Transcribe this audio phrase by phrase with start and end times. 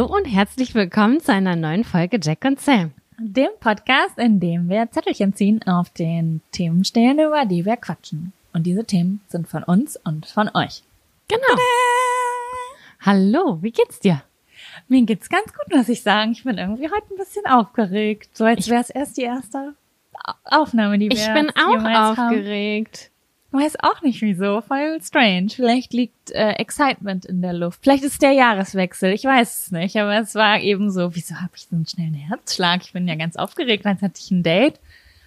[0.00, 2.92] Hallo und herzlich willkommen zu einer neuen Folge Jack und Sam.
[3.18, 8.32] Dem Podcast, in dem wir Zettelchen ziehen auf den Themen stehen, über die wir quatschen.
[8.54, 10.84] Und diese Themen sind von uns und von euch.
[11.28, 11.42] Genau.
[11.50, 11.60] Tada!
[13.02, 14.22] Hallo, wie geht's dir?
[14.88, 16.32] Mir geht's ganz gut, muss ich sagen.
[16.32, 18.34] Ich bin irgendwie heute ein bisschen aufgeregt.
[18.34, 19.74] So als wäre es erst die erste
[20.44, 23.09] Aufnahme, die wir Ich bin auch aufgeregt.
[23.52, 25.48] Weiß auch nicht wieso, voll strange.
[25.50, 27.80] Vielleicht liegt äh, Excitement in der Luft.
[27.82, 29.96] Vielleicht ist der Jahreswechsel, ich weiß es nicht.
[29.96, 32.82] Aber es war eben so, wieso habe ich so einen schnellen Herzschlag?
[32.82, 34.78] Ich bin ja ganz aufgeregt, als hatte ich ein Date.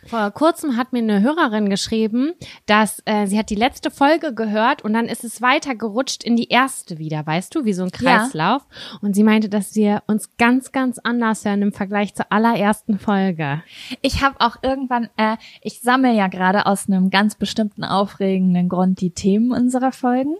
[0.07, 2.33] Vor kurzem hat mir eine Hörerin geschrieben,
[2.65, 6.49] dass äh, sie hat die letzte Folge gehört und dann ist es weitergerutscht in die
[6.49, 8.63] erste wieder, weißt du, wie so ein Kreislauf.
[8.69, 8.99] Ja.
[9.01, 13.63] Und sie meinte, dass wir uns ganz, ganz anders hören im Vergleich zur allerersten Folge.
[14.01, 19.01] Ich habe auch irgendwann, äh, ich sammle ja gerade aus einem ganz bestimmten aufregenden Grund
[19.01, 20.35] die Themen unserer Folgen.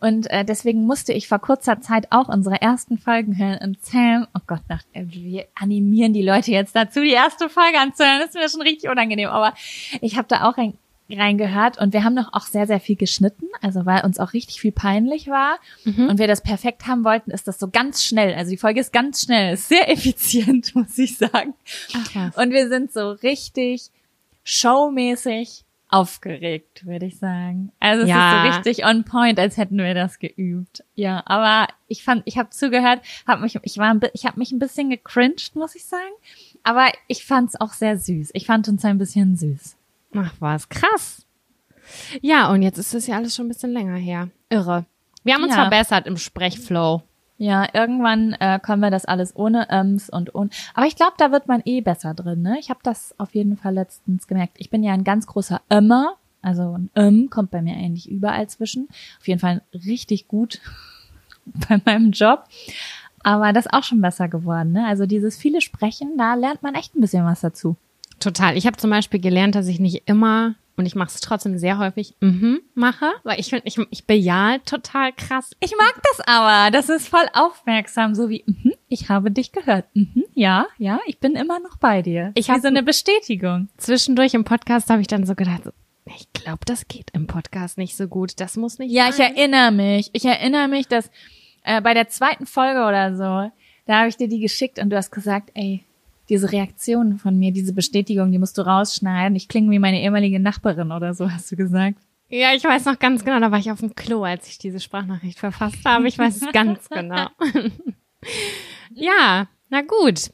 [0.00, 4.26] Und äh, deswegen musste ich vor kurzer Zeit auch unsere ersten Folgen hören und Sam,
[4.34, 8.20] oh Gott, nach, äh, wir animieren die Leute jetzt dazu, die erste Folge anzuhören.
[8.20, 9.54] Das ist mir schon richtig unangenehm, aber
[10.00, 10.74] ich habe da auch rein,
[11.10, 14.60] reingehört und wir haben noch auch sehr, sehr viel geschnitten, also weil uns auch richtig
[14.60, 16.08] viel peinlich war mhm.
[16.08, 18.34] und wir das perfekt haben wollten, ist das so ganz schnell.
[18.34, 21.54] Also die Folge ist ganz schnell, ist sehr effizient, muss ich sagen.
[21.94, 23.90] Ach, und wir sind so richtig
[24.44, 27.70] showmäßig aufgeregt, würde ich sagen.
[27.78, 28.46] Also es ja.
[28.46, 30.82] ist so richtig on point, als hätten wir das geübt.
[30.94, 34.58] Ja, aber ich fand, ich habe zugehört, habe mich, ich war, ich habe mich ein
[34.58, 36.12] bisschen gecringed, muss ich sagen.
[36.62, 38.30] Aber ich fand es auch sehr süß.
[38.32, 39.76] Ich fand uns ein bisschen süß.
[40.16, 41.26] Ach was, krass.
[42.20, 44.28] Ja, und jetzt ist es ja alles schon ein bisschen länger her.
[44.48, 44.86] Irre.
[45.24, 45.62] Wir haben uns ja.
[45.62, 47.02] verbessert im Sprechflow.
[47.38, 50.50] Ja, irgendwann äh, können wir das alles ohne Öms und ohne.
[50.74, 52.42] Aber ich glaube, da wird man eh besser drin.
[52.42, 52.58] Ne?
[52.60, 54.54] Ich habe das auf jeden Fall letztens gemerkt.
[54.58, 56.16] Ich bin ja ein ganz großer Ömmer.
[56.40, 58.88] Also ein Öm kommt bei mir eigentlich überall zwischen.
[59.20, 60.60] Auf jeden Fall richtig gut
[61.68, 62.44] bei meinem Job.
[63.24, 64.72] Aber das ist auch schon besser geworden.
[64.72, 64.86] Ne?
[64.86, 67.76] Also dieses viele Sprechen, da lernt man echt ein bisschen was dazu.
[68.18, 68.56] Total.
[68.56, 71.78] Ich habe zum Beispiel gelernt, dass ich nicht immer und ich mache es trotzdem sehr
[71.78, 75.50] häufig, mhm, mache, weil ich finde, ich, ich bejahe total krass.
[75.60, 79.86] Ich mag das aber, das ist voll aufmerksam, so wie, mhm, ich habe dich gehört,
[79.94, 82.32] mhm, ja, ja, ich bin immer noch bei dir.
[82.34, 83.68] Ich habe so eine Bestätigung.
[83.76, 85.62] Zwischendurch im Podcast habe ich dann so gedacht,
[86.16, 89.32] ich glaube, das geht im Podcast nicht so gut, das muss nicht Ja, sein.
[89.32, 91.10] ich erinnere mich, ich erinnere mich, dass
[91.64, 93.52] äh, bei der zweiten Folge oder so,
[93.86, 95.84] da habe ich dir die geschickt und du hast gesagt, ey,
[96.28, 99.36] diese Reaktion von mir, diese Bestätigung, die musst du rausschneiden.
[99.36, 101.98] Ich klinge wie meine ehemalige Nachbarin oder so, hast du gesagt.
[102.28, 104.80] Ja, ich weiß noch ganz genau, da war ich auf dem Klo, als ich diese
[104.80, 106.08] Sprachnachricht verfasst habe.
[106.08, 107.26] Ich weiß es ganz genau.
[108.94, 110.30] ja, na gut.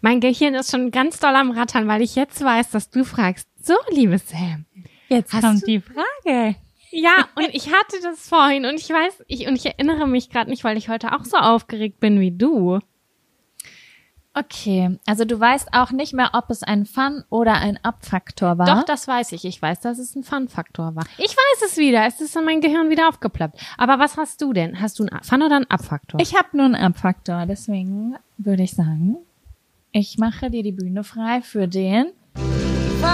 [0.00, 3.48] Mein Gehirn ist schon ganz doll am Rattern, weil ich jetzt weiß, dass du fragst.
[3.62, 4.64] So, liebe Sam.
[5.08, 6.56] Jetzt kommt die Frage.
[6.90, 10.50] Ja, und ich hatte das vorhin und ich weiß, ich, und ich erinnere mich gerade
[10.50, 12.80] nicht, weil ich heute auch so aufgeregt bin wie du.
[14.38, 18.66] Okay, also du weißt auch nicht mehr, ob es ein Fun oder ein Abfaktor war.
[18.66, 19.44] Doch, das weiß ich.
[19.44, 21.04] Ich weiß, dass es ein Fun-Faktor war.
[21.16, 22.06] Ich weiß es wieder.
[22.06, 23.58] Es ist in mein Gehirn wieder aufgeplappt.
[23.76, 24.80] Aber was hast du denn?
[24.80, 26.20] Hast du einen Fun oder einen Abfaktor?
[26.20, 27.46] Ich habe nur einen Abfaktor.
[27.46, 29.16] Deswegen würde ich sagen,
[29.90, 33.08] ich mache dir die Bühne frei für den Fun.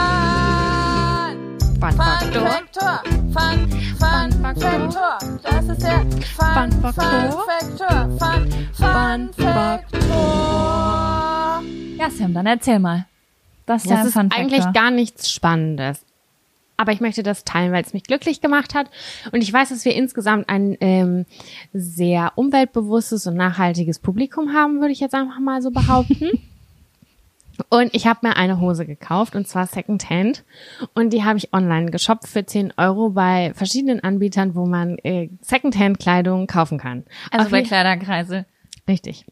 [1.80, 3.02] Fun-Faktor.
[3.34, 3.68] Fun,
[3.98, 5.18] Fun, Faktor.
[5.42, 6.06] Das ist der
[6.36, 8.08] Fun-Faktor.
[8.16, 9.84] Fun, Fun, Faktor.
[11.98, 13.06] Ja, Sam, dann erzähl mal.
[13.66, 16.06] Das ist, das ist eigentlich gar nichts Spannendes.
[16.76, 18.88] Aber ich möchte das teilen, weil es mich glücklich gemacht hat.
[19.32, 21.26] Und ich weiß, dass wir insgesamt ein ähm,
[21.72, 26.30] sehr umweltbewusstes und nachhaltiges Publikum haben, würde ich jetzt einfach mal so behaupten.
[27.68, 30.44] Und ich habe mir eine Hose gekauft und zwar Secondhand
[30.94, 35.30] und die habe ich online geshoppt für 10 Euro bei verschiedenen Anbietern, wo man äh,
[35.40, 37.04] Secondhand-Kleidung kaufen kann.
[37.30, 38.46] Also Auf bei Kleiderkreise.
[38.88, 39.26] Richtig.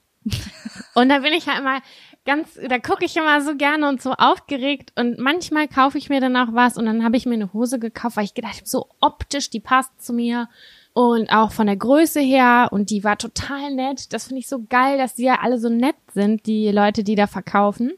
[0.94, 1.80] und da bin ich ja immer
[2.24, 6.20] ganz, da gucke ich immer so gerne und so aufgeregt und manchmal kaufe ich mir
[6.20, 8.68] dann auch was und dann habe ich mir eine Hose gekauft, weil ich gedacht habe,
[8.68, 10.48] so optisch, die passt zu mir
[10.92, 14.12] und auch von der Größe her und die war total nett.
[14.12, 17.14] Das finde ich so geil, dass die ja alle so nett sind, die Leute, die
[17.14, 17.92] da verkaufen.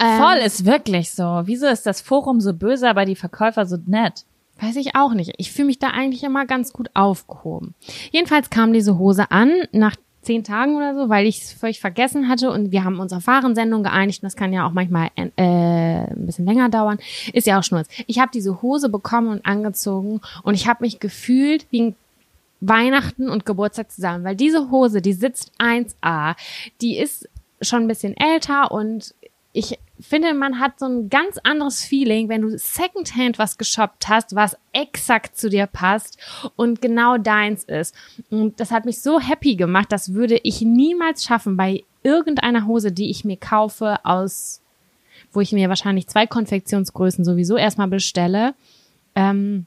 [0.00, 1.42] Ähm, Voll ist wirklich so.
[1.44, 4.24] Wieso ist das Forum so böse, aber die Verkäufer so nett?
[4.60, 5.34] Weiß ich auch nicht.
[5.36, 7.74] Ich fühle mich da eigentlich immer ganz gut aufgehoben.
[8.10, 12.28] Jedenfalls kam diese Hose an nach zehn Tagen oder so, weil ich es völlig vergessen
[12.28, 16.26] hatte und wir haben unsere Fahrensendung geeinigt und das kann ja auch manchmal äh, ein
[16.26, 16.98] bisschen länger dauern.
[17.32, 17.88] Ist ja auch Schnurz.
[18.06, 21.96] Ich habe diese Hose bekommen und angezogen und ich habe mich gefühlt wie ein
[22.60, 26.34] Weihnachten und Geburtstag zusammen, weil diese Hose, die sitzt 1A,
[26.80, 27.28] die ist
[27.60, 29.14] schon ein bisschen älter und
[29.56, 34.34] ich finde, man hat so ein ganz anderes Feeling, wenn du Secondhand was geshoppt hast,
[34.34, 36.18] was exakt zu dir passt
[36.56, 37.94] und genau deins ist.
[38.28, 42.92] Und das hat mich so happy gemacht, das würde ich niemals schaffen bei irgendeiner Hose,
[42.92, 44.60] die ich mir kaufe aus,
[45.32, 48.54] wo ich mir wahrscheinlich zwei Konfektionsgrößen sowieso erstmal bestelle.
[49.14, 49.64] Ähm,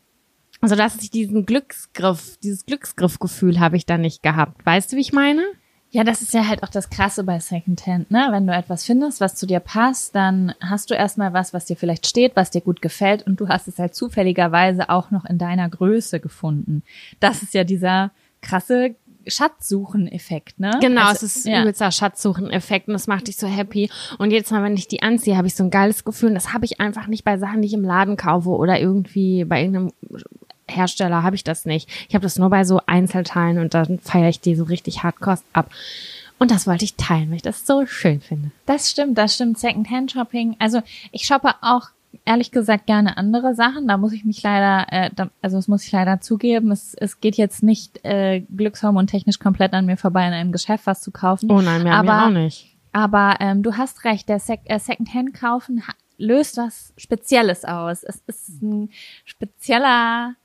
[0.62, 4.64] also dass ich diesen Glücksgriff, dieses Glücksgriffgefühl habe ich da nicht gehabt.
[4.66, 5.44] Weißt du, wie ich meine?
[5.92, 8.28] Ja, das ist ja halt auch das Krasse bei Secondhand, ne?
[8.30, 11.76] Wenn du etwas findest, was zu dir passt, dann hast du erstmal was, was dir
[11.76, 15.40] vielleicht steht, was dir gut gefällt und du hast es halt zufälligerweise auch noch in
[15.40, 16.84] deiner Größe gefunden.
[17.20, 18.96] Das ist ja dieser krasse
[19.26, 20.78] Schatzsuchen-Effekt, ne?
[20.80, 21.62] Genau, also, es ist ja.
[21.62, 23.90] übelster Schatzsuchen-Effekt und das macht dich so happy.
[24.20, 26.54] Und jedes Mal, wenn ich die anziehe, habe ich so ein geiles Gefühl und das
[26.54, 29.92] habe ich einfach nicht bei Sachen, die ich im Laden kaufe oder irgendwie bei irgendeinem
[30.70, 31.90] Hersteller habe ich das nicht.
[32.08, 35.40] Ich habe das nur bei so Einzelteilen und dann feiere ich die so richtig hardcore
[35.54, 35.70] ab.
[36.38, 38.52] Und das wollte ich teilen, weil ich das so schön finde.
[38.66, 39.60] Das stimmt, das stimmt.
[39.60, 40.56] Secondhand-Shopping.
[40.60, 40.82] Also
[41.12, 41.90] ich shoppe auch
[42.26, 43.88] ehrlich gesagt gerne andere Sachen.
[43.88, 46.72] Da muss ich mich leider, äh, da, also das muss ich leider zugeben.
[46.72, 50.88] Es, es geht jetzt nicht äh, Glückshormon technisch komplett an mir vorbei, in einem Geschäft
[50.88, 51.52] was zu kaufen.
[51.52, 52.76] Oh nein, mir, aber, auch nicht.
[52.94, 55.84] Aber ähm, du hast recht, der Sec äh, Secondhand kaufen
[56.20, 58.04] löst was Spezielles aus.
[58.04, 58.90] Es ist ein
[59.26, 60.36] spezieller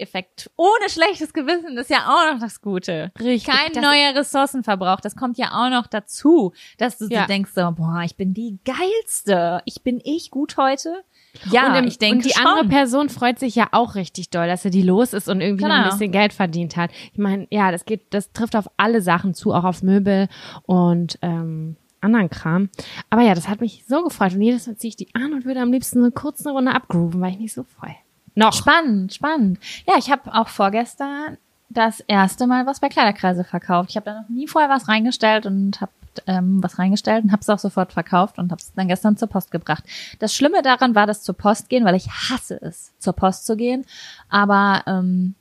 [0.00, 0.50] Effekt.
[0.56, 3.12] Ohne schlechtes Gewissen, das ist ja auch noch das Gute.
[3.18, 3.52] Richtig.
[3.52, 7.26] Kein neuer Ressourcenverbrauch, das kommt ja auch noch dazu, dass du ja.
[7.26, 9.62] denkst so, boah, ich bin die geilste.
[9.64, 11.04] Ich bin ich gut heute.
[11.50, 12.46] Ja, und im, ich denke Und die schon.
[12.46, 15.64] andere Person freut sich ja auch richtig doll, dass er die los ist und irgendwie
[15.64, 15.76] genau.
[15.76, 16.90] noch ein bisschen Geld verdient hat.
[17.12, 20.28] Ich meine, ja, das geht, das trifft auf alle Sachen zu, auch auf Möbel
[20.64, 22.70] und ähm, anderen Kram.
[23.10, 24.34] Aber ja, das hat mich so gefreut.
[24.34, 27.20] Und jedes Mal ziehe ich die an und würde am liebsten eine kurze Runde abgrooven,
[27.20, 27.96] weil ich mich so freue.
[28.38, 28.54] Noch.
[28.54, 29.58] Spannend, spannend.
[29.86, 31.38] Ja, ich habe auch vorgestern
[31.70, 33.90] das erste Mal was bei Kleiderkreise verkauft.
[33.90, 35.92] Ich habe da noch nie vorher was reingestellt und habe
[36.26, 39.28] ähm, was reingestellt und habe es auch sofort verkauft und habe es dann gestern zur
[39.28, 39.84] Post gebracht.
[40.18, 43.56] Das Schlimme daran war das zur Post gehen, weil ich hasse es, zur Post zu
[43.56, 43.84] gehen.
[44.28, 45.34] Aber ähm,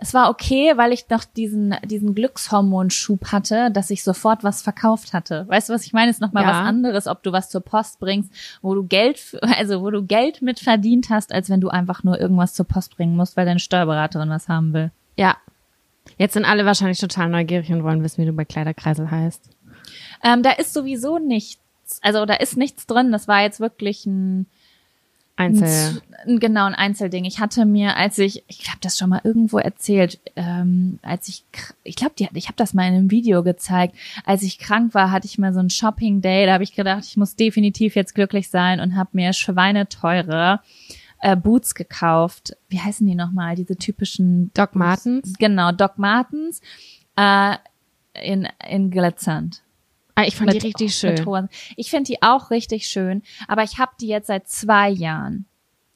[0.00, 5.12] es war okay, weil ich noch diesen, diesen Glückshormonschub hatte, dass ich sofort was verkauft
[5.12, 5.44] hatte.
[5.48, 6.10] Weißt du, was ich meine?
[6.10, 6.50] Ist nochmal ja.
[6.50, 10.40] was anderes, ob du was zur Post bringst, wo du Geld, also wo du Geld
[10.40, 13.58] mit verdient hast, als wenn du einfach nur irgendwas zur Post bringen musst, weil deine
[13.58, 14.92] Steuerberaterin was haben will.
[15.16, 15.36] Ja.
[16.16, 19.50] Jetzt sind alle wahrscheinlich total neugierig und wollen wissen, wie du bei Kleiderkreisel heißt.
[20.22, 21.60] Ähm, da ist sowieso nichts,
[22.02, 23.10] also da ist nichts drin.
[23.10, 24.46] Das war jetzt wirklich ein,
[25.38, 26.02] Einzel.
[26.26, 27.24] Ein, genau, ein Einzelding.
[27.24, 31.44] Ich hatte mir, als ich, ich habe das schon mal irgendwo erzählt, ähm, als ich,
[31.84, 33.94] ich glaube, ich habe das mal in einem Video gezeigt.
[34.24, 36.44] Als ich krank war, hatte ich mal so ein Shopping Day.
[36.44, 40.60] Da habe ich gedacht, ich muss definitiv jetzt glücklich sein und habe mir schweineteure
[41.20, 42.56] äh, Boots gekauft.
[42.68, 43.54] Wie heißen die nochmal?
[43.54, 45.34] Diese typischen Doc Martens.
[45.38, 46.60] Genau, Doc Martens
[47.16, 47.54] äh,
[48.20, 49.62] in in glitzernd.
[50.18, 51.48] Ah, ich fand mit, die richtig schön.
[51.76, 55.46] Ich finde die auch richtig schön, aber ich habe die jetzt seit zwei Jahren.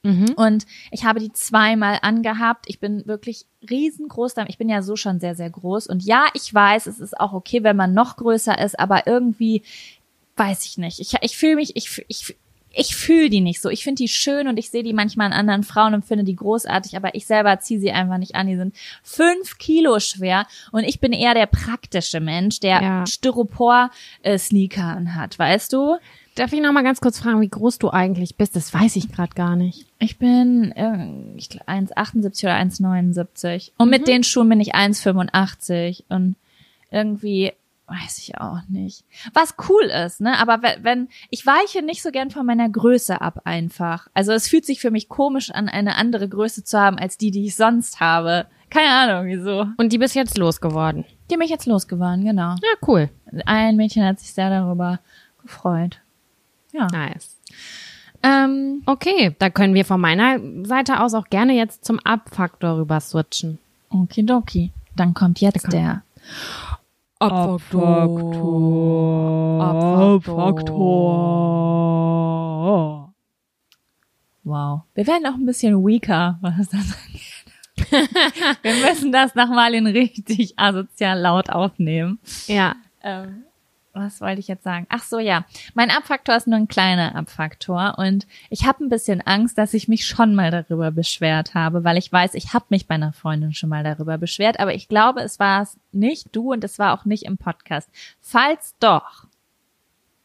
[0.03, 0.33] Mhm.
[0.37, 2.65] Und ich habe die zweimal angehabt.
[2.69, 4.35] Ich bin wirklich riesengroß.
[4.47, 5.87] Ich bin ja so schon sehr, sehr groß.
[5.87, 9.63] Und ja, ich weiß, es ist auch okay, wenn man noch größer ist, aber irgendwie
[10.37, 11.01] weiß ich nicht.
[11.01, 12.35] Ich, ich fühle mich, ich, ich,
[12.75, 13.69] ich fühle die nicht so.
[13.69, 16.35] Ich finde die schön und ich sehe die manchmal an anderen Frauen und finde die
[16.35, 18.47] großartig, aber ich selber ziehe sie einfach nicht an.
[18.47, 23.05] Die sind fünf Kilo schwer und ich bin eher der praktische Mensch, der ja.
[23.05, 25.97] Styropor-Sneaker äh, hat, weißt du?
[26.35, 28.55] Darf ich noch mal ganz kurz fragen, wie groß du eigentlich bist?
[28.55, 29.85] Das weiß ich gerade gar nicht.
[29.99, 33.91] Ich bin äh, ich 1,78 oder 1,79 und mhm.
[33.91, 36.35] mit den Schuhen bin ich 1,85 und
[36.89, 37.53] irgendwie
[37.93, 39.05] Weiß ich auch nicht.
[39.33, 40.39] Was cool ist, ne?
[40.39, 44.07] Aber wenn, ich weiche nicht so gern von meiner Größe ab einfach.
[44.15, 47.29] Also es fühlt sich für mich komisch an, eine andere Größe zu haben als die,
[47.29, 48.47] die ich sonst habe.
[48.71, 49.67] Keine Ahnung, wieso.
[49.77, 51.05] Und die bist jetzt losgeworden.
[51.29, 52.55] Die bin ich jetzt losgeworden, genau.
[52.55, 53.09] Ja, cool.
[53.45, 54.99] Ein Mädchen hat sich sehr darüber
[55.43, 55.99] gefreut.
[56.71, 56.87] Ja.
[56.91, 57.37] Nice.
[58.23, 62.99] Ähm, okay, da können wir von meiner Seite aus auch gerne jetzt zum Abfaktor rüber
[62.99, 63.59] switchen.
[63.91, 64.71] Okidoki.
[64.95, 65.73] Dann kommt jetzt kommt.
[65.73, 66.01] der
[67.31, 68.21] Abfaktor.
[69.61, 71.13] Abfaktor.
[74.43, 74.81] Wow.
[74.93, 77.21] Wir werden auch ein bisschen weaker, was das angeht.
[78.61, 82.19] Wir müssen das nochmal in richtig asozial laut aufnehmen.
[82.47, 82.75] Ja.
[83.01, 83.42] Ähm,
[83.93, 84.87] was wollte ich jetzt sagen?
[84.89, 85.45] Ach so, ja.
[85.75, 89.87] Mein Abfaktor ist nur ein kleiner Abfaktor und ich habe ein bisschen Angst, dass ich
[89.87, 93.53] mich schon mal darüber beschwert habe, weil ich weiß, ich habe mich bei einer Freundin
[93.53, 96.97] schon mal darüber beschwert, aber ich glaube, es war es nicht du und es war
[96.97, 97.87] auch nicht im Podcast.
[98.19, 99.27] Falls doch,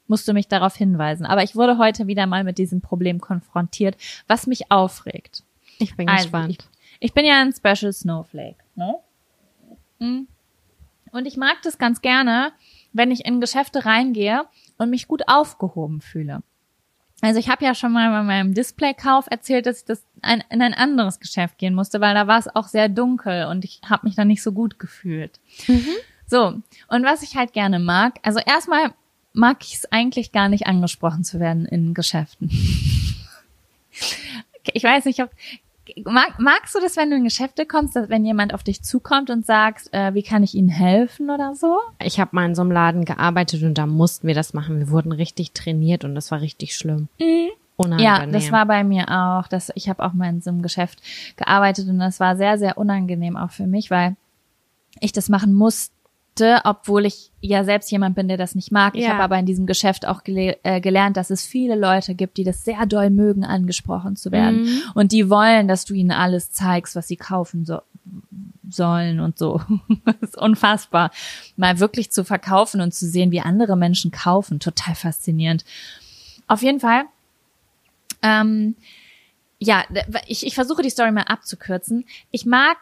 [0.07, 1.27] musst du mich darauf hinweisen.
[1.27, 3.97] Aber ich wurde heute wieder mal mit diesem Problem konfrontiert,
[4.27, 5.45] was mich aufregt.
[5.79, 6.51] Ich bin also, gespannt.
[6.51, 8.95] Ich, ich, bin ja ein Special Snowflake, ne?
[10.01, 10.27] Hm.
[11.13, 12.53] Und ich mag das ganz gerne,
[12.99, 14.45] wenn ich in Geschäfte reingehe
[14.76, 16.43] und mich gut aufgehoben fühle.
[17.21, 20.62] Also ich habe ja schon mal bei meinem Displaykauf erzählt, dass ich das ein, in
[20.62, 24.07] ein anderes Geschäft gehen musste, weil da war es auch sehr dunkel und ich habe
[24.07, 25.40] mich da nicht so gut gefühlt.
[25.67, 25.95] Mhm.
[26.26, 28.93] So, und was ich halt gerne mag, also erstmal
[29.33, 32.50] mag ich es eigentlich gar nicht angesprochen zu werden in Geschäften.
[34.73, 35.31] ich weiß nicht, ob
[36.04, 39.30] mag, magst du das, wenn du in Geschäfte kommst, dass wenn jemand auf dich zukommt
[39.30, 41.78] und sagt, äh, wie kann ich Ihnen helfen oder so?
[42.02, 44.78] Ich habe mal in so einem Laden gearbeitet und da mussten wir das machen.
[44.78, 47.09] Wir wurden richtig trainiert und das war richtig schlimm.
[47.18, 47.49] Mhm.
[47.76, 48.04] Unangenehm.
[48.04, 49.47] Ja, das war bei mir auch.
[49.47, 51.00] Das, ich habe auch mal in so einem Geschäft
[51.37, 54.16] gearbeitet und das war sehr, sehr unangenehm auch für mich, weil
[55.00, 55.92] ich das machen musste
[56.38, 58.95] mochte, obwohl ich ja selbst jemand bin, der das nicht mag.
[58.95, 59.00] Ja.
[59.00, 62.37] Ich habe aber in diesem Geschäft auch gele äh, gelernt, dass es viele Leute gibt,
[62.37, 64.62] die das sehr doll mögen, angesprochen zu werden.
[64.62, 64.83] Mhm.
[64.95, 67.80] Und die wollen, dass du ihnen alles zeigst, was sie kaufen so
[68.71, 69.61] sollen und so.
[70.04, 71.11] das ist unfassbar.
[71.57, 74.61] Mal wirklich zu verkaufen und zu sehen, wie andere Menschen kaufen.
[74.61, 75.64] Total faszinierend.
[76.47, 77.04] Auf jeden Fall.
[78.23, 78.76] Ähm,
[79.59, 79.85] ja,
[80.26, 82.04] ich, ich versuche die Story mal abzukürzen.
[82.30, 82.76] Ich mag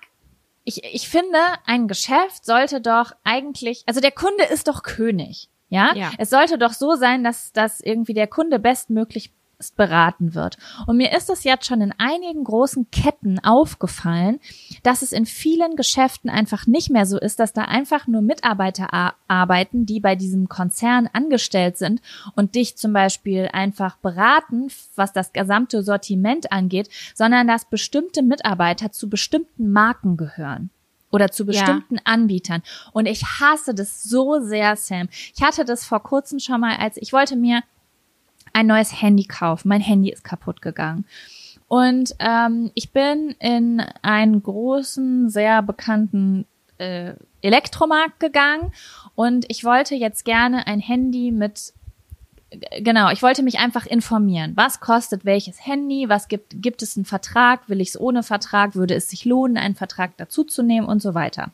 [0.66, 5.49] ich, ich finde, ein Geschäft sollte doch eigentlich, also der Kunde ist doch König.
[5.68, 5.94] Ja?
[5.94, 6.11] ja.
[6.18, 9.32] Es sollte doch so sein, dass, dass irgendwie der Kunde bestmöglich
[9.76, 10.58] beraten wird.
[10.86, 14.38] Und mir ist es jetzt schon in einigen großen Ketten aufgefallen,
[14.82, 19.14] dass es in vielen Geschäften einfach nicht mehr so ist, dass da einfach nur Mitarbeiter
[19.28, 22.02] arbeiten, die bei diesem Konzern angestellt sind
[22.34, 28.92] und dich zum Beispiel einfach beraten, was das gesamte Sortiment angeht, sondern dass bestimmte Mitarbeiter
[28.92, 30.70] zu bestimmten Marken gehören
[31.10, 32.02] oder zu bestimmten ja.
[32.04, 32.62] Anbietern.
[32.92, 35.08] Und ich hasse das so sehr, Sam.
[35.34, 37.62] Ich hatte das vor kurzem schon mal, als ich wollte mir
[38.56, 39.68] ein neues Handy kaufen.
[39.68, 41.04] Mein Handy ist kaputt gegangen.
[41.68, 46.46] Und ähm, ich bin in einen großen, sehr bekannten
[46.78, 48.72] äh, Elektromarkt gegangen
[49.14, 51.75] und ich wollte jetzt gerne ein Handy mit
[52.80, 54.52] genau, ich wollte mich einfach informieren.
[54.54, 56.08] Was kostet welches Handy?
[56.08, 57.68] Was gibt, gibt es einen Vertrag?
[57.68, 58.75] Will ich es ohne Vertrag?
[58.75, 61.50] Würde es sich lohnen, einen Vertrag dazuzunehmen und so weiter?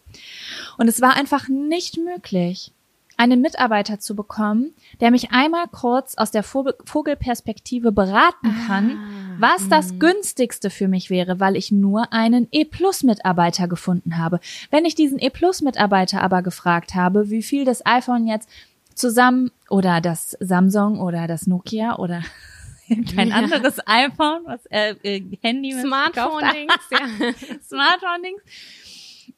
[0.78, 2.72] Und es war einfach nicht möglich
[3.16, 9.68] einen Mitarbeiter zu bekommen, der mich einmal kurz aus der Vogelperspektive beraten kann, ah, was
[9.68, 9.98] das mhm.
[9.98, 14.40] günstigste für mich wäre, weil ich nur einen E-Plus-Mitarbeiter gefunden habe.
[14.70, 18.48] Wenn ich diesen E-Plus-Mitarbeiter aber gefragt habe, wie viel das iPhone jetzt
[18.94, 22.22] zusammen oder das Samsung oder das Nokia oder
[23.14, 23.36] kein ja.
[23.36, 26.98] anderes iPhone, was äh, äh Handy Smartphone-Dings, ja.
[27.68, 28.42] Smartphone-Dings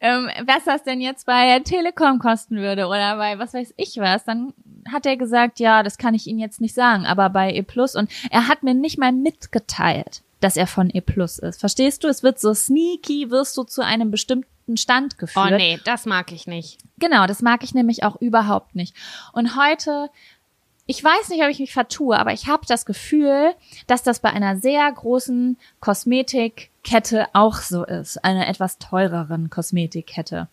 [0.01, 4.25] ähm, was das denn jetzt bei Telekom kosten würde oder bei was weiß ich was,
[4.25, 4.53] dann
[4.91, 7.95] hat er gesagt, ja, das kann ich Ihnen jetzt nicht sagen, aber bei E Plus
[7.95, 11.61] und er hat mir nicht mal mitgeteilt, dass er von E Plus ist.
[11.61, 12.09] Verstehst du?
[12.09, 15.53] Es wird so sneaky, wirst du zu einem bestimmten Stand geführt.
[15.53, 16.79] Oh nee, das mag ich nicht.
[16.99, 18.95] Genau, das mag ich nämlich auch überhaupt nicht.
[19.33, 20.11] Und heute
[20.87, 23.55] ich weiß nicht, ob ich mich vertue, aber ich habe das Gefühl,
[23.87, 25.57] dass das bei einer sehr großen
[26.85, 30.49] Kosmetikkette auch so ist, einer etwas teureren Kosmetikkette.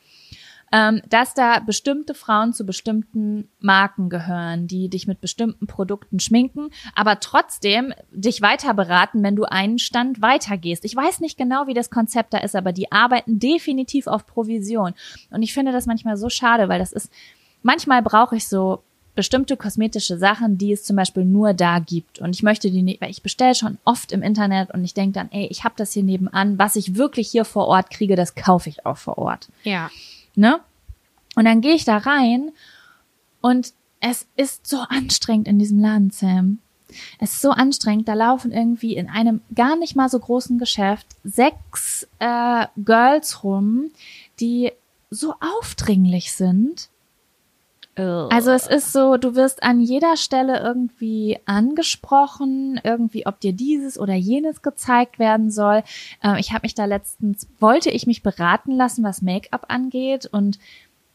[0.73, 6.69] Ähm, dass da bestimmte Frauen zu bestimmten Marken gehören, die dich mit bestimmten Produkten schminken,
[6.95, 10.85] aber trotzdem dich weiter beraten, wenn du einen Stand weitergehst.
[10.85, 14.93] Ich weiß nicht genau, wie das Konzept da ist, aber die arbeiten definitiv auf Provision.
[15.29, 17.11] Und ich finde das manchmal so schade, weil das ist,
[17.63, 18.81] manchmal brauche ich so
[19.15, 22.19] bestimmte kosmetische Sachen, die es zum Beispiel nur da gibt.
[22.19, 25.13] Und ich möchte die nicht, weil ich bestelle schon oft im Internet und ich denke
[25.13, 28.35] dann, ey, ich habe das hier nebenan, was ich wirklich hier vor Ort kriege, das
[28.35, 29.49] kaufe ich auch vor Ort.
[29.63, 29.89] Ja.
[30.35, 30.59] Ne?
[31.35, 32.51] Und dann gehe ich da rein
[33.41, 36.59] und es ist so anstrengend in diesem Laden, Sam.
[37.19, 41.07] Es ist so anstrengend, da laufen irgendwie in einem gar nicht mal so großen Geschäft
[41.23, 43.91] sechs äh, Girls rum,
[44.39, 44.71] die
[45.09, 46.89] so aufdringlich sind
[47.95, 53.99] also es ist so, du wirst an jeder Stelle irgendwie angesprochen, irgendwie, ob dir dieses
[53.99, 55.83] oder jenes gezeigt werden soll.
[56.23, 60.57] Ähm, ich habe mich da letztens, wollte ich mich beraten lassen, was Make-up angeht und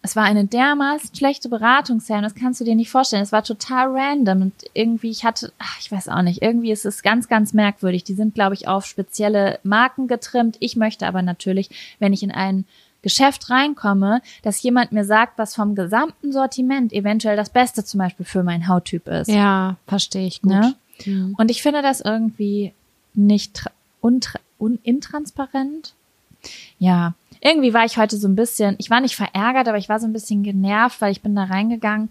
[0.02, 3.24] es war eine dermaßen schlechte Beratung, Sam, das kannst du dir nicht vorstellen.
[3.24, 6.86] Es war total random und irgendwie, ich hatte, ach, ich weiß auch nicht, irgendwie ist
[6.86, 8.04] es ganz, ganz merkwürdig.
[8.04, 10.58] Die sind, glaube ich, auf spezielle Marken getrimmt.
[10.60, 12.66] Ich möchte aber natürlich, wenn ich in einen
[13.06, 18.26] Geschäft reinkomme, dass jemand mir sagt, was vom gesamten Sortiment eventuell das Beste zum Beispiel
[18.26, 19.28] für meinen Hauttyp ist.
[19.28, 20.50] Ja, verstehe ich gut.
[20.50, 20.74] Ne?
[21.04, 21.36] Mhm.
[21.38, 22.72] Und ich finde das irgendwie
[23.14, 23.64] nicht
[24.00, 25.94] untra un intransparent.
[26.80, 30.00] Ja, irgendwie war ich heute so ein bisschen, ich war nicht verärgert, aber ich war
[30.00, 32.08] so ein bisschen genervt, weil ich bin da reingegangen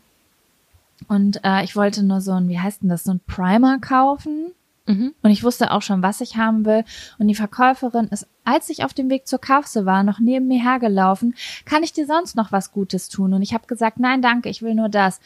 [1.09, 4.53] und äh, ich wollte nur so ein, wie heißt denn das, so ein Primer kaufen.
[4.85, 5.13] Mhm.
[5.21, 6.83] Und ich wusste auch schon, was ich haben will.
[7.17, 10.61] Und die Verkäuferin ist als ich auf dem Weg zur Kasse war, noch neben mir
[10.61, 11.35] hergelaufen.
[11.65, 13.33] Kann ich dir sonst noch was Gutes tun?
[13.33, 15.19] Und ich habe gesagt, nein, danke, ich will nur das.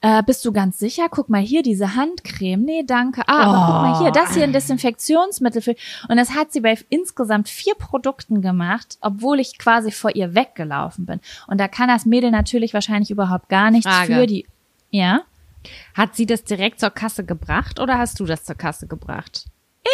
[0.00, 1.06] Äh, bist du ganz sicher?
[1.08, 2.62] Guck mal hier, diese Handcreme.
[2.62, 3.22] Nee, danke.
[3.28, 3.66] Ah, aber oh.
[3.66, 5.76] guck mal hier, das hier ein Desinfektionsmittel für.
[6.08, 11.06] Und das hat sie bei insgesamt vier Produkten gemacht, obwohl ich quasi vor ihr weggelaufen
[11.06, 11.20] bin.
[11.46, 14.14] Und da kann das Mädel natürlich wahrscheinlich überhaupt gar nichts Frage.
[14.14, 14.44] für die.
[14.90, 15.22] Ja.
[15.94, 19.46] Hat sie das direkt zur Kasse gebracht oder hast du das zur Kasse gebracht?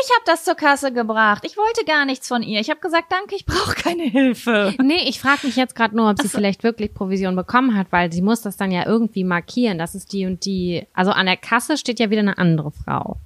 [0.05, 1.43] Ich habe das zur Kasse gebracht.
[1.45, 2.61] Ich wollte gar nichts von ihr.
[2.61, 4.75] Ich habe gesagt, danke, ich brauche keine Hilfe.
[4.83, 7.89] Nee, ich frage mich jetzt gerade nur, ob sie also, vielleicht wirklich Provision bekommen hat,
[7.91, 9.79] weil sie muss das dann ja irgendwie markieren.
[9.79, 10.87] Das ist die und die.
[10.95, 13.19] Also an der Kasse steht ja wieder eine andere Frau.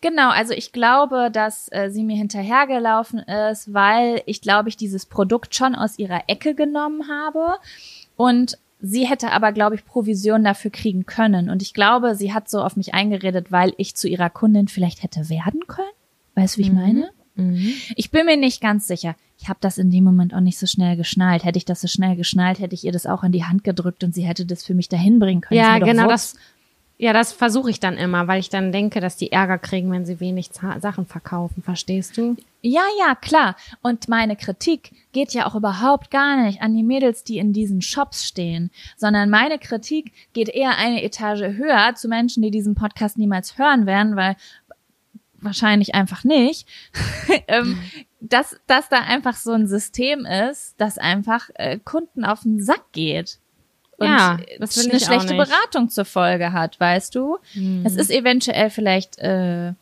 [0.00, 5.04] Genau, also ich glaube, dass äh, sie mir hinterhergelaufen ist, weil ich glaube, ich dieses
[5.04, 7.58] Produkt schon aus ihrer Ecke genommen habe
[8.16, 11.48] und Sie hätte aber, glaube ich, Provision dafür kriegen können.
[11.48, 15.02] Und ich glaube, sie hat so auf mich eingeredet, weil ich zu ihrer Kundin vielleicht
[15.02, 15.88] hätte werden können.
[16.34, 16.76] Weißt du, wie ich mhm.
[16.76, 17.10] meine?
[17.36, 17.72] Mhm.
[17.96, 19.16] Ich bin mir nicht ganz sicher.
[19.38, 21.44] Ich habe das in dem Moment auch nicht so schnell geschnallt.
[21.44, 24.04] Hätte ich das so schnell geschnallt, hätte ich ihr das auch in die Hand gedrückt
[24.04, 25.60] und sie hätte das für mich dahin bringen können.
[25.60, 26.08] Ja, genau.
[26.08, 26.36] Das,
[26.98, 30.06] ja, das versuche ich dann immer, weil ich dann denke, dass die Ärger kriegen, wenn
[30.06, 31.62] sie wenig Sachen verkaufen.
[31.62, 32.36] Verstehst du?
[32.62, 33.54] Ja, ja, klar.
[33.82, 37.82] Und meine Kritik geht ja auch überhaupt gar nicht an die Mädels, die in diesen
[37.82, 43.18] Shops stehen, sondern meine Kritik geht eher eine Etage höher zu Menschen, die diesen Podcast
[43.18, 44.36] niemals hören werden, weil
[45.34, 46.66] wahrscheinlich einfach nicht,
[47.46, 47.78] ähm,
[48.20, 52.92] dass, dass da einfach so ein System ist, das einfach äh, Kunden auf den Sack
[52.92, 53.38] geht
[53.98, 57.38] und ja, eine schlechte Beratung zur Folge hat, weißt du?
[57.52, 57.84] Hm.
[57.84, 59.72] Es ist eventuell vielleicht äh,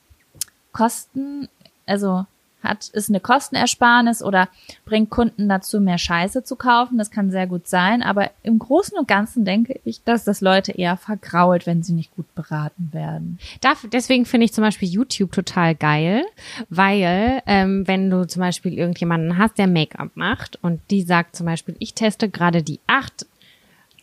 [0.73, 1.49] Kosten,
[1.87, 2.27] also
[2.65, 4.49] hat ist eine Kostenersparnis oder
[4.85, 6.99] bringt Kunden dazu, mehr Scheiße zu kaufen.
[6.99, 10.73] Das kann sehr gut sein, aber im Großen und Ganzen denke ich, dass das Leute
[10.73, 13.39] eher vergrault, wenn sie nicht gut beraten werden.
[13.61, 16.25] Darf, deswegen finde ich zum Beispiel YouTube total geil,
[16.71, 21.47] weil ähm, wenn du zum Beispiel irgendjemanden hast, der Make-up macht und die sagt zum
[21.47, 23.27] Beispiel, ich teste gerade die acht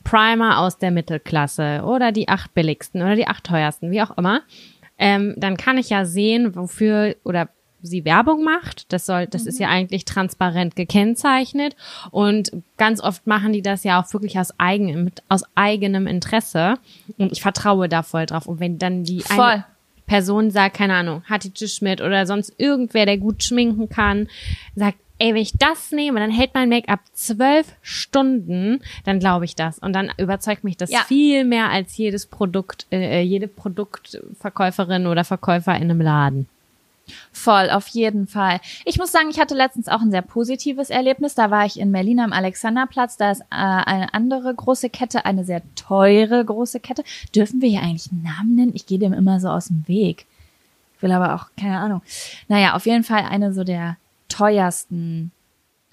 [0.03, 4.41] Primer aus der Mittelklasse oder die acht billigsten oder die acht teuersten, wie auch immer,
[4.97, 7.49] ähm, dann kann ich ja sehen, wofür oder
[7.81, 8.91] sie Werbung macht.
[8.93, 9.49] Das soll, das mhm.
[9.49, 11.75] ist ja eigentlich transparent gekennzeichnet.
[12.11, 16.75] Und ganz oft machen die das ja auch wirklich aus eigenem, aus eigenem Interesse.
[17.17, 18.45] Und ich vertraue da voll drauf.
[18.45, 19.39] Und wenn dann die voll.
[19.39, 19.65] eine
[20.05, 24.27] Person sagt, keine Ahnung, Hatice Schmidt oder sonst irgendwer, der gut schminken kann,
[24.75, 29.55] sagt, ey, wenn ich das nehme, dann hält mein Make-up zwölf Stunden, dann glaube ich
[29.55, 29.77] das.
[29.77, 31.01] Und dann überzeugt mich das ja.
[31.01, 36.49] viel mehr als jedes Produkt, äh, jede Produktverkäuferin oder Verkäufer in einem Laden.
[37.31, 38.61] Voll, auf jeden Fall.
[38.85, 41.35] Ich muss sagen, ich hatte letztens auch ein sehr positives Erlebnis.
[41.35, 43.17] Da war ich in Berlin am Alexanderplatz.
[43.17, 47.03] Da ist äh, eine andere große Kette, eine sehr teure große Kette.
[47.35, 48.71] Dürfen wir hier eigentlich einen Namen nennen?
[48.73, 50.25] Ich gehe dem immer so aus dem Weg.
[50.95, 52.01] Ich will aber auch, keine Ahnung.
[52.47, 53.97] Naja, auf jeden Fall eine so der
[54.31, 55.31] teuersten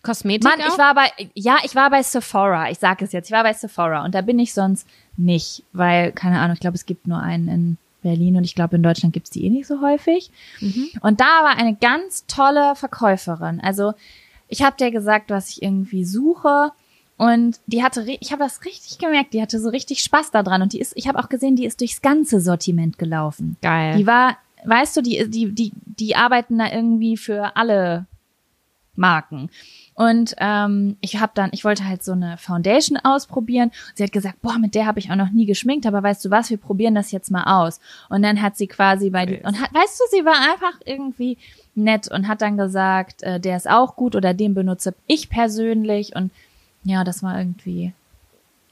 [0.03, 0.45] Kosmetik.
[0.45, 0.73] Mann, auch?
[0.73, 2.71] ich war bei, ja, ich war bei Sephora.
[2.71, 3.29] Ich sage es jetzt.
[3.29, 6.77] Ich war bei Sephora und da bin ich sonst nicht, weil, keine Ahnung, ich glaube,
[6.77, 9.67] es gibt nur einen in Berlin und ich glaube, in Deutschland gibt's die eh nicht
[9.67, 10.31] so häufig.
[10.61, 10.89] Mhm.
[11.01, 13.61] Und da war eine ganz tolle Verkäuferin.
[13.61, 13.93] Also,
[14.49, 16.73] ich habe dir gesagt, was ich irgendwie suche.
[17.17, 20.63] Und die hatte, ich habe das richtig gemerkt, die hatte so richtig Spaß daran.
[20.63, 23.57] Und die ist, ich habe auch gesehen, die ist durchs ganze Sortiment gelaufen.
[23.61, 23.99] Geil.
[23.99, 28.07] Die war, weißt du, die, die, die, die arbeiten da irgendwie für alle
[28.99, 29.51] Marken.
[29.95, 33.73] Und ähm, ich habe dann, ich wollte halt so eine Foundation ausprobieren.
[33.95, 36.31] Sie hat gesagt, boah, mit der habe ich auch noch nie geschminkt, aber weißt du
[36.31, 37.81] was, wir probieren das jetzt mal aus.
[38.09, 41.37] Und dann hat sie quasi bei die, und hat, weißt du, sie war einfach irgendwie
[41.75, 46.15] nett und hat dann gesagt, äh, der ist auch gut oder den benutze ich persönlich.
[46.15, 46.31] Und
[46.85, 47.93] ja, das war irgendwie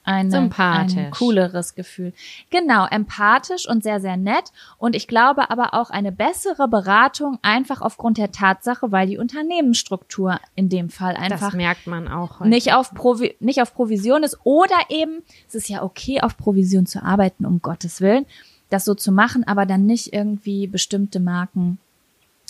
[0.06, 0.96] eine, Sympathisch.
[0.96, 2.12] ein cooleres Gefühl.
[2.50, 4.52] Genau, empathisch und sehr, sehr nett.
[4.78, 10.38] Und ich glaube aber auch eine bessere Beratung einfach aufgrund der Tatsache, weil die Unternehmensstruktur
[10.54, 14.38] in dem Fall einfach das merkt man auch nicht auf, Provi nicht auf Provision ist
[14.44, 18.26] oder eben, es ist ja okay, auf Provision zu arbeiten, um Gottes Willen,
[18.70, 21.78] das so zu machen, aber dann nicht irgendwie bestimmte Marken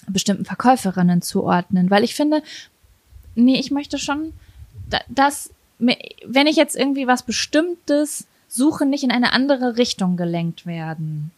[0.08, 2.42] bestimmten Verkäuferinnen zuordnen, weil ich finde,
[3.34, 4.34] nee, ich möchte schon,
[5.08, 11.30] dass wenn ich jetzt irgendwie was Bestimmtes suche, nicht in eine andere Richtung gelenkt werden.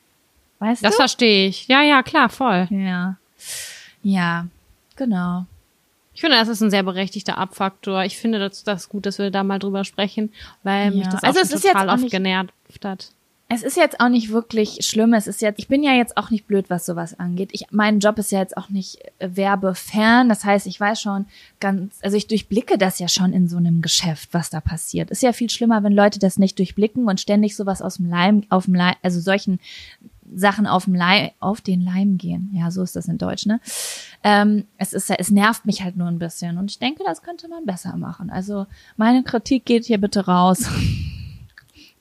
[0.58, 0.96] Weißt das du?
[0.96, 1.68] Das verstehe ich.
[1.68, 2.68] Ja, ja, klar, voll.
[2.70, 3.16] Ja.
[4.02, 4.46] Ja,
[4.96, 5.46] genau.
[6.14, 8.04] Ich finde, das ist ein sehr berechtigter Abfaktor.
[8.04, 10.32] Ich finde das, das gut, dass wir da mal drüber sprechen,
[10.64, 10.98] weil ja.
[10.98, 12.50] mich das also auch total oft genervt
[12.84, 13.10] hat.
[13.50, 15.14] Es ist jetzt auch nicht wirklich schlimm.
[15.14, 17.48] Es ist jetzt, ich bin ja jetzt auch nicht blöd, was sowas angeht.
[17.52, 20.28] Ich, mein Job ist ja jetzt auch nicht äh, werbefern.
[20.28, 21.24] Das heißt, ich weiß schon
[21.58, 25.10] ganz, also ich durchblicke das ja schon in so einem Geschäft, was da passiert.
[25.10, 28.44] Ist ja viel schlimmer, wenn Leute das nicht durchblicken und ständig sowas aus dem Leim,
[28.50, 29.60] auf dem Leim, also solchen
[30.34, 32.50] Sachen auf dem Leim, auf den Leim gehen.
[32.52, 33.60] Ja, so ist das in Deutsch, ne?
[34.22, 37.48] Ähm, es ist, es nervt mich halt nur ein bisschen und ich denke, das könnte
[37.48, 38.28] man besser machen.
[38.28, 38.66] Also
[38.98, 40.68] meine Kritik geht hier bitte raus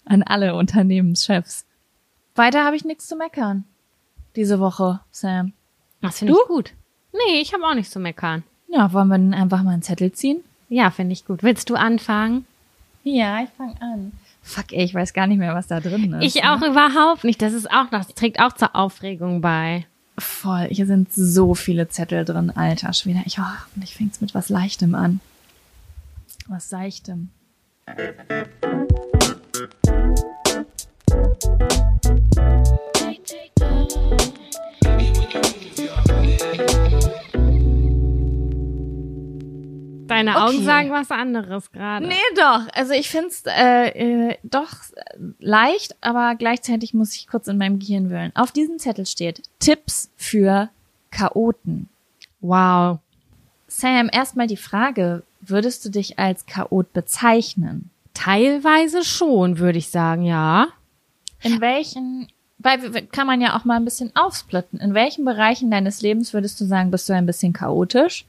[0.08, 1.66] an alle Unternehmenschefs.
[2.36, 3.66] Weiter habe ich nichts zu meckern
[4.38, 5.52] diese Woche, Sam.
[6.02, 6.74] Das finde ich gut.
[7.12, 8.44] Nee, ich habe auch nichts zu meckern.
[8.70, 10.44] Ja, wollen wir dann einfach mal einen Zettel ziehen?
[10.70, 11.44] Ja, finde ich gut.
[11.44, 12.46] Willst du anfangen?
[13.04, 14.12] Ja, ich fange an.
[14.44, 16.24] Fuck, ey, ich weiß gar nicht mehr, was da drin ist.
[16.24, 16.54] Ich ne?
[16.54, 17.42] auch überhaupt nicht.
[17.42, 19.86] Das ist auch, das trägt auch zur Aufregung bei.
[20.18, 20.68] Voll.
[20.70, 23.22] Hier sind so viele Zettel drin, alter Schwede.
[23.26, 25.20] Ich, oh, ich fäng's mit was Leichtem an.
[26.48, 27.30] Was Seichtem.
[40.18, 40.40] Deine okay.
[40.40, 42.08] Augen sagen was anderes gerade.
[42.08, 42.68] Nee, doch.
[42.74, 44.72] Also ich find's äh, äh, doch
[45.40, 48.32] leicht, aber gleichzeitig muss ich kurz in meinem Gehirn wühlen.
[48.36, 50.70] Auf diesem Zettel steht Tipps für
[51.12, 51.88] Chaoten.
[52.42, 52.98] Wow.
[53.68, 57.92] Sam, erstmal die Frage, würdest du dich als Chaot bezeichnen?
[58.16, 60.70] Teilweise schon, würde ich sagen, ja.
[61.44, 62.28] In welchen,
[62.58, 62.80] weil
[63.12, 64.80] kann man ja auch mal ein bisschen aufsplitten.
[64.80, 68.26] In welchen Bereichen deines Lebens würdest du sagen, bist du ein bisschen chaotisch?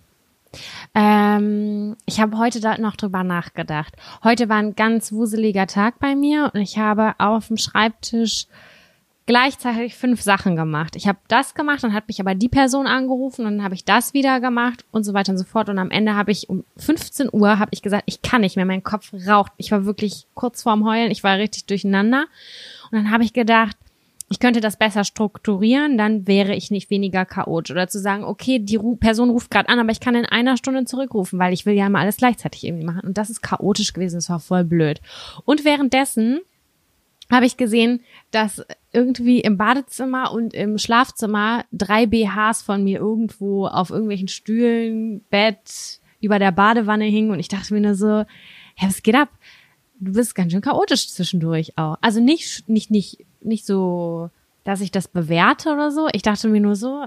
[0.94, 3.94] Ähm, ich habe heute da noch drüber nachgedacht.
[4.24, 8.46] Heute war ein ganz wuseliger Tag bei mir und ich habe auf dem Schreibtisch
[9.28, 10.96] gleichzeitig fünf Sachen gemacht.
[10.96, 13.84] Ich habe das gemacht, dann hat mich aber die Person angerufen und dann habe ich
[13.84, 15.68] das wieder gemacht und so weiter und so fort.
[15.68, 18.64] Und am Ende habe ich um 15 Uhr habe ich gesagt, ich kann nicht mehr,
[18.64, 19.52] mein Kopf raucht.
[19.58, 22.24] Ich war wirklich kurz vorm Heulen, ich war richtig durcheinander.
[22.90, 23.76] Und dann habe ich gedacht,
[24.30, 27.72] ich könnte das besser strukturieren, dann wäre ich nicht weniger chaotisch.
[27.72, 30.56] Oder zu sagen, okay, die Ru Person ruft gerade an, aber ich kann in einer
[30.56, 33.06] Stunde zurückrufen, weil ich will ja immer alles gleichzeitig irgendwie machen.
[33.06, 35.00] Und das ist chaotisch gewesen, das war voll blöd.
[35.44, 36.40] Und währenddessen
[37.30, 43.66] habe ich gesehen, dass irgendwie im Badezimmer und im Schlafzimmer drei BHs von mir irgendwo
[43.66, 48.24] auf irgendwelchen Stühlen, Bett, über der Badewanne hingen und ich dachte mir nur so,
[48.76, 49.28] hä, was geht ab?
[50.00, 51.96] Du bist ganz schön chaotisch zwischendurch auch.
[52.00, 54.30] Also nicht, nicht, nicht nicht so,
[54.64, 56.08] dass ich das bewerte oder so.
[56.12, 57.06] Ich dachte mir nur so,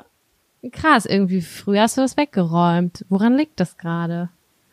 [0.72, 3.06] krass, irgendwie früher hast du das weggeräumt.
[3.10, 4.30] Woran liegt das gerade?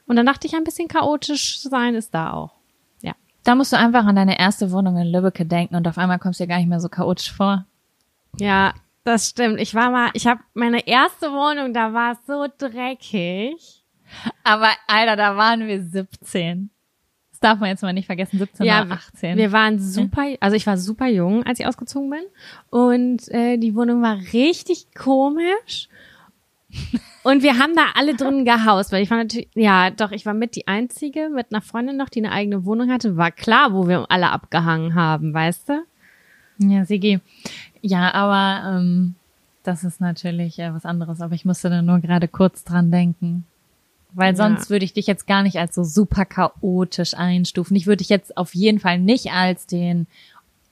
[0.06, 2.52] Und dann dachte ich, ein bisschen chaotisch sein ist da auch.
[3.02, 3.14] Ja.
[3.44, 6.40] Da musst du einfach an deine erste Wohnung in Lübbecke denken und auf einmal kommst
[6.40, 7.66] du dir gar nicht mehr so chaotisch vor.
[8.38, 9.60] Ja, das stimmt.
[9.60, 13.84] Ich war mal, ich habe meine erste Wohnung, da war es so dreckig.
[14.44, 16.70] Aber Alter, da waren wir 17.
[17.38, 19.36] Das darf man jetzt mal nicht vergessen, 17 ja, oder 18.
[19.36, 22.22] Wir waren super, also ich war super jung, als ich ausgezogen bin.
[22.70, 25.88] Und äh, die Wohnung war richtig komisch.
[27.22, 30.34] Und wir haben da alle drin gehaust, weil ich war natürlich, ja, doch, ich war
[30.34, 33.16] mit die Einzige, mit einer Freundin noch, die eine eigene Wohnung hatte.
[33.16, 35.84] War klar, wo wir alle abgehangen haben, weißt du?
[36.58, 37.20] Ja, Sigi.
[37.82, 39.14] Ja, aber ähm,
[39.62, 41.20] das ist natürlich äh, was anderes.
[41.20, 43.44] Aber ich musste da nur gerade kurz dran denken.
[44.12, 44.70] Weil sonst ja.
[44.70, 47.76] würde ich dich jetzt gar nicht als so super chaotisch einstufen.
[47.76, 50.06] Ich würde dich jetzt auf jeden Fall nicht als den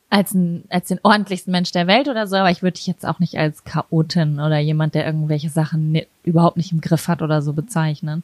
[0.08, 3.04] als, ein, als den ordentlichsten Mensch der Welt oder so, aber ich würde dich jetzt
[3.04, 7.22] auch nicht als Chaotin oder jemand, der irgendwelche Sachen ne, überhaupt nicht im Griff hat
[7.22, 8.22] oder so bezeichnen.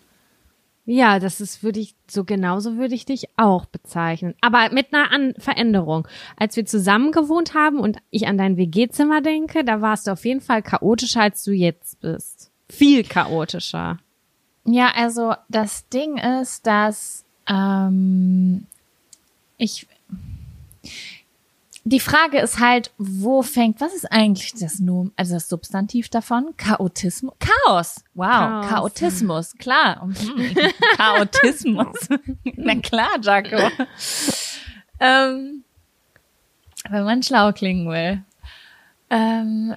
[0.84, 4.34] Ja, das ist, würde ich, so genauso würde ich dich auch bezeichnen.
[4.40, 6.08] Aber mit einer an Veränderung.
[6.36, 10.24] Als wir zusammen gewohnt haben und ich an dein WG-Zimmer denke, da warst du auf
[10.24, 12.50] jeden Fall chaotischer, als du jetzt bist.
[12.68, 13.98] Viel chaotischer.
[14.64, 18.66] Ja, also das Ding ist, dass ähm,
[19.58, 19.86] ich
[21.84, 26.54] die Frage ist halt, wo fängt, was ist eigentlich das Nomen, also das Substantiv davon?
[26.56, 27.34] Chaotismus?
[27.40, 28.04] Chaos.
[28.14, 28.28] Wow.
[28.28, 28.68] Chaos.
[28.68, 29.54] Chaotismus.
[29.58, 30.08] Klar.
[30.96, 32.08] Chaotismus.
[32.56, 33.68] Na klar, Jaco.
[35.00, 35.64] ähm,
[36.88, 38.22] wenn man schlau klingen will.
[39.10, 39.74] Ähm,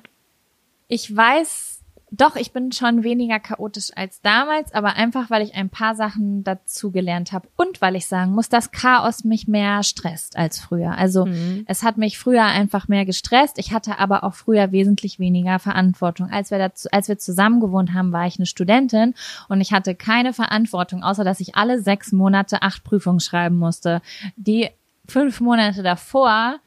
[0.88, 1.75] ich weiß
[2.12, 6.44] doch, ich bin schon weniger chaotisch als damals, aber einfach, weil ich ein paar Sachen
[6.44, 10.98] dazu gelernt habe und weil ich sagen muss, dass Chaos mich mehr stresst als früher.
[10.98, 11.66] Also mhm.
[11.68, 13.58] es hat mich früher einfach mehr gestresst.
[13.58, 16.30] Ich hatte aber auch früher wesentlich weniger Verantwortung.
[16.30, 19.16] Als wir dazu, als wir zusammen gewohnt haben, war ich eine Studentin
[19.50, 24.02] und ich hatte keine Verantwortung, außer dass ich alle sechs Monate acht Prüfungen schreiben musste.
[24.36, 24.70] Die
[25.08, 26.60] fünf Monate davor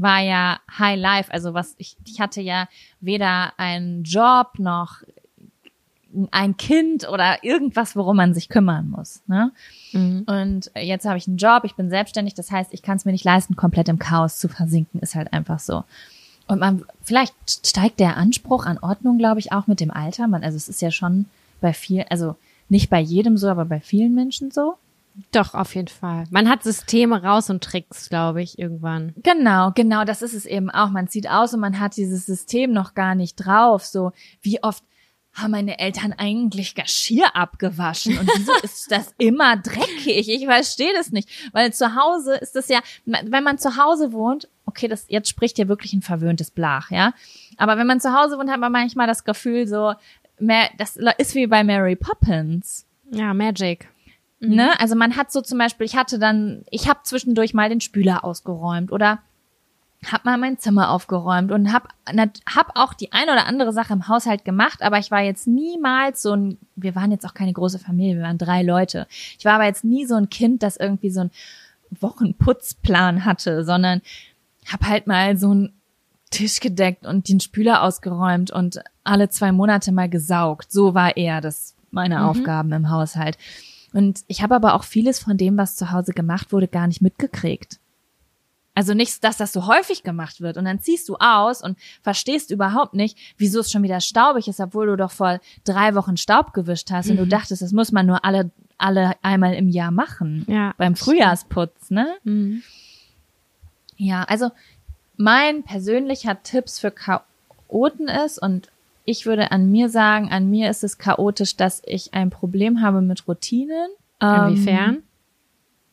[0.00, 1.32] war ja High Life.
[1.32, 2.68] Also was ich, ich hatte ja
[3.00, 5.02] weder einen Job noch
[6.30, 9.22] ein Kind oder irgendwas, worum man sich kümmern muss.
[9.26, 9.52] Ne?
[9.92, 10.24] Mhm.
[10.26, 13.12] Und jetzt habe ich einen Job, ich bin selbstständig, das heißt, ich kann es mir
[13.12, 15.84] nicht leisten, komplett im Chaos zu versinken, ist halt einfach so.
[16.48, 17.34] Und man, vielleicht
[17.64, 20.26] steigt der Anspruch an Ordnung, glaube ich, auch mit dem Alter.
[20.26, 21.26] Man, also es ist ja schon
[21.60, 22.34] bei vielen, also
[22.68, 24.74] nicht bei jedem so, aber bei vielen Menschen so.
[25.32, 26.24] Doch, auf jeden Fall.
[26.30, 29.12] Man hat Systeme raus und Tricks, glaube ich, irgendwann.
[29.16, 30.90] Genau, genau, das ist es eben auch.
[30.90, 33.84] Man zieht aus und man hat dieses System noch gar nicht drauf.
[33.84, 34.84] So, wie oft
[35.32, 40.28] haben meine Eltern eigentlich Geschirr abgewaschen und wieso ist das immer dreckig?
[40.28, 44.48] Ich verstehe das nicht, weil zu Hause ist das ja, wenn man zu Hause wohnt,
[44.66, 47.12] okay, das jetzt spricht ja wirklich ein verwöhntes Blach, ja.
[47.56, 49.94] Aber wenn man zu Hause wohnt, hat man manchmal das Gefühl so,
[50.38, 52.86] mehr, das ist wie bei Mary Poppins.
[53.10, 53.88] Ja, Magic.
[54.40, 54.54] Mhm.
[54.54, 54.80] Ne?
[54.80, 58.24] Also man hat so zum Beispiel, ich hatte dann, ich habe zwischendurch mal den Spüler
[58.24, 59.20] ausgeräumt oder
[60.06, 64.08] hab mal mein Zimmer aufgeräumt und hab, hab auch die eine oder andere Sache im
[64.08, 67.78] Haushalt gemacht, aber ich war jetzt niemals so ein, wir waren jetzt auch keine große
[67.78, 69.06] Familie, wir waren drei Leute.
[69.38, 71.30] Ich war aber jetzt nie so ein Kind, das irgendwie so ein
[72.00, 74.00] Wochenputzplan hatte, sondern
[74.66, 75.72] hab halt mal so einen
[76.30, 80.72] Tisch gedeckt und den Spüler ausgeräumt und alle zwei Monate mal gesaugt.
[80.72, 82.24] So war eher das meine mhm.
[82.24, 83.36] Aufgaben im Haushalt.
[83.92, 87.02] Und ich habe aber auch vieles von dem, was zu Hause gemacht wurde, gar nicht
[87.02, 87.80] mitgekriegt.
[88.74, 92.50] Also nicht, dass das so häufig gemacht wird und dann ziehst du aus und verstehst
[92.50, 96.52] überhaupt nicht, wieso es schon wieder staubig ist, obwohl du doch vor drei Wochen Staub
[96.54, 97.12] gewischt hast mhm.
[97.12, 97.30] und du mhm.
[97.30, 100.46] dachtest, das muss man nur alle, alle einmal im Jahr machen.
[100.48, 100.72] Ja.
[100.78, 102.16] Beim Frühjahrsputz, ne?
[102.22, 102.62] Mhm.
[103.96, 104.50] Ja, also
[105.16, 108.70] mein persönlicher Tipps für Chaoten ist und
[109.10, 113.00] ich würde an mir sagen, an mir ist es chaotisch, dass ich ein Problem habe
[113.00, 113.90] mit Routinen.
[114.22, 114.96] Inwiefern?
[114.96, 115.02] Ähm,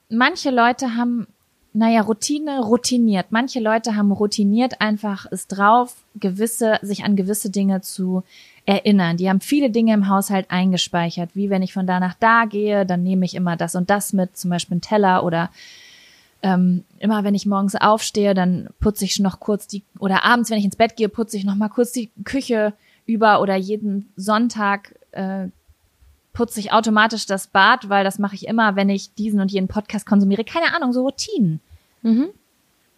[0.10, 1.28] manche Leute haben,
[1.74, 3.28] naja, Routine routiniert.
[3.32, 8.24] Manche Leute haben routiniert einfach es drauf, gewisse, sich an gewisse Dinge zu
[8.66, 9.18] erinnern.
[9.18, 12.86] Die haben viele Dinge im Haushalt eingespeichert, wie wenn ich von da nach da gehe,
[12.86, 15.50] dann nehme ich immer das und das mit, zum Beispiel einen Teller oder
[16.44, 20.60] ähm, immer wenn ich morgens aufstehe, dann putze ich noch kurz die, oder abends, wenn
[20.60, 22.74] ich ins Bett gehe, putze ich noch mal kurz die Küche
[23.08, 25.48] über oder jeden Sonntag äh,
[26.34, 29.68] putze ich automatisch das Bad, weil das mache ich immer, wenn ich diesen und jenen
[29.68, 30.44] Podcast konsumiere.
[30.44, 31.60] Keine Ahnung, so Routinen.
[32.04, 32.28] Mhm.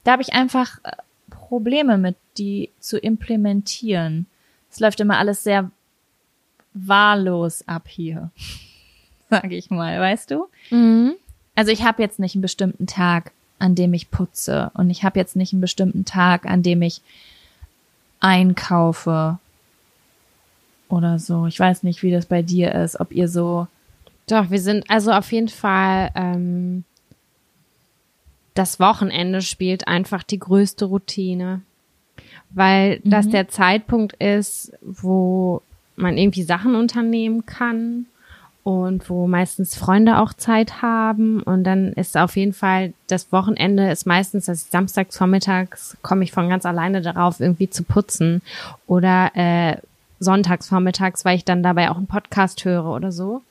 [0.04, 0.92] Da habe ich einfach äh,
[1.30, 4.26] Probleme mit, die zu implementieren.
[4.70, 5.72] Es läuft immer alles sehr
[6.74, 8.32] wahllos ab hier,
[9.30, 10.48] sage ich mal, weißt du?
[10.70, 11.14] Mhm.
[11.56, 15.20] Also ich habe jetzt nicht einen bestimmten Tag, an dem ich putze und ich habe
[15.20, 17.02] jetzt nicht einen bestimmten Tag, an dem ich
[18.20, 19.40] einkaufe
[20.90, 21.46] oder so.
[21.46, 23.68] Ich weiß nicht, wie das bei dir ist, ob ihr so.
[24.28, 26.12] Doch, wir sind also auf jeden Fall.
[26.16, 26.84] Ähm,
[28.56, 31.62] das Wochenende spielt einfach die größte Routine,
[32.50, 33.10] weil mhm.
[33.10, 35.62] das der Zeitpunkt ist, wo
[35.96, 38.08] man irgendwie Sachen unternehmen kann
[38.64, 43.90] und wo meistens Freunde auch Zeit haben und dann ist auf jeden Fall das Wochenende
[43.90, 48.42] ist meistens, dass samstags vormittags komme ich von ganz alleine darauf irgendwie zu putzen
[48.88, 49.78] oder äh,
[50.20, 53.42] sonntags vormittags, weil ich dann dabei auch einen Podcast höre oder so.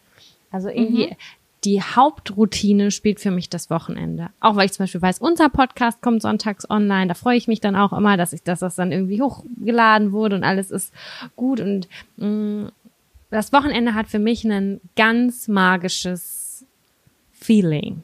[0.51, 1.17] Also irgendwie mhm.
[1.65, 4.31] die Hauptroutine spielt für mich das Wochenende.
[4.41, 7.09] Auch weil ich zum Beispiel weiß, unser Podcast kommt sonntags online.
[7.09, 10.37] Da freue ich mich dann auch immer, dass ich, dass das dann irgendwie hochgeladen wurde
[10.37, 10.93] und alles ist
[11.37, 11.61] gut.
[11.61, 12.73] Und mh, mm,
[13.31, 16.65] das Wochenende hat für mich ein ganz magisches
[17.33, 18.03] Feeling.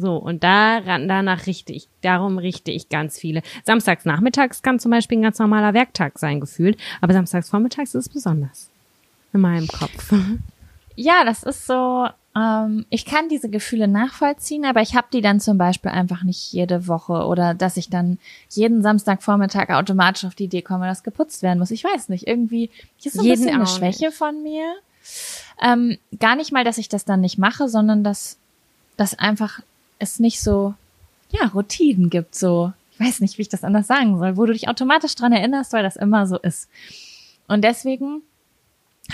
[0.00, 3.42] So, und daran, danach richte ich, darum richte ich ganz viele.
[3.64, 8.06] Samstags nachmittags kann zum Beispiel ein ganz normaler Werktag sein, gefühlt, aber samstags vormittags ist
[8.06, 8.70] es besonders.
[9.32, 10.12] In meinem Kopf.
[11.00, 15.38] Ja, das ist so, ähm, ich kann diese Gefühle nachvollziehen, aber ich habe die dann
[15.38, 18.18] zum Beispiel einfach nicht jede Woche oder dass ich dann
[18.50, 21.70] jeden Samstagvormittag automatisch auf die Idee komme, dass geputzt werden muss.
[21.70, 22.70] Ich weiß nicht, irgendwie
[23.04, 24.74] ist so ein jeden bisschen eine Schwäche von mir.
[25.62, 28.36] Ähm, gar nicht mal, dass ich das dann nicht mache, sondern dass
[28.96, 29.60] das einfach
[29.98, 30.74] es nicht so,
[31.30, 34.52] ja, Routinen gibt, so, ich weiß nicht, wie ich das anders sagen soll, wo du
[34.52, 36.68] dich automatisch dran erinnerst, weil das immer so ist.
[37.46, 38.22] Und deswegen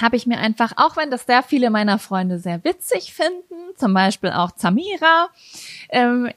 [0.00, 3.94] habe ich mir einfach, auch wenn das sehr viele meiner Freunde sehr witzig finden, zum
[3.94, 5.28] Beispiel auch Zamira,
[5.90, 6.30] ähm,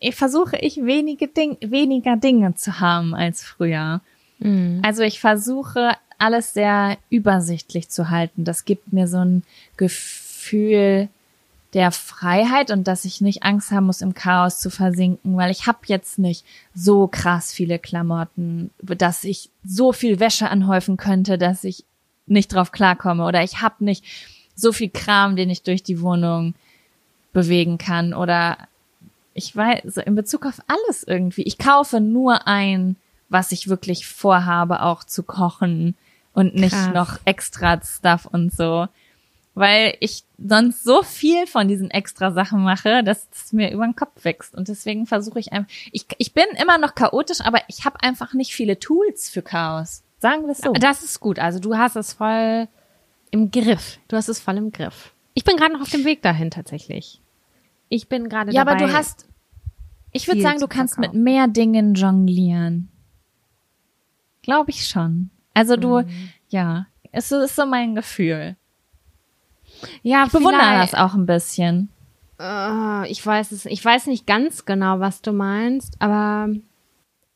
[0.00, 4.00] ich versuche ich wenige Ding, weniger Dinge zu haben als früher.
[4.38, 4.80] Mhm.
[4.84, 8.44] Also ich versuche alles sehr übersichtlich zu halten.
[8.44, 9.44] Das gibt mir so ein
[9.76, 11.08] Gefühl
[11.74, 15.66] der Freiheit und dass ich nicht Angst haben muss, im Chaos zu versinken, weil ich
[15.66, 21.64] habe jetzt nicht so krass viele Klamotten, dass ich so viel Wäsche anhäufen könnte, dass
[21.64, 21.84] ich
[22.26, 24.04] nicht drauf klarkomme oder ich habe nicht
[24.54, 26.54] so viel Kram, den ich durch die Wohnung
[27.32, 28.56] bewegen kann oder
[29.34, 31.42] ich weiß, so in Bezug auf alles irgendwie.
[31.42, 32.94] Ich kaufe nur ein,
[33.28, 35.96] was ich wirklich vorhabe, auch zu kochen
[36.32, 36.94] und nicht Krass.
[36.94, 38.86] noch extra Stuff und so
[39.54, 43.94] weil ich sonst so viel von diesen extra Sachen mache, dass es mir über den
[43.94, 44.54] Kopf wächst.
[44.54, 48.34] Und deswegen versuche ich einfach, ich, ich bin immer noch chaotisch, aber ich habe einfach
[48.34, 50.02] nicht viele Tools für Chaos.
[50.18, 50.72] Sagen wir es so.
[50.72, 51.38] Das ist gut.
[51.38, 52.66] Also du hast es voll
[53.30, 53.98] im Griff.
[54.08, 55.12] Du hast es voll im Griff.
[55.34, 57.20] Ich bin gerade noch auf dem Weg dahin tatsächlich.
[57.88, 59.28] Ich bin gerade Ja, dabei, aber du hast,
[60.12, 62.88] ich würde sagen, du kannst mit mehr Dingen jonglieren.
[64.42, 65.30] Glaube ich schon.
[65.52, 66.30] Also du, mhm.
[66.48, 68.56] ja, Es ist so mein Gefühl.
[70.02, 71.88] Ja, ich bewundere das auch ein bisschen.
[72.40, 76.48] Uh, ich weiß es, ich weiß nicht ganz genau, was du meinst, aber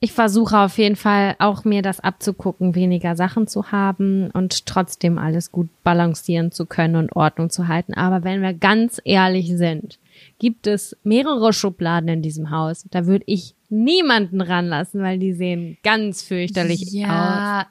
[0.00, 5.18] ich versuche auf jeden Fall auch mir das abzugucken, weniger Sachen zu haben und trotzdem
[5.18, 7.94] alles gut balancieren zu können und Ordnung zu halten.
[7.94, 9.98] Aber wenn wir ganz ehrlich sind,
[10.38, 12.84] gibt es mehrere Schubladen in diesem Haus.
[12.90, 17.10] Da würde ich niemanden ranlassen, weil die sehen ganz fürchterlich ja, aus.
[17.10, 17.66] Ja,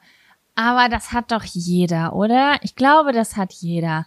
[0.55, 2.57] aber das hat doch jeder, oder?
[2.61, 4.05] Ich glaube, das hat jeder.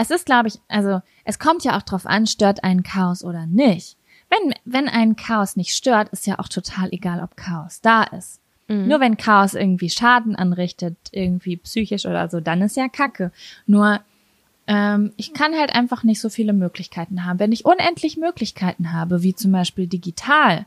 [0.00, 3.44] Es ist, glaube ich, also es kommt ja auch drauf an, stört ein Chaos oder
[3.44, 3.98] nicht.
[4.30, 8.40] Wenn, wenn ein Chaos nicht stört, ist ja auch total egal, ob Chaos da ist.
[8.68, 8.88] Mhm.
[8.88, 13.30] Nur wenn Chaos irgendwie Schaden anrichtet, irgendwie psychisch oder so, dann ist ja Kacke.
[13.66, 14.00] Nur
[14.66, 17.38] ähm, ich kann halt einfach nicht so viele Möglichkeiten haben.
[17.38, 20.64] Wenn ich unendlich Möglichkeiten habe, wie zum Beispiel digital,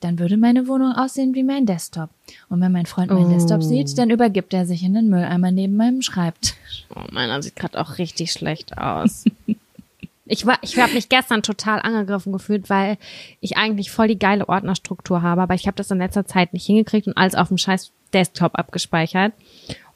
[0.00, 2.10] dann würde meine Wohnung aussehen wie mein Desktop.
[2.48, 3.30] Und wenn mein Freund meinen oh.
[3.30, 6.86] Desktop sieht, dann übergibt er sich in den Mülleimer neben meinem Schreibtisch.
[6.94, 9.24] Oh, meiner sieht gerade auch richtig schlecht aus.
[10.26, 12.96] ich war, ich habe mich gestern total angegriffen gefühlt, weil
[13.40, 16.66] ich eigentlich voll die geile Ordnerstruktur habe, aber ich habe das in letzter Zeit nicht
[16.66, 19.32] hingekriegt und alles auf dem scheiß Desktop abgespeichert.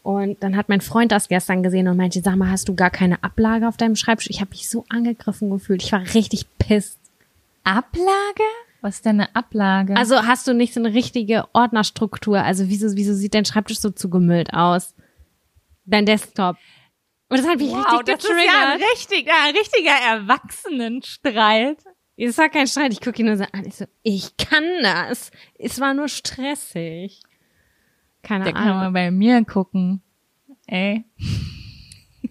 [0.03, 2.91] Und dann hat mein Freund das gestern gesehen und meinte, sag mal, hast du gar
[2.91, 4.29] keine Ablage auf deinem Schreibtisch?
[4.29, 5.83] Ich habe mich so angegriffen gefühlt.
[5.83, 6.99] Ich war richtig pisst.
[7.65, 8.45] Ablage?
[8.85, 9.97] Was ist denn eine Ablage?
[9.97, 12.43] Also hast du nicht so eine richtige Ordnerstruktur?
[12.43, 14.95] Also wieso, wieso sieht dein Schreibtisch so zugemüllt aus?
[15.87, 16.59] Dein Desktop.
[17.31, 18.19] Und das hat mich wow, richtig getriggert.
[18.19, 21.79] Das ist ja ein richtiger, ein richtiger Erwachsenenstreit.
[22.19, 23.65] Es war kein Streit, ich gucke ihn nur so an.
[23.65, 25.31] Ich so, ich kann das.
[25.59, 27.23] Es war nur stressig.
[28.23, 28.67] Keine Der Ahnung.
[28.67, 30.03] Der kann mal bei mir gucken.
[30.67, 31.07] Ey.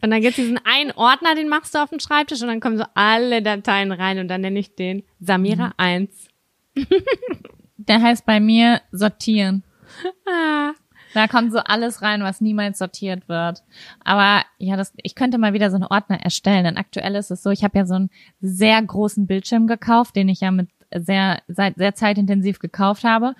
[0.04, 2.78] Und dann gibt's diesen einen Ordner, den machst du auf den Schreibtisch und dann kommen
[2.78, 5.74] so alle Dateien rein und dann nenne ich den Samira mhm.
[5.78, 6.28] 1.
[7.78, 9.64] Der heißt bei mir sortieren.
[10.26, 10.72] Ah.
[11.14, 13.64] Da kommt so alles rein, was niemals sortiert wird.
[14.04, 16.64] Aber ja, das, ich könnte mal wieder so einen Ordner erstellen.
[16.64, 18.10] Denn aktuell ist es so, ich habe ja so einen
[18.42, 23.36] sehr großen Bildschirm gekauft, den ich ja mit sehr, seit sehr zeitintensiv gekauft habe.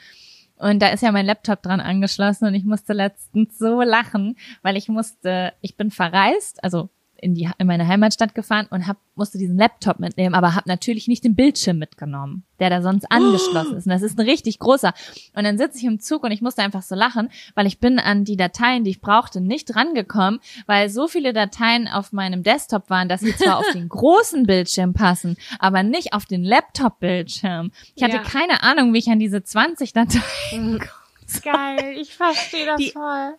[0.56, 4.78] Und da ist ja mein Laptop dran angeschlossen und ich musste letztens so lachen, weil
[4.78, 6.90] ich musste, ich bin verreist, also
[7.24, 11.08] in die in meine Heimatstadt gefahren und hab, musste diesen Laptop mitnehmen, aber habe natürlich
[11.08, 13.86] nicht den Bildschirm mitgenommen, der da sonst angeschlossen ist.
[13.86, 14.94] Und das ist ein richtig großer.
[15.36, 18.00] Und dann sitze ich im Zug und ich musste einfach so lachen, weil ich bin
[18.00, 22.90] an die Dateien, die ich brauchte, nicht rangekommen, weil so viele Dateien auf meinem Desktop
[22.90, 27.72] waren, dass sie zwar auf den großen Bildschirm passen, aber nicht auf den Laptop-Bildschirm.
[27.96, 28.24] Ich hatte ja.
[28.24, 30.80] keine Ahnung, wie ich an diese 20 Dateien mhm.
[30.80, 31.04] komme.
[31.42, 33.36] Geil, ich verstehe das die, voll.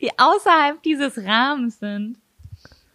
[0.00, 2.16] Die außerhalb dieses Rahmens sind.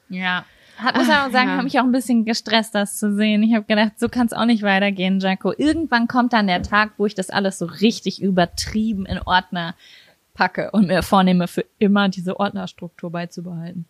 [0.09, 0.45] Ja.
[0.77, 1.57] Hat, muss aber sagen, ja.
[1.57, 3.43] hat mich auch ein bisschen gestresst, das zu sehen.
[3.43, 5.53] Ich habe gedacht, so kann es auch nicht weitergehen, Jaco.
[5.55, 9.75] Irgendwann kommt dann der Tag, wo ich das alles so richtig übertrieben in Ordner
[10.33, 13.85] packe und mir vornehme, für immer diese Ordnerstruktur beizubehalten.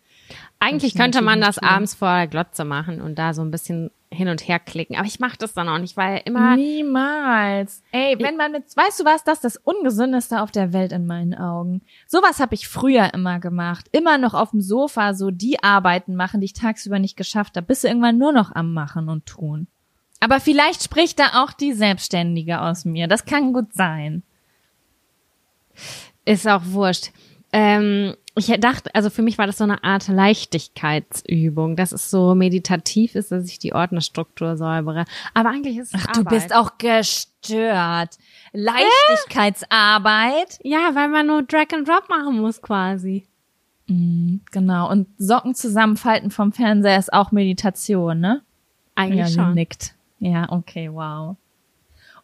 [0.60, 4.28] Eigentlich könnte man das abends vor der Glotze machen und da so ein bisschen hin
[4.28, 4.96] und her klicken.
[4.96, 6.56] Aber ich mache das dann auch nicht, weil immer.
[6.56, 7.82] Niemals.
[7.92, 11.06] Ey, wenn man mit, weißt du was, das ist das Ungesündeste auf der Welt in
[11.06, 11.82] meinen Augen.
[12.06, 13.86] Sowas habe ich früher immer gemacht.
[13.92, 17.66] Immer noch auf dem Sofa so die Arbeiten machen, die ich tagsüber nicht geschafft habe.
[17.66, 19.68] Bist du irgendwann nur noch am Machen und tun.
[20.20, 23.06] Aber vielleicht spricht da auch die Selbstständige aus mir.
[23.06, 24.22] Das kann gut sein.
[26.24, 27.10] Ist auch wurscht.
[27.52, 32.34] Ähm, ich dachte, also für mich war das so eine Art Leichtigkeitsübung, dass es so
[32.34, 35.06] meditativ ist, dass ich die Ordnerstruktur säubere.
[35.32, 36.16] Aber eigentlich ist es Ach, Arbeit.
[36.16, 38.18] du bist auch gestört.
[38.52, 40.60] Leichtigkeitsarbeit?
[40.62, 40.68] Äh?
[40.68, 43.26] Ja, weil man nur Drag and Drop machen muss quasi.
[43.86, 44.90] Mhm, genau.
[44.90, 48.42] Und Socken zusammenfalten vom Fernseher ist auch Meditation, ne?
[48.94, 49.54] Eigentlich ja, schon.
[49.54, 49.94] nickt.
[50.18, 51.36] Ja, okay, wow.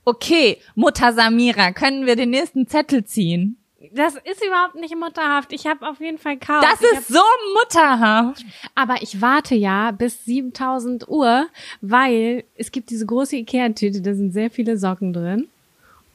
[0.04, 3.56] Okay, Mutter Samira, können wir den nächsten Zettel ziehen?
[3.90, 5.52] Das ist überhaupt nicht mutterhaft.
[5.52, 6.64] Ich habe auf jeden Fall Chaos.
[6.64, 7.20] Das ist so
[7.54, 8.44] mutterhaft.
[8.74, 11.46] Aber ich warte ja bis 7000 Uhr,
[11.80, 15.48] weil es gibt diese große Ikea-Tüte, da sind sehr viele Socken drin.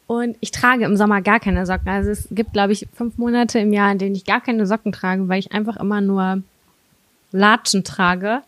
[0.07, 1.89] Und ich trage im Sommer gar keine Socken.
[1.89, 4.93] Also es gibt, glaube ich, fünf Monate im Jahr, in denen ich gar keine Socken
[4.93, 6.41] trage, weil ich einfach immer nur
[7.33, 8.41] Latschen trage.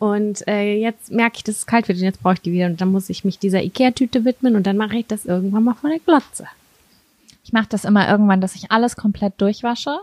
[0.00, 2.66] Und äh, jetzt merke ich, dass es kalt wird und jetzt brauche ich die wieder.
[2.66, 5.74] Und dann muss ich mich dieser Ikea-Tüte widmen und dann mache ich das irgendwann mal
[5.74, 6.48] vor der Glotze.
[7.46, 10.00] Ich mache das immer irgendwann, dass ich alles komplett durchwasche.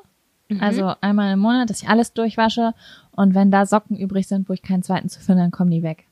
[0.48, 0.62] Mhm.
[0.64, 2.74] Also einmal im Monat, dass ich alles durchwasche.
[3.12, 5.84] Und wenn da Socken übrig sind, wo ich keinen zweiten zu finden, dann kommen die
[5.84, 6.08] weg.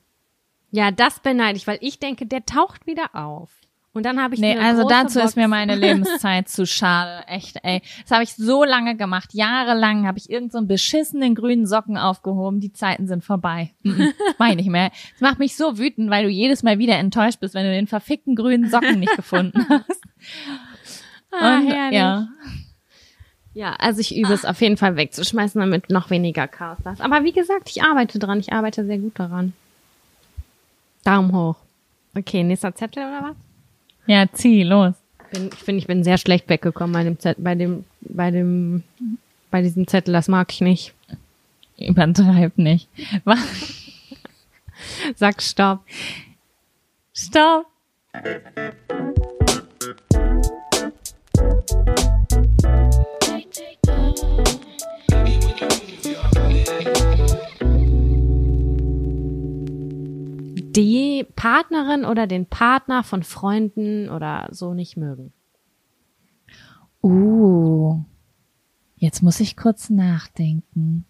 [0.72, 3.48] Ja, das beneide ich, weil ich denke, der taucht wieder auf.
[3.94, 5.30] Und dann habe ich Nee, also dazu Box.
[5.30, 7.26] ist mir meine Lebenszeit zu schade.
[7.28, 7.80] Echt, ey.
[8.02, 9.32] Das habe ich so lange gemacht.
[9.32, 12.60] Jahrelang habe ich irgendeinen so beschissenen grünen Socken aufgehoben.
[12.60, 13.70] Die Zeiten sind vorbei.
[14.38, 14.90] Mach ich nicht mehr.
[15.12, 17.86] Das macht mich so wütend, weil du jedes Mal wieder enttäuscht bist, wenn du den
[17.86, 20.02] verfickten grünen Socken nicht gefunden hast.
[21.32, 21.98] Ah, Und, herrlich.
[21.98, 22.28] Ja.
[23.54, 27.02] Ja, also ich übe es auf jeden Fall wegzuschmeißen, damit noch weniger Chaos da ist.
[27.02, 28.40] Aber wie gesagt, ich arbeite dran.
[28.40, 29.52] Ich arbeite sehr gut daran.
[31.04, 31.56] Daumen hoch.
[32.16, 33.36] Okay, nächster Zettel oder was?
[34.06, 34.94] Ja, zieh, los.
[35.32, 38.82] Bin, ich finde, ich bin sehr schlecht weggekommen bei dem Zettel, bei dem, bei dem,
[39.50, 40.12] bei diesem Zettel.
[40.12, 40.94] Das mag ich nicht.
[41.78, 42.88] Übertreib nicht.
[43.24, 43.38] Was?
[45.16, 45.80] Sag Stopp.
[47.12, 47.66] Stopp.
[60.76, 65.32] Die Partnerin oder den Partner von Freunden oder so nicht mögen?
[67.02, 68.00] Uh,
[68.96, 71.04] jetzt muss ich kurz nachdenken.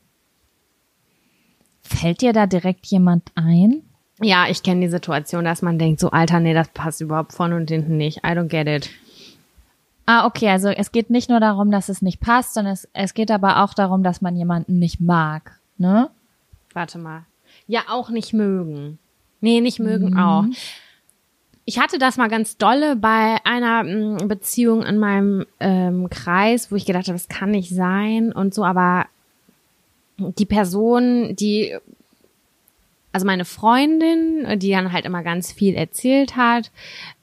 [1.83, 3.83] Fällt dir da direkt jemand ein?
[4.21, 7.57] Ja, ich kenne die Situation, dass man denkt, so Alter, nee, das passt überhaupt vorne
[7.57, 8.19] und hinten nicht.
[8.19, 8.91] I don't get it.
[10.07, 13.15] Ah, okay, also es geht nicht nur darum, dass es nicht passt, sondern es, es
[13.15, 16.11] geht aber auch darum, dass man jemanden nicht mag, ne?
[16.73, 17.25] Warte mal.
[17.67, 18.99] Ja, auch nicht mögen.
[19.43, 20.19] Nee, nicht mögen mhm.
[20.19, 20.45] auch.
[21.65, 26.77] Ich hatte das mal ganz dolle bei einer mm, Beziehung in meinem ähm, Kreis, wo
[26.77, 29.07] ich gedacht habe, das kann nicht sein und so, aber
[30.17, 31.77] die Person, die,
[33.13, 36.71] also meine Freundin, die dann halt immer ganz viel erzählt hat,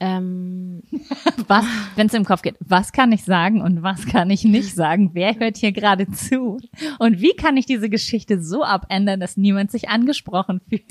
[0.01, 0.83] ähm,
[1.47, 1.65] was,
[1.95, 5.11] wenn es im Kopf geht, was kann ich sagen und was kann ich nicht sagen?
[5.13, 6.59] Wer hört hier gerade zu?
[6.97, 10.83] Und wie kann ich diese Geschichte so abändern, dass niemand sich angesprochen fühlt?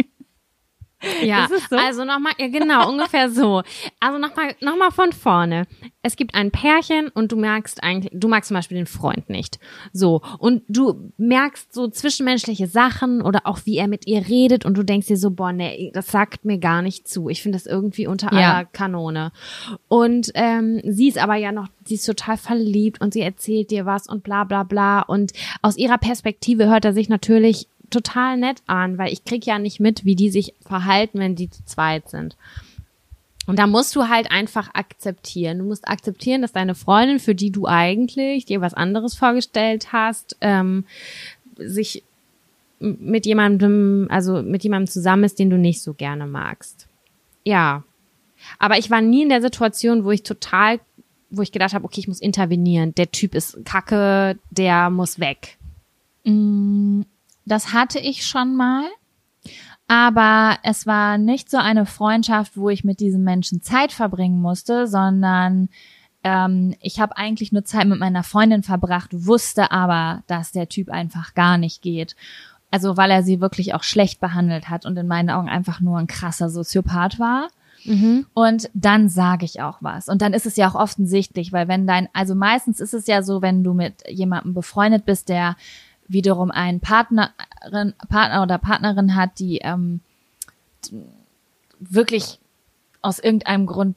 [1.23, 1.77] Ja, so?
[1.77, 3.63] also nochmal, ja genau, ungefähr so.
[4.01, 5.67] Also nochmal noch mal von vorne.
[6.03, 9.59] Es gibt ein Pärchen und du merkst eigentlich, du magst zum Beispiel den Freund nicht.
[9.93, 14.77] So, und du merkst so zwischenmenschliche Sachen oder auch wie er mit ihr redet und
[14.77, 17.29] du denkst dir so, boah, nee, das sagt mir gar nicht zu.
[17.29, 18.55] Ich finde das irgendwie unter ja.
[18.55, 19.33] aller Kanone.
[19.87, 23.87] Und ähm, sie ist aber ja noch, sie ist total verliebt und sie erzählt dir
[23.87, 25.01] was und bla bla bla.
[25.03, 25.33] Und
[25.63, 29.81] aus ihrer Perspektive hört er sich natürlich total nett an, weil ich krieg ja nicht
[29.81, 32.37] mit, wie die sich verhalten, wenn die zu zweit sind.
[33.49, 35.59] Und da musst du halt einfach akzeptieren.
[35.59, 40.37] Du musst akzeptieren, dass deine Freundin, für die du eigentlich dir was anderes vorgestellt hast,
[40.43, 40.85] ähm,
[41.57, 42.03] sich
[42.79, 46.89] mit jemandem, also mit jemandem zusammen ist, den du nicht so gerne magst.
[47.45, 47.85] Ja.
[48.59, 50.79] Aber ich war nie in der Situation, wo ich total,
[51.31, 52.95] wo ich gedacht habe, okay, ich muss intervenieren.
[52.97, 55.57] Der Typ ist kacke, der muss weg.
[56.25, 57.01] Mm,
[57.49, 58.85] das hatte ich schon mal.
[59.89, 64.87] Aber es war nicht so eine Freundschaft, wo ich mit diesem Menschen Zeit verbringen musste,
[64.87, 65.71] sondern
[66.25, 70.91] ähm, ich habe eigentlich nur Zeit mit meiner Freundin verbracht, wusste aber, dass der Typ
[70.91, 72.17] einfach gar nicht geht.
[72.71, 75.99] Also weil er sie wirklich auch schlecht behandelt hat und in meinen Augen einfach nur
[75.99, 77.49] ein krasser Soziopath war.
[77.85, 78.27] Mhm.
[78.35, 80.09] Und dann sage ich auch was.
[80.09, 83.23] Und dann ist es ja auch offensichtlich, weil wenn dein, also meistens ist es ja
[83.23, 85.57] so, wenn du mit jemandem befreundet bist, der
[86.09, 90.01] wiederum einen Partnerin, Partner oder Partnerin hat, die ähm,
[91.79, 92.39] wirklich
[93.03, 93.97] aus irgendeinem Grund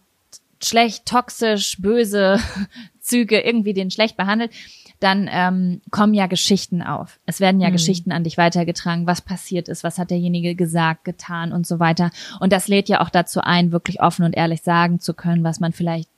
[0.64, 2.40] schlecht, toxisch, böse
[3.00, 4.52] Züge irgendwie den schlecht behandelt,
[5.00, 7.20] dann ähm, kommen ja Geschichten auf.
[7.26, 7.74] Es werden ja mhm.
[7.74, 12.12] Geschichten an dich weitergetragen, was passiert ist, was hat derjenige gesagt, getan und so weiter.
[12.40, 15.60] Und das lädt ja auch dazu ein, wirklich offen und ehrlich sagen zu können, was
[15.60, 16.10] man vielleicht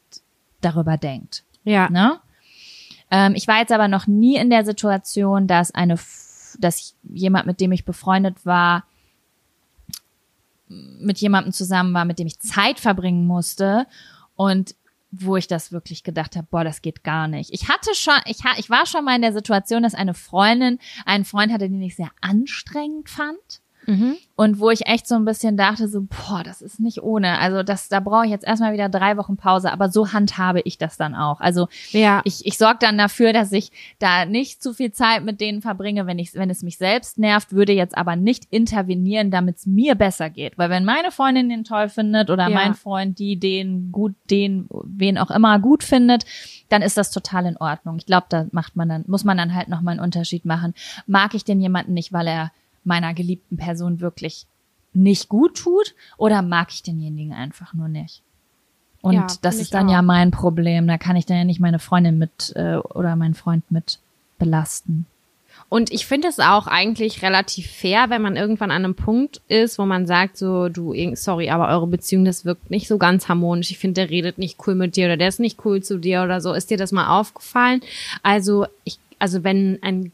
[0.59, 1.43] darüber denkt.
[1.63, 1.89] Ja.
[1.89, 2.19] Ne?
[3.13, 5.99] Ähm, ich war jetzt aber noch nie in der Situation, dass eine,
[6.57, 8.85] dass jemand, mit dem ich befreundet war,
[10.67, 13.85] mit jemandem zusammen war, mit dem ich Zeit verbringen musste
[14.35, 14.73] und
[15.11, 17.53] wo ich das wirklich gedacht habe, boah, das geht gar nicht.
[17.53, 21.23] Ich hatte schon, ich, ich war schon mal in der Situation, dass eine Freundin einen
[21.23, 23.61] Freund hatte, den ich sehr anstrengend fand.
[23.85, 24.15] Mhm.
[24.35, 27.37] Und wo ich echt so ein bisschen dachte, so, boah, das ist nicht ohne.
[27.39, 30.79] Also das, da brauche ich jetzt erstmal wieder drei Wochen Pause, aber so handhabe ich
[30.79, 31.39] das dann auch.
[31.39, 32.21] Also ja.
[32.23, 36.07] ich, ich sorge dann dafür, dass ich da nicht zu viel Zeit mit denen verbringe,
[36.07, 39.93] wenn ich, wenn es mich selbst nervt, würde jetzt aber nicht intervenieren, damit es mir
[39.93, 40.57] besser geht.
[40.57, 42.55] Weil wenn meine Freundin den toll findet oder ja.
[42.55, 46.25] mein Freund die den gut, den, wen auch immer gut findet,
[46.69, 47.97] dann ist das total in Ordnung.
[47.97, 50.73] Ich glaube, da macht man dann, muss man dann halt nochmal einen Unterschied machen.
[51.05, 52.51] Mag ich den jemanden nicht, weil er
[52.85, 54.45] meiner geliebten Person wirklich
[54.93, 58.21] nicht gut tut oder mag ich denjenigen einfach nur nicht?
[59.01, 59.93] Und ja, das ist dann auch.
[59.93, 60.87] ja mein Problem.
[60.87, 63.99] Da kann ich dann ja nicht meine Freundin mit äh, oder meinen Freund mit
[64.39, 65.05] belasten.
[65.69, 69.79] Und ich finde es auch eigentlich relativ fair, wenn man irgendwann an einem Punkt ist,
[69.79, 73.71] wo man sagt, so, du, sorry, aber eure Beziehung, das wirkt nicht so ganz harmonisch.
[73.71, 76.23] Ich finde, der redet nicht cool mit dir oder der ist nicht cool zu dir
[76.23, 76.53] oder so.
[76.53, 77.81] Ist dir das mal aufgefallen?
[78.21, 80.11] Also, ich, also wenn ein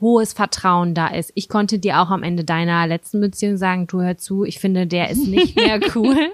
[0.00, 1.32] hohes Vertrauen da ist.
[1.34, 4.86] Ich konnte dir auch am Ende deiner letzten Beziehung sagen, du hör zu, ich finde,
[4.86, 6.30] der ist nicht mehr cool.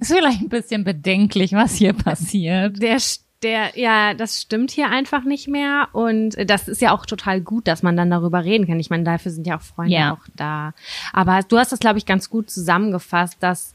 [0.00, 2.80] ist vielleicht ein bisschen bedenklich, was hier passiert.
[2.80, 2.98] Der,
[3.42, 5.88] der, ja, das stimmt hier einfach nicht mehr.
[5.92, 8.80] Und das ist ja auch total gut, dass man dann darüber reden kann.
[8.80, 10.12] Ich meine, dafür sind ja auch Freunde ja.
[10.12, 10.72] auch da.
[11.12, 13.74] Aber du hast das, glaube ich, ganz gut zusammengefasst, dass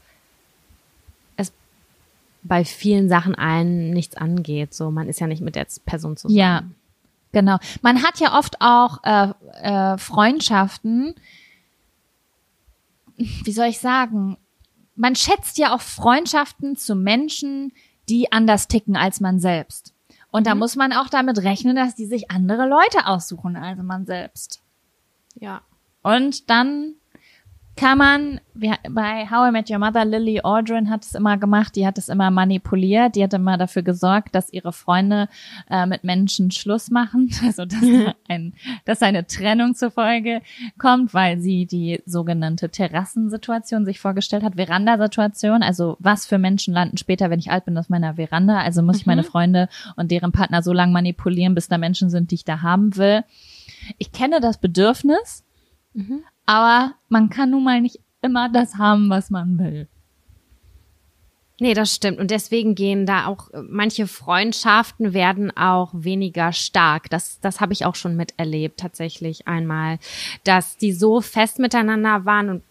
[1.36, 1.52] es
[2.42, 4.74] bei vielen Sachen einen nichts angeht.
[4.74, 6.38] So, man ist ja nicht mit der Person zusammen.
[6.38, 6.62] Ja,
[7.32, 7.58] genau.
[7.82, 11.14] Man hat ja oft auch äh, äh, Freundschaften.
[13.16, 14.36] Wie soll ich sagen?
[14.94, 17.72] Man schätzt ja auch Freundschaften zu Menschen,
[18.08, 19.94] die anders ticken als man selbst.
[20.30, 20.60] Und da mhm.
[20.60, 24.62] muss man auch damit rechnen, dass die sich andere Leute aussuchen als man selbst.
[25.34, 25.62] Ja.
[26.02, 26.94] Und dann
[27.74, 31.74] kann man, wir, bei How I Met Your Mother, Lily Aldrin hat es immer gemacht,
[31.74, 35.28] die hat es immer manipuliert, die hat immer dafür gesorgt, dass ihre Freunde
[35.70, 37.82] äh, mit Menschen Schluss machen, also dass,
[38.28, 38.52] ein,
[38.84, 40.42] dass eine Trennung zur Folge
[40.76, 46.98] kommt, weil sie die sogenannte Terrassensituation sich vorgestellt hat, Verandasituation, also was für Menschen landen
[46.98, 49.00] später, wenn ich alt bin, auf meiner Veranda, also muss mhm.
[49.00, 49.26] ich meine mhm.
[49.26, 52.96] Freunde und deren Partner so lange manipulieren, bis da Menschen sind, die ich da haben
[52.96, 53.24] will.
[53.96, 55.42] Ich kenne das Bedürfnis,
[55.94, 56.24] Mhm.
[56.46, 59.88] Aber man kann nun mal nicht immer das haben, was man will.
[61.60, 62.18] Nee, das stimmt.
[62.18, 67.08] Und deswegen gehen da auch manche Freundschaften werden auch weniger stark.
[67.10, 69.98] Das, das habe ich auch schon miterlebt, tatsächlich einmal,
[70.42, 72.62] dass die so fest miteinander waren und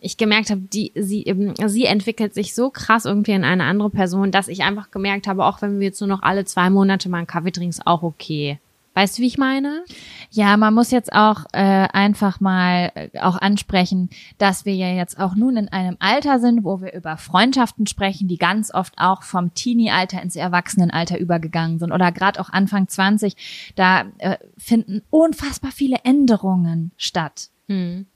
[0.00, 3.90] ich gemerkt habe, die, sie, eben, sie entwickelt sich so krass irgendwie in eine andere
[3.90, 7.08] Person, dass ich einfach gemerkt habe, auch wenn wir jetzt nur noch alle zwei Monate
[7.08, 8.58] mal einen Kaffee trinken, ist auch okay.
[8.96, 9.84] Weißt du, wie ich meine?
[10.30, 15.20] Ja, man muss jetzt auch äh, einfach mal äh, auch ansprechen, dass wir ja jetzt
[15.20, 19.22] auch nun in einem Alter sind, wo wir über Freundschaften sprechen, die ganz oft auch
[19.22, 23.74] vom Teenie-Alter ins Erwachsenenalter übergegangen sind oder gerade auch Anfang 20.
[23.74, 27.50] Da äh, finden unfassbar viele Änderungen statt.
[27.68, 28.06] Hm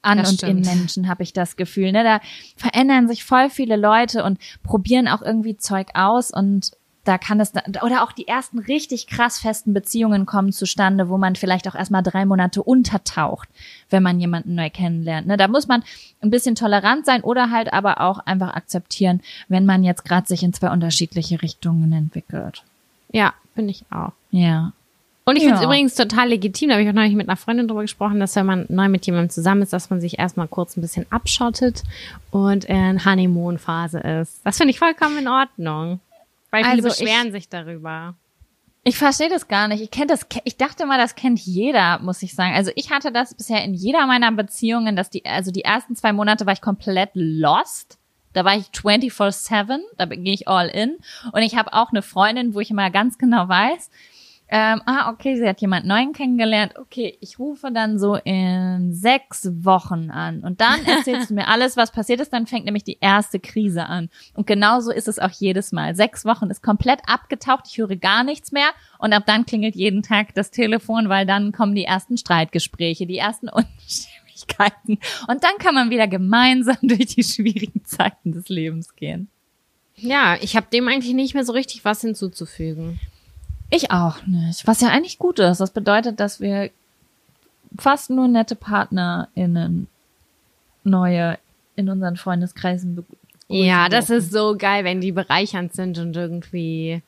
[0.00, 0.66] an das und stimmt.
[0.66, 1.90] in Menschen, habe ich das Gefühl.
[1.90, 2.04] Ne?
[2.04, 2.20] Da
[2.56, 6.70] verändern sich voll viele Leute und probieren auch irgendwie Zeug aus und
[7.08, 7.52] da kann es,
[7.82, 12.02] oder auch die ersten richtig krass festen Beziehungen kommen zustande, wo man vielleicht auch erstmal
[12.02, 13.48] drei Monate untertaucht,
[13.88, 15.26] wenn man jemanden neu kennenlernt.
[15.26, 15.38] Ne?
[15.38, 15.82] Da muss man
[16.20, 20.42] ein bisschen tolerant sein oder halt aber auch einfach akzeptieren, wenn man jetzt gerade sich
[20.42, 22.62] in zwei unterschiedliche Richtungen entwickelt.
[23.10, 24.12] Ja, finde ich auch.
[24.30, 24.72] Ja.
[25.24, 25.48] Und ich ja.
[25.48, 28.20] finde es übrigens total legitim, da habe ich auch neulich mit einer Freundin drüber gesprochen,
[28.20, 31.06] dass wenn man neu mit jemandem zusammen ist, dass man sich erstmal kurz ein bisschen
[31.08, 31.84] abschottet
[32.30, 34.40] und in Honeymoon-Phase ist.
[34.44, 36.00] Das finde ich vollkommen in Ordnung.
[36.50, 38.16] Weil viele also beschweren ich, sich darüber.
[38.84, 39.82] Ich verstehe das gar nicht.
[39.82, 42.54] Ich kenne das, ich dachte mal, das kennt jeder, muss ich sagen.
[42.54, 46.12] Also ich hatte das bisher in jeder meiner Beziehungen, dass die, also die ersten zwei
[46.12, 47.98] Monate war ich komplett lost.
[48.32, 50.96] Da war ich 24-7, da gehe ich all in.
[51.32, 53.90] Und ich habe auch eine Freundin, wo ich immer ganz genau weiß,
[54.50, 56.72] ähm, ah, okay, sie hat jemand Neuen kennengelernt.
[56.78, 60.40] Okay, ich rufe dann so in sechs Wochen an.
[60.40, 62.32] Und dann erzählst du mir alles, was passiert ist.
[62.32, 64.08] Dann fängt nämlich die erste Krise an.
[64.32, 65.94] Und genauso ist es auch jedes Mal.
[65.94, 67.66] Sechs Wochen ist komplett abgetaucht.
[67.68, 68.70] Ich höre gar nichts mehr.
[68.98, 73.18] Und ab dann klingelt jeden Tag das Telefon, weil dann kommen die ersten Streitgespräche, die
[73.18, 74.98] ersten Unstimmigkeiten.
[75.28, 79.28] Und dann kann man wieder gemeinsam durch die schwierigen Zeiten des Lebens gehen.
[79.96, 82.98] Ja, ich habe dem eigentlich nicht mehr so richtig was hinzuzufügen.
[83.70, 84.66] Ich auch nicht.
[84.66, 85.58] Was ja eigentlich gut ist.
[85.58, 86.70] Das bedeutet, dass wir
[87.76, 89.88] fast nur nette PartnerInnen
[90.84, 91.38] neue
[91.76, 93.04] in unseren Freundeskreisen
[93.48, 97.02] Ja, das ist so geil, wenn die bereichernd sind und irgendwie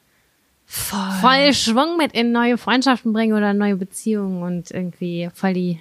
[0.67, 1.11] voll.
[1.21, 5.81] voll Schwung mit in neue Freundschaften bringen oder neue Beziehungen und irgendwie voll die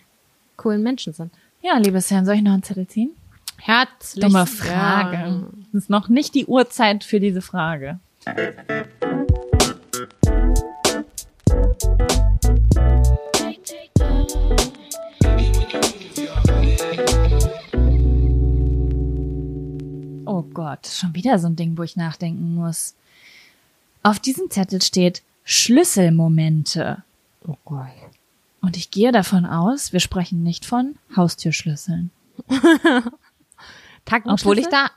[0.58, 1.32] coolen Menschen sind.
[1.62, 3.12] Ja, liebes Herrn, soll ich noch einen Zettel ziehen?
[3.58, 4.24] Herzlich.
[4.24, 5.46] Dumme Frage.
[5.74, 8.00] Das ist noch nicht die Uhrzeit für diese Frage.
[20.26, 22.96] Oh Gott, schon wieder so ein Ding, wo ich nachdenken muss.
[24.04, 27.04] Auf diesem Zettel steht Schlüsselmomente.
[27.48, 27.88] Oh Gott.
[28.62, 32.12] Und ich gehe davon aus, wir sprechen nicht von Haustürschlüsseln.
[34.26, 34.92] Obwohl ich da.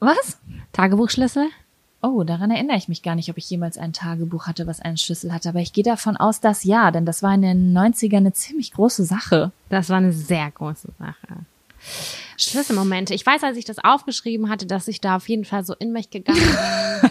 [0.00, 0.38] Was?
[0.72, 1.48] Tagebuchschlüssel?
[2.04, 4.98] Oh, daran erinnere ich mich gar nicht, ob ich jemals ein Tagebuch hatte, was einen
[4.98, 5.48] Schlüssel hatte.
[5.48, 8.72] Aber ich gehe davon aus, dass ja, denn das war in den 90ern eine ziemlich
[8.72, 9.52] große Sache.
[9.70, 11.46] Das war eine sehr große Sache.
[12.36, 13.14] Schlüsselmomente.
[13.14, 15.92] Ich weiß, als ich das aufgeschrieben hatte, dass ich da auf jeden Fall so in
[15.92, 16.42] mich gegangen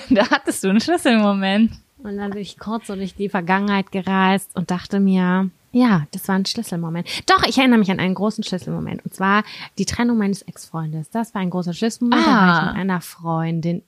[0.08, 0.16] bin.
[0.16, 1.72] da hattest du einen Schlüsselmoment.
[1.98, 6.28] Und dann bin ich kurz so durch die Vergangenheit gereist und dachte mir, ja, das
[6.28, 7.08] war ein Schlüsselmoment.
[7.26, 9.04] Doch, ich erinnere mich an einen großen Schlüsselmoment.
[9.04, 9.44] Und zwar
[9.80, 11.10] die Trennung meines Ex-Freundes.
[11.10, 12.28] Das war ein großer Schlüsselmoment.
[12.28, 12.30] Ah.
[12.30, 13.82] Da war ich mit einer Freundin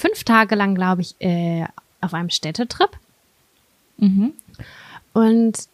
[0.00, 1.64] fünf Tage lang, glaube ich, äh,
[2.00, 2.90] auf einem Städtetrip.
[3.98, 4.32] Mhm.
[5.12, 5.68] Und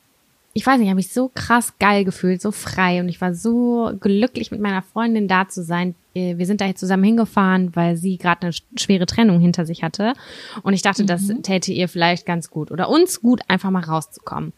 [0.52, 3.92] ich weiß nicht, habe ich so krass geil gefühlt, so frei und ich war so
[4.00, 5.94] glücklich mit meiner Freundin da zu sein.
[6.14, 9.82] Äh, wir sind da jetzt zusammen hingefahren, weil sie gerade eine schwere Trennung hinter sich
[9.82, 10.14] hatte
[10.62, 11.08] und ich dachte, mhm.
[11.08, 14.52] das täte ihr vielleicht ganz gut oder uns gut, einfach mal rauszukommen.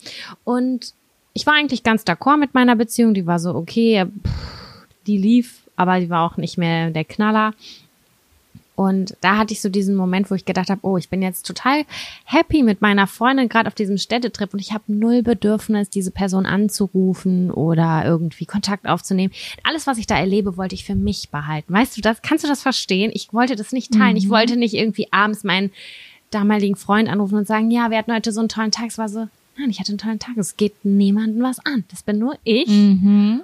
[0.44, 0.94] Und
[1.34, 5.64] ich war eigentlich ganz d'accord mit meiner Beziehung, die war so okay, pff, die lief,
[5.76, 7.52] aber die war auch nicht mehr der Knaller.
[8.78, 11.44] Und da hatte ich so diesen Moment, wo ich gedacht habe, oh, ich bin jetzt
[11.44, 11.84] total
[12.24, 16.46] happy mit meiner Freundin gerade auf diesem Städtetrip und ich habe null Bedürfnis, diese Person
[16.46, 19.32] anzurufen oder irgendwie Kontakt aufzunehmen.
[19.64, 21.74] Alles, was ich da erlebe, wollte ich für mich behalten.
[21.74, 22.22] Weißt du das?
[22.22, 23.10] Kannst du das verstehen?
[23.12, 24.12] Ich wollte das nicht teilen.
[24.12, 24.18] Mhm.
[24.18, 25.72] Ich wollte nicht irgendwie abends meinen
[26.30, 28.86] damaligen Freund anrufen und sagen, ja, wir hatten heute so einen tollen Tag.
[28.90, 29.26] Es war so,
[29.58, 30.36] nein, ich hatte einen tollen Tag.
[30.36, 31.82] Es geht niemandem was an.
[31.90, 32.68] Das bin nur ich.
[32.68, 33.40] Mhm.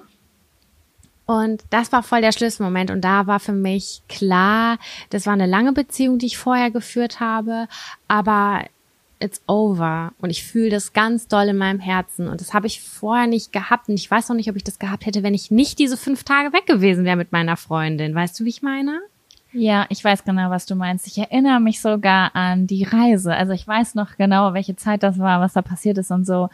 [1.25, 2.91] Und das war voll der Schlüsselmoment.
[2.91, 4.77] Und da war für mich klar,
[5.09, 7.67] das war eine lange Beziehung, die ich vorher geführt habe,
[8.07, 8.65] aber
[9.19, 10.11] it's over.
[10.19, 12.27] Und ich fühle das ganz doll in meinem Herzen.
[12.27, 13.89] Und das habe ich vorher nicht gehabt.
[13.89, 16.23] Und ich weiß auch nicht, ob ich das gehabt hätte, wenn ich nicht diese fünf
[16.23, 18.13] Tage weg gewesen wäre mit meiner Freundin.
[18.13, 19.01] Weißt du, wie ich meine?
[19.57, 21.07] Ja, ich weiß genau, was du meinst.
[21.07, 23.33] Ich erinnere mich sogar an die Reise.
[23.33, 26.49] Also ich weiß noch genau, welche Zeit das war, was da passiert ist und so.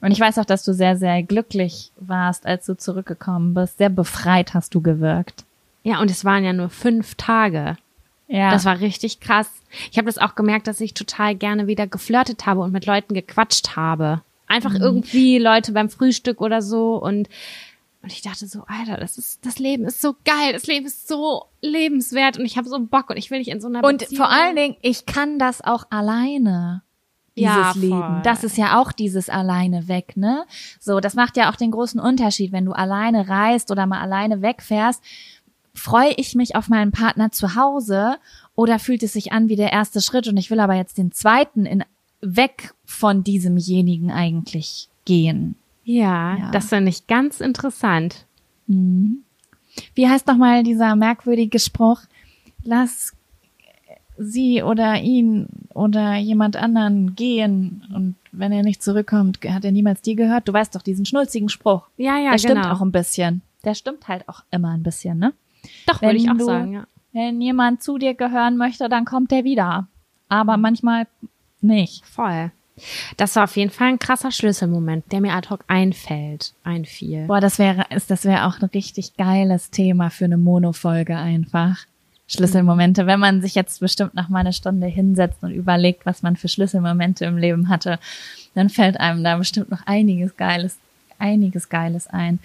[0.00, 3.78] Und ich weiß auch, dass du sehr, sehr glücklich warst, als du zurückgekommen bist.
[3.78, 5.44] Sehr befreit hast du gewirkt.
[5.82, 7.76] Ja, und es waren ja nur fünf Tage.
[8.28, 8.52] Ja.
[8.52, 9.50] Das war richtig krass.
[9.90, 13.14] Ich habe das auch gemerkt, dass ich total gerne wieder geflirtet habe und mit Leuten
[13.14, 14.22] gequatscht habe.
[14.46, 14.80] Einfach mhm.
[14.80, 17.28] irgendwie Leute beim Frühstück oder so und
[18.04, 21.08] und ich dachte so, Alter, das ist, das Leben ist so geil, das Leben ist
[21.08, 24.00] so lebenswert und ich habe so Bock und ich will nicht in so einer Und
[24.00, 24.18] Beziehung.
[24.18, 26.82] vor allen Dingen, ich kann das auch alleine.
[27.34, 28.20] Dieses ja, Leben.
[28.22, 30.44] Das ist ja auch dieses alleine weg, ne?
[30.78, 34.40] So, das macht ja auch den großen Unterschied, wenn du alleine reist oder mal alleine
[34.40, 35.02] wegfährst.
[35.74, 38.18] Freue ich mich auf meinen Partner zu Hause
[38.54, 41.10] oder fühlt es sich an wie der erste Schritt und ich will aber jetzt den
[41.10, 41.82] zweiten in,
[42.20, 45.56] weg von diesemjenigen eigentlich gehen?
[45.84, 46.50] Ja, ja.
[46.50, 48.26] das finde ich ganz interessant.
[48.66, 49.18] Mhm.
[49.94, 52.00] Wie heißt nochmal dieser merkwürdige Spruch?
[52.62, 53.12] Lass
[54.16, 60.02] sie oder ihn oder jemand anderen gehen und wenn er nicht zurückkommt, hat er niemals
[60.02, 60.48] dir gehört.
[60.48, 61.88] Du weißt doch diesen schnulzigen Spruch.
[61.96, 62.38] Ja, ja, Der genau.
[62.38, 63.42] stimmt auch ein bisschen.
[63.64, 65.32] Der stimmt halt auch immer ein bisschen, ne?
[65.86, 66.86] Doch, würde ich auch du, sagen, ja.
[67.12, 69.86] Wenn jemand zu dir gehören möchte, dann kommt er wieder.
[70.28, 71.06] Aber manchmal
[71.60, 72.04] nicht.
[72.04, 72.50] Voll.
[73.16, 77.26] Das war auf jeden Fall ein krasser Schlüsselmoment, der mir ad hoc einfällt, einfiel.
[77.26, 81.86] Boah, das wäre, das wäre auch ein richtig geiles Thema für eine Monofolge einfach.
[82.26, 86.36] Schlüsselmomente, wenn man sich jetzt bestimmt noch mal eine Stunde hinsetzt und überlegt, was man
[86.36, 87.98] für Schlüsselmomente im Leben hatte,
[88.54, 90.78] dann fällt einem da bestimmt noch einiges Geiles,
[91.18, 92.38] einiges Geiles ein.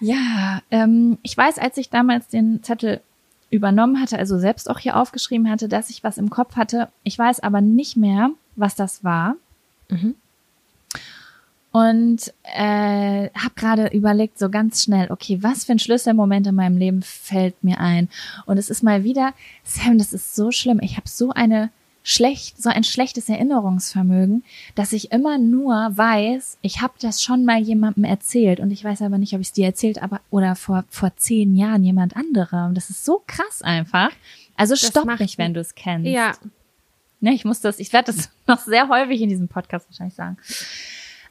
[0.00, 3.00] Ja, ähm, ich weiß, als ich damals den Zettel
[3.50, 6.88] übernommen hatte, also selbst auch hier aufgeschrieben hatte, dass ich was im Kopf hatte.
[7.02, 9.36] Ich weiß aber nicht mehr, was das war.
[9.88, 10.14] Mhm.
[11.72, 16.76] Und äh, habe gerade überlegt, so ganz schnell, okay, was für ein Schlüsselmoment in meinem
[16.76, 18.08] Leben fällt mir ein?
[18.46, 20.80] Und es ist mal wieder, Sam, das ist so schlimm.
[20.82, 21.70] Ich habe so eine
[22.02, 24.42] schlecht, so ein schlechtes Erinnerungsvermögen,
[24.74, 29.02] dass ich immer nur weiß, ich habe das schon mal jemandem erzählt und ich weiß
[29.02, 32.74] aber nicht, ob ich es dir erzählt, aber oder vor vor zehn Jahren jemand anderem.
[32.74, 34.10] Das ist so krass einfach.
[34.56, 36.08] Also stopp mich, wenn du es kennst.
[36.08, 36.34] Ja,
[37.20, 40.36] Ne, ich muss das, ich werde das noch sehr häufig in diesem Podcast wahrscheinlich sagen.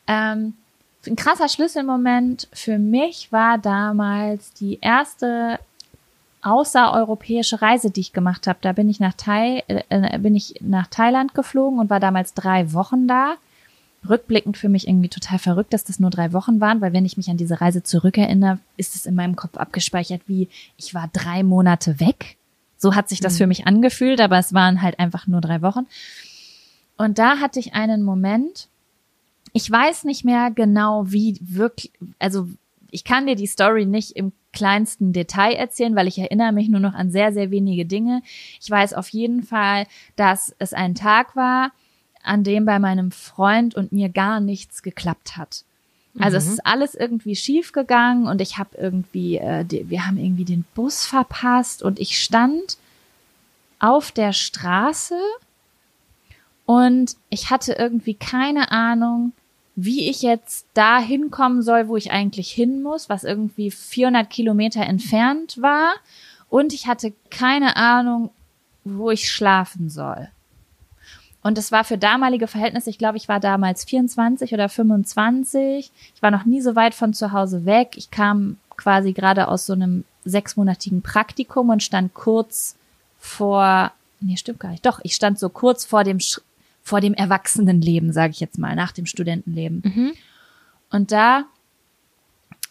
[0.07, 0.53] Ähm,
[1.07, 5.59] ein krasser Schlüsselmoment für mich war damals die erste
[6.41, 8.59] außereuropäische Reise, die ich gemacht habe.
[8.61, 12.73] Da bin ich nach Thai, äh, bin ich nach Thailand geflogen und war damals drei
[12.73, 13.35] Wochen da.
[14.07, 17.17] Rückblickend für mich irgendwie total verrückt, dass das nur drei Wochen waren, weil wenn ich
[17.17, 21.43] mich an diese Reise zurückerinnere, ist es in meinem Kopf abgespeichert, wie ich war drei
[21.43, 22.37] Monate weg.
[22.79, 23.37] So hat sich das mhm.
[23.37, 25.85] für mich angefühlt, aber es waren halt einfach nur drei Wochen.
[26.97, 28.69] Und da hatte ich einen Moment,
[29.53, 32.47] ich weiß nicht mehr genau, wie wirklich, also
[32.89, 36.79] ich kann dir die Story nicht im kleinsten Detail erzählen, weil ich erinnere mich nur
[36.79, 38.23] noch an sehr, sehr wenige Dinge.
[38.59, 41.71] Ich weiß auf jeden Fall, dass es ein Tag war,
[42.23, 45.65] an dem bei meinem Freund und mir gar nichts geklappt hat.
[46.19, 46.43] Also mhm.
[46.43, 50.45] es ist alles irgendwie schief gegangen und ich habe irgendwie, äh, die, wir haben irgendwie
[50.45, 52.77] den Bus verpasst und ich stand
[53.79, 55.17] auf der Straße
[56.65, 59.31] und ich hatte irgendwie keine Ahnung,
[59.75, 64.81] wie ich jetzt da hinkommen soll, wo ich eigentlich hin muss, was irgendwie 400 Kilometer
[64.81, 65.93] entfernt war.
[66.49, 68.31] Und ich hatte keine Ahnung,
[68.83, 70.29] wo ich schlafen soll.
[71.41, 75.91] Und es war für damalige Verhältnisse, ich glaube, ich war damals 24 oder 25.
[76.13, 77.93] Ich war noch nie so weit von zu Hause weg.
[77.95, 82.75] Ich kam quasi gerade aus so einem sechsmonatigen Praktikum und stand kurz
[83.19, 84.85] vor, nee, stimmt gar nicht.
[84.85, 86.19] Doch, ich stand so kurz vor dem,
[86.83, 89.81] vor dem Erwachsenenleben, sage ich jetzt mal, nach dem Studentenleben.
[89.85, 90.11] Mhm.
[90.91, 91.45] Und da,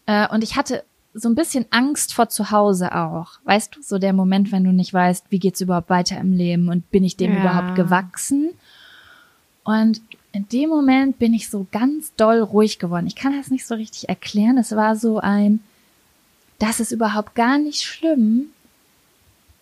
[0.06, 0.84] äh, und ich hatte
[1.14, 3.32] so ein bisschen Angst vor zu Hause auch.
[3.44, 6.68] Weißt du, so der Moment, wenn du nicht weißt, wie geht's überhaupt weiter im Leben
[6.68, 7.40] und bin ich dem ja.
[7.40, 8.50] überhaupt gewachsen?
[9.64, 10.00] Und
[10.32, 13.06] in dem Moment bin ich so ganz doll ruhig geworden.
[13.06, 14.58] Ich kann das nicht so richtig erklären.
[14.58, 15.60] Es war so ein,
[16.58, 18.50] das ist überhaupt gar nicht schlimm,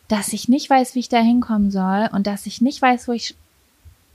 [0.08, 3.12] dass ich nicht weiß, wie ich da hinkommen soll und dass ich nicht weiß, wo
[3.12, 3.34] ich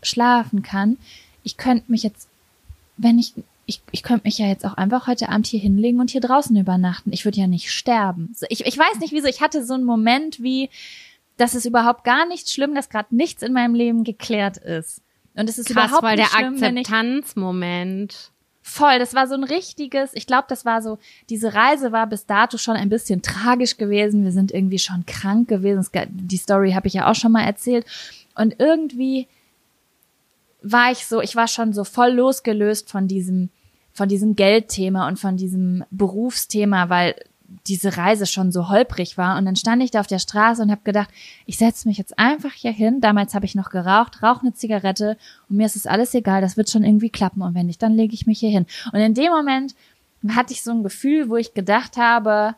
[0.02, 0.98] schlafen kann.
[1.44, 2.28] Ich könnte mich jetzt,
[2.98, 3.34] wenn ich,
[3.66, 6.56] ich, ich könnte mich ja jetzt auch einfach heute Abend hier hinlegen und hier draußen
[6.56, 7.14] übernachten.
[7.14, 8.36] Ich würde ja nicht sterben.
[8.50, 9.28] Ich, ich weiß nicht wieso.
[9.28, 10.70] Ich hatte so einen Moment wie,
[11.38, 15.02] das ist überhaupt gar nicht schlimm, dass gerade nichts in meinem Leben geklärt ist.
[15.36, 18.32] Und es ist Krass, überhaupt nicht der schlimm, Akzeptanzmoment.
[18.64, 21.00] Voll, das war so ein richtiges, ich glaube, das war so,
[21.30, 24.24] diese Reise war bis dato schon ein bisschen tragisch gewesen.
[24.24, 25.86] Wir sind irgendwie schon krank gewesen.
[26.10, 27.86] Die Story habe ich ja auch schon mal erzählt.
[28.36, 29.28] Und irgendwie
[30.62, 33.50] war ich so, ich war schon so voll losgelöst von diesem,
[33.94, 37.16] von diesem Geldthema und von diesem Berufsthema, weil
[37.68, 39.38] diese Reise schon so holprig war.
[39.38, 41.10] Und dann stand ich da auf der Straße und habe gedacht,
[41.46, 43.02] ich setze mich jetzt einfach hier hin.
[43.02, 45.18] Damals habe ich noch geraucht, rauche eine Zigarette
[45.50, 47.42] und mir ist es alles egal, das wird schon irgendwie klappen.
[47.42, 48.66] Und wenn nicht, dann lege ich mich hier hin.
[48.94, 49.76] Und in dem Moment
[50.30, 52.56] hatte ich so ein Gefühl, wo ich gedacht habe,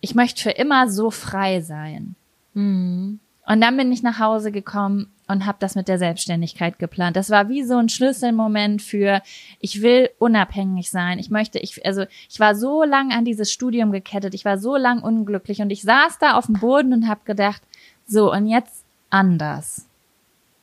[0.00, 2.14] ich möchte für immer so frei sein.
[2.54, 3.18] Mhm.
[3.46, 7.16] Und dann bin ich nach Hause gekommen und habe das mit der Selbstständigkeit geplant.
[7.16, 9.22] Das war wie so ein Schlüsselmoment für
[9.60, 11.18] ich will unabhängig sein.
[11.18, 14.34] Ich möchte ich also ich war so lang an dieses Studium gekettet.
[14.34, 17.62] Ich war so lang unglücklich und ich saß da auf dem Boden und habe gedacht,
[18.06, 19.86] so und jetzt anders.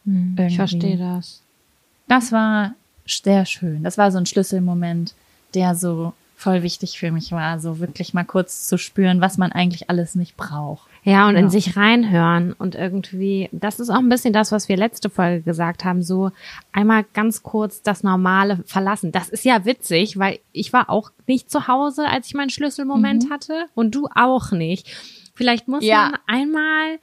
[0.05, 1.41] Hm, ich verstehe das.
[2.07, 2.74] Das war
[3.05, 3.84] sehr schön.
[3.84, 5.14] Das war so ein Schlüsselmoment,
[5.53, 9.51] der so voll wichtig für mich war, so wirklich mal kurz zu spüren, was man
[9.51, 10.89] eigentlich alles nicht braucht.
[11.05, 11.41] Ja, und ja.
[11.41, 15.41] in sich reinhören und irgendwie, das ist auch ein bisschen das, was wir letzte Folge
[15.41, 16.31] gesagt haben, so
[16.71, 19.11] einmal ganz kurz das Normale verlassen.
[19.11, 23.25] Das ist ja witzig, weil ich war auch nicht zu Hause, als ich meinen Schlüsselmoment
[23.25, 23.29] mhm.
[23.33, 24.89] hatte und du auch nicht.
[25.33, 26.11] Vielleicht muss ja.
[26.11, 26.99] man einmal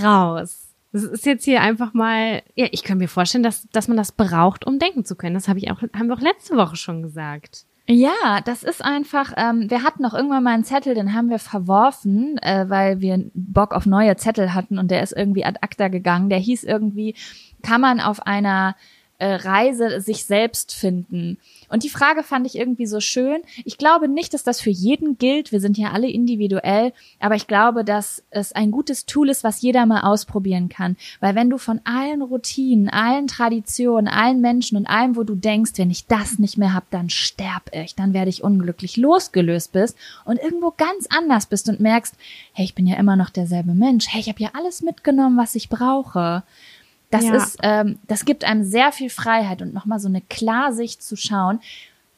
[0.00, 0.68] raus.
[0.92, 4.12] Das ist jetzt hier einfach mal, ja, ich kann mir vorstellen, dass, dass man das
[4.12, 5.34] braucht, um denken zu können.
[5.34, 7.66] Das habe ich auch, haben wir auch letzte Woche schon gesagt.
[7.90, 11.38] Ja, das ist einfach, ähm, wir hatten noch irgendwann mal einen Zettel, den haben wir
[11.38, 15.88] verworfen, äh, weil wir Bock auf neue Zettel hatten und der ist irgendwie ad acta
[15.88, 16.28] gegangen.
[16.28, 17.14] Der hieß irgendwie,
[17.62, 18.76] kann man auf einer
[19.16, 21.38] äh, Reise sich selbst finden.
[21.68, 23.42] Und die Frage fand ich irgendwie so schön.
[23.64, 25.52] Ich glaube nicht, dass das für jeden gilt.
[25.52, 26.92] Wir sind ja alle individuell.
[27.20, 30.96] Aber ich glaube, dass es ein gutes Tool ist, was jeder mal ausprobieren kann.
[31.20, 35.72] Weil wenn du von allen Routinen, allen Traditionen, allen Menschen und allem, wo du denkst,
[35.76, 39.96] wenn ich das nicht mehr hab, dann sterb ich, dann werde ich unglücklich losgelöst bist
[40.24, 42.14] und irgendwo ganz anders bist und merkst,
[42.52, 44.06] hey, ich bin ja immer noch derselbe Mensch.
[44.08, 46.42] Hey, ich habe ja alles mitgenommen, was ich brauche.
[47.10, 47.34] Das ja.
[47.34, 51.60] ist, ähm, das gibt einem sehr viel Freiheit und nochmal so eine Klarsicht zu schauen,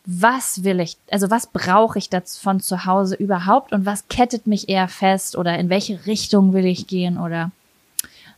[0.04, 2.08] was will ich, also was brauche ich
[2.40, 6.64] von zu Hause überhaupt und was kettet mich eher fest oder in welche Richtung will
[6.64, 7.52] ich gehen oder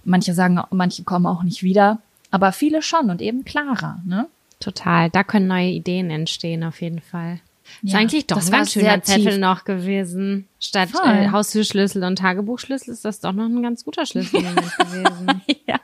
[0.05, 1.98] manche sagen, manche kommen auch nicht wieder,
[2.30, 4.26] aber viele schon und eben klarer, ne?
[4.61, 7.40] Total, da können neue Ideen entstehen auf jeden Fall.
[7.80, 10.46] Ja, ist eigentlich doch ein ganz schöner Zettel noch gewesen.
[10.61, 15.42] Statt äh, Haustürschlüssel und Tagebuchschlüssel ist das doch noch ein ganz guter Schlüssel gewesen.
[15.66, 15.80] ja.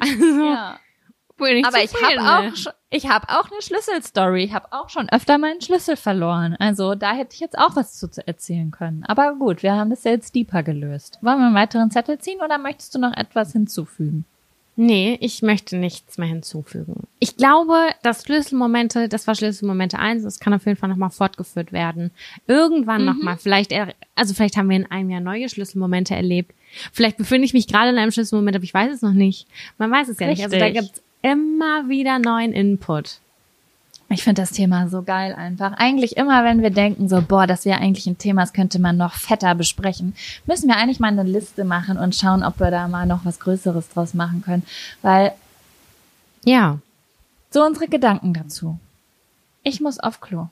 [0.00, 0.78] Also, ja.
[1.38, 4.44] Aber ich habe auch, ich habe auch eine Schlüsselstory.
[4.44, 6.54] Ich habe auch schon öfter meinen Schlüssel verloren.
[6.58, 9.04] Also da hätte ich jetzt auch was zu erzählen können.
[9.04, 11.18] Aber gut, wir haben das ja jetzt deeper gelöst.
[11.22, 14.24] Wollen wir einen weiteren Zettel ziehen oder möchtest du noch etwas hinzufügen?
[14.76, 17.06] Nee, ich möchte nichts mehr hinzufügen.
[17.20, 21.72] Ich glaube, dass Schlüsselmomente, das war Schlüsselmomente eins, das kann auf jeden Fall nochmal fortgeführt
[21.72, 22.10] werden.
[22.48, 23.06] Irgendwann mhm.
[23.06, 23.36] nochmal.
[23.36, 23.72] Vielleicht,
[24.16, 26.52] also vielleicht haben wir in einem Jahr neue Schlüsselmomente erlebt.
[26.92, 29.46] Vielleicht befinde ich mich gerade in einem Schlüsselmoment, aber ich weiß es noch nicht.
[29.78, 30.46] Man weiß es ja Richtig.
[30.46, 30.54] nicht.
[30.54, 33.20] Also da gibt's immer wieder neuen Input.
[34.14, 35.72] Ich finde das Thema so geil einfach.
[35.72, 38.96] Eigentlich immer, wenn wir denken, so, boah, das wäre eigentlich ein Thema, das könnte man
[38.96, 40.14] noch fetter besprechen,
[40.46, 43.40] müssen wir eigentlich mal eine Liste machen und schauen, ob wir da mal noch was
[43.40, 44.62] Größeres draus machen können.
[45.02, 45.32] Weil,
[46.44, 46.78] ja,
[47.50, 48.78] so unsere Gedanken dazu.
[49.64, 50.48] Ich muss auf Klo.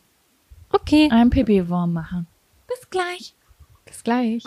[0.70, 1.08] Okay.
[1.12, 2.26] Ein Pipi-Wurm machen.
[2.66, 3.34] Bis gleich.
[3.84, 4.42] Bis gleich.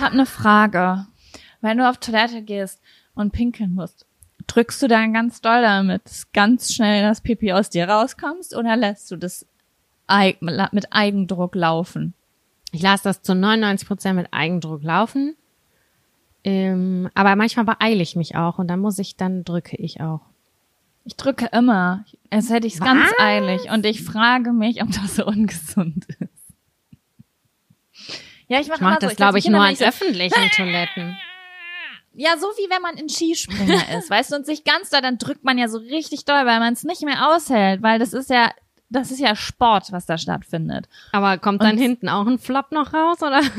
[0.00, 1.06] Habe eine Frage.
[1.60, 2.80] Wenn du auf Toilette gehst
[3.14, 4.06] und pinkeln musst,
[4.46, 8.76] drückst du dann ganz doll damit, dass ganz schnell das Pipi aus dir rauskommst oder
[8.76, 9.46] lässt du das
[10.40, 12.14] mit Eigendruck laufen?
[12.72, 15.36] Ich lasse das zu 99 Prozent mit Eigendruck laufen.
[16.42, 20.20] Ähm, aber manchmal beeile ich mich auch und dann muss ich, dann drücke ich auch.
[21.04, 22.04] Ich drücke immer.
[22.30, 23.70] Als hätte ich es ganz eilig.
[23.70, 26.29] Und ich frage mich, ob das so ungesund ist.
[28.50, 29.16] Ja, ich mache mach das, so.
[29.16, 31.16] glaube ich, nur an öffentlichen Toiletten.
[32.14, 35.18] ja, so wie wenn man in Skispringer ist, weißt du, und sich ganz doll, dann
[35.18, 38.28] drückt man ja so richtig doll, weil man es nicht mehr aushält, weil das ist
[38.28, 38.50] ja,
[38.88, 40.88] das ist ja Sport, was da stattfindet.
[41.12, 43.40] Aber kommt dann und hinten auch ein Flop noch raus, oder?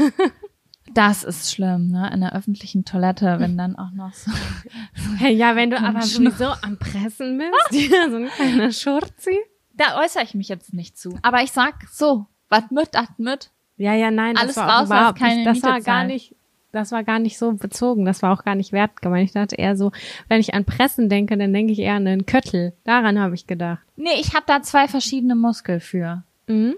[0.93, 2.11] Das ist schlimm, ne?
[2.13, 4.29] In der öffentlichen Toilette, wenn dann auch noch so.
[5.19, 9.39] Hey, ja, wenn du aber sowieso am Pressen bist, so ein kleiner Schurzi.
[9.73, 11.17] Da äußere ich mich jetzt nicht zu.
[11.21, 13.51] Aber ich sag so, was mit, das mit.
[13.81, 16.35] Ja, ja, nein, Alles das war raus, überhaupt keine das war gar nicht,
[16.71, 19.25] das war gar nicht so bezogen, das war auch gar nicht wert gemeint.
[19.25, 19.91] Ich dachte eher so,
[20.27, 22.73] wenn ich an Pressen denke, dann denke ich eher an einen Köttel.
[22.83, 23.81] Daran habe ich gedacht.
[23.95, 26.23] Nee, ich habe da zwei verschiedene Muskel für.
[26.47, 26.75] Mhm.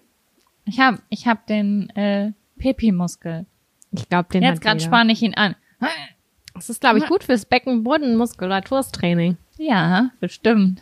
[0.66, 3.45] Ich habe ich hab den äh, Pepi-Muskel.
[3.91, 5.56] Ich glaube, den Jetzt gerade spanne ich ihn an.
[6.54, 9.36] Das ist, glaube ich, gut fürs Beckenbodenmuskulaturstraining.
[9.58, 10.82] Ja, bestimmt.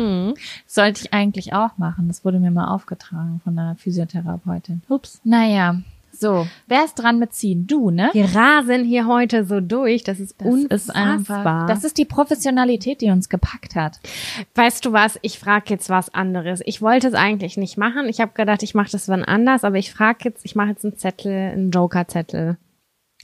[0.00, 0.34] Hm.
[0.66, 2.08] Sollte ich eigentlich auch machen.
[2.08, 4.82] Das wurde mir mal aufgetragen von einer Physiotherapeutin.
[4.88, 5.20] Ups.
[5.24, 5.76] Naja,
[6.12, 7.66] so, wer ist dran mit ziehen?
[7.66, 8.10] Du, ne?
[8.12, 10.76] Wir rasen hier heute so durch, das ist das unfassbar.
[10.76, 14.00] Ist einfach, das ist die Professionalität, die uns gepackt hat.
[14.54, 16.60] Weißt du was, ich frage jetzt was anderes.
[16.64, 18.08] Ich wollte es eigentlich nicht machen.
[18.08, 20.84] Ich habe gedacht, ich mache das wann anders, aber ich frage jetzt, ich mache jetzt
[20.84, 22.58] einen Zettel, einen Joker-Zettel,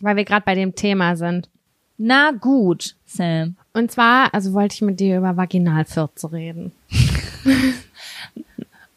[0.01, 1.51] weil wir gerade bei dem Thema sind.
[1.99, 3.57] Na gut, Sam.
[3.77, 6.73] Und zwar, also wollte ich mit dir über Vaginalfürze reden.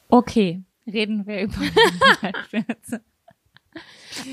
[0.08, 1.56] okay, reden wir über
[2.22, 3.02] Vaginalfürze.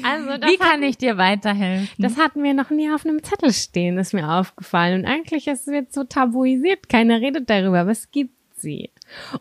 [0.05, 1.88] Also, Wie kann ich dir weiterhelfen?
[1.99, 5.01] Das hatten wir noch nie auf einem Zettel stehen, ist mir aufgefallen.
[5.01, 6.88] Und eigentlich ist es jetzt so tabuisiert.
[6.88, 8.90] Keiner redet darüber, aber es gibt sie.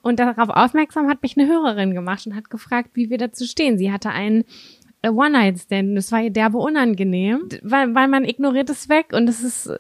[0.01, 3.78] Und darauf aufmerksam hat mich eine Hörerin gemacht und hat gefragt, wie wir dazu stehen.
[3.78, 4.43] Sie hatte einen
[5.06, 5.95] äh, One-Night-Stand.
[5.95, 9.72] Das war ihr derbe unangenehm, weil, weil man ignoriert es weg und es ist,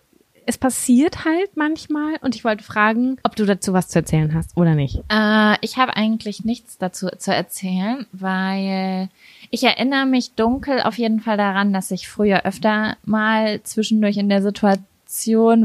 [0.45, 2.15] es passiert halt manchmal.
[2.21, 5.01] Und ich wollte fragen, ob du dazu was zu erzählen hast oder nicht.
[5.09, 9.09] Äh, ich habe eigentlich nichts dazu zu erzählen, weil
[9.51, 14.29] ich erinnere mich dunkel auf jeden Fall daran, dass ich früher öfter mal zwischendurch in
[14.29, 14.85] der Situation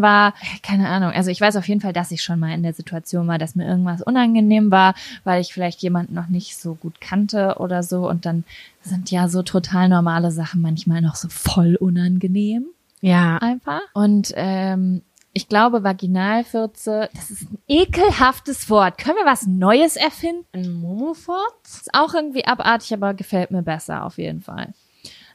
[0.02, 2.74] war, keine Ahnung, also ich weiß auf jeden Fall, dass ich schon mal in der
[2.74, 7.00] Situation war, dass mir irgendwas unangenehm war, weil ich vielleicht jemanden noch nicht so gut
[7.00, 8.44] kannte oder so und dann
[8.82, 12.66] sind ja so total normale Sachen manchmal noch so voll unangenehm.
[13.00, 13.38] Ja.
[13.38, 13.80] Einfach.
[13.94, 18.98] Und ähm, ich glaube, Vaginalfürze, das ist ein ekelhaftes Wort.
[18.98, 20.44] Können wir was Neues erfinden?
[20.52, 21.82] Ein Momofurz?
[21.82, 24.74] Ist auch irgendwie abartig, aber gefällt mir besser auf jeden Fall.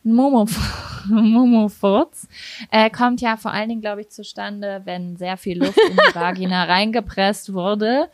[0.03, 0.13] Ein
[1.09, 2.28] Momofurz
[2.72, 6.16] äh, kommt ja vor allen Dingen, glaube ich, zustande, wenn sehr viel Luft in die
[6.16, 8.09] Vagina reingepresst wurde.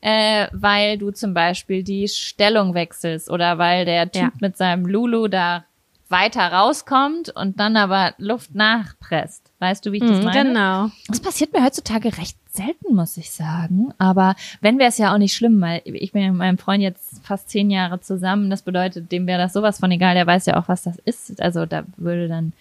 [0.00, 4.32] Äh, weil du zum Beispiel die Stellung wechselst oder weil der Typ ja.
[4.40, 5.64] mit seinem Lulu da
[6.08, 9.50] weiter rauskommt und dann aber Luft nachpresst.
[9.58, 10.44] Weißt du, wie ich das mhm, meine?
[10.44, 10.90] Genau.
[11.08, 13.92] Das passiert mir heutzutage recht selten, muss ich sagen.
[13.98, 16.82] Aber wenn wäre es ja auch nicht schlimm, weil ich bin ja mit meinem Freund
[16.82, 18.50] jetzt fast zehn Jahre zusammen.
[18.50, 20.14] Das bedeutet, dem wäre das sowas von egal.
[20.14, 21.40] Der weiß ja auch, was das ist.
[21.40, 22.52] Also da würde dann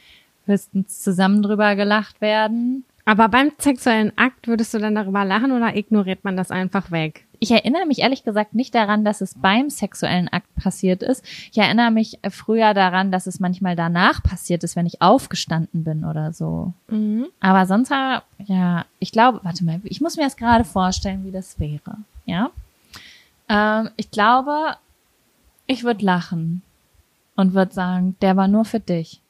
[0.45, 2.85] höchstens zusammen drüber gelacht werden.
[3.05, 7.25] Aber beim sexuellen Akt würdest du dann darüber lachen oder ignoriert man das einfach weg?
[7.39, 11.23] Ich erinnere mich ehrlich gesagt nicht daran, dass es beim sexuellen Akt passiert ist.
[11.51, 16.03] Ich erinnere mich früher daran, dass es manchmal danach passiert ist, wenn ich aufgestanden bin
[16.03, 16.73] oder so.
[16.87, 17.27] Mhm.
[17.39, 21.59] Aber sonst, ja, ich glaube, warte mal, ich muss mir das gerade vorstellen, wie das
[21.59, 21.97] wäre.
[22.25, 22.51] Ja.
[23.49, 24.75] Ähm, ich glaube,
[25.67, 26.61] ich würde lachen
[27.35, 29.21] und würde sagen, der war nur für dich.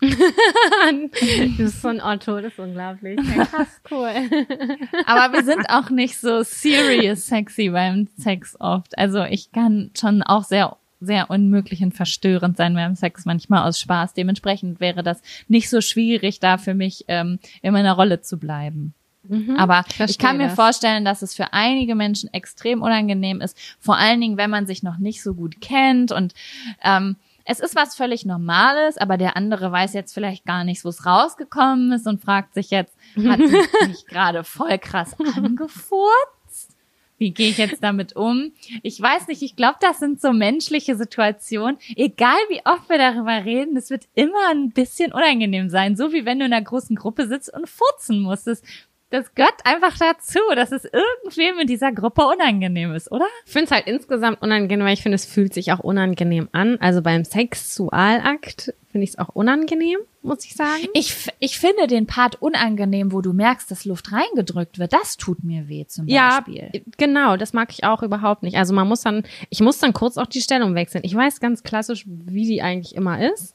[0.00, 3.18] du bist so ein Otto, das ist unglaublich.
[3.36, 4.10] Ja, krass, cool.
[5.06, 8.96] Aber wir sind auch nicht so serious sexy beim Sex oft.
[8.96, 13.78] Also ich kann schon auch sehr sehr unmöglich und verstörend sein beim Sex manchmal aus
[13.78, 14.14] Spaß.
[14.14, 18.94] Dementsprechend wäre das nicht so schwierig, da für mich ähm, in meiner Rolle zu bleiben.
[19.28, 20.54] Mhm, Aber ich kann mir das.
[20.54, 24.82] vorstellen, dass es für einige Menschen extrem unangenehm ist, vor allen Dingen, wenn man sich
[24.82, 26.34] noch nicht so gut kennt und
[26.82, 27.16] ähm,
[27.50, 31.06] es ist was völlig Normales, aber der andere weiß jetzt vielleicht gar nicht, wo es
[31.06, 36.76] rausgekommen ist und fragt sich jetzt, hat sie mich gerade voll krass angefurzt?
[37.16, 38.52] Wie gehe ich jetzt damit um?
[38.82, 41.78] Ich weiß nicht, ich glaube, das sind so menschliche Situationen.
[41.96, 45.96] Egal wie oft wir darüber reden, es wird immer ein bisschen unangenehm sein.
[45.96, 48.64] So wie wenn du in einer großen Gruppe sitzt und furzen musstest
[49.10, 53.24] das gehört einfach dazu, dass es irgendwem in dieser Gruppe unangenehm ist, oder?
[53.46, 56.76] Ich finde es halt insgesamt unangenehm, weil ich finde, es fühlt sich auch unangenehm an.
[56.80, 60.88] Also beim Sexualakt finde ich es auch unangenehm, muss ich sagen.
[60.92, 64.92] Ich, ich finde den Part unangenehm, wo du merkst, dass Luft reingedrückt wird.
[64.92, 66.70] Das tut mir weh zum Beispiel.
[66.72, 68.58] Ja, genau, das mag ich auch überhaupt nicht.
[68.58, 71.04] Also man muss dann, ich muss dann kurz auch die Stellung wechseln.
[71.04, 73.54] Ich weiß ganz klassisch, wie die eigentlich immer ist.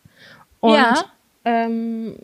[0.62, 0.96] Und ja.
[1.46, 2.16] ähm,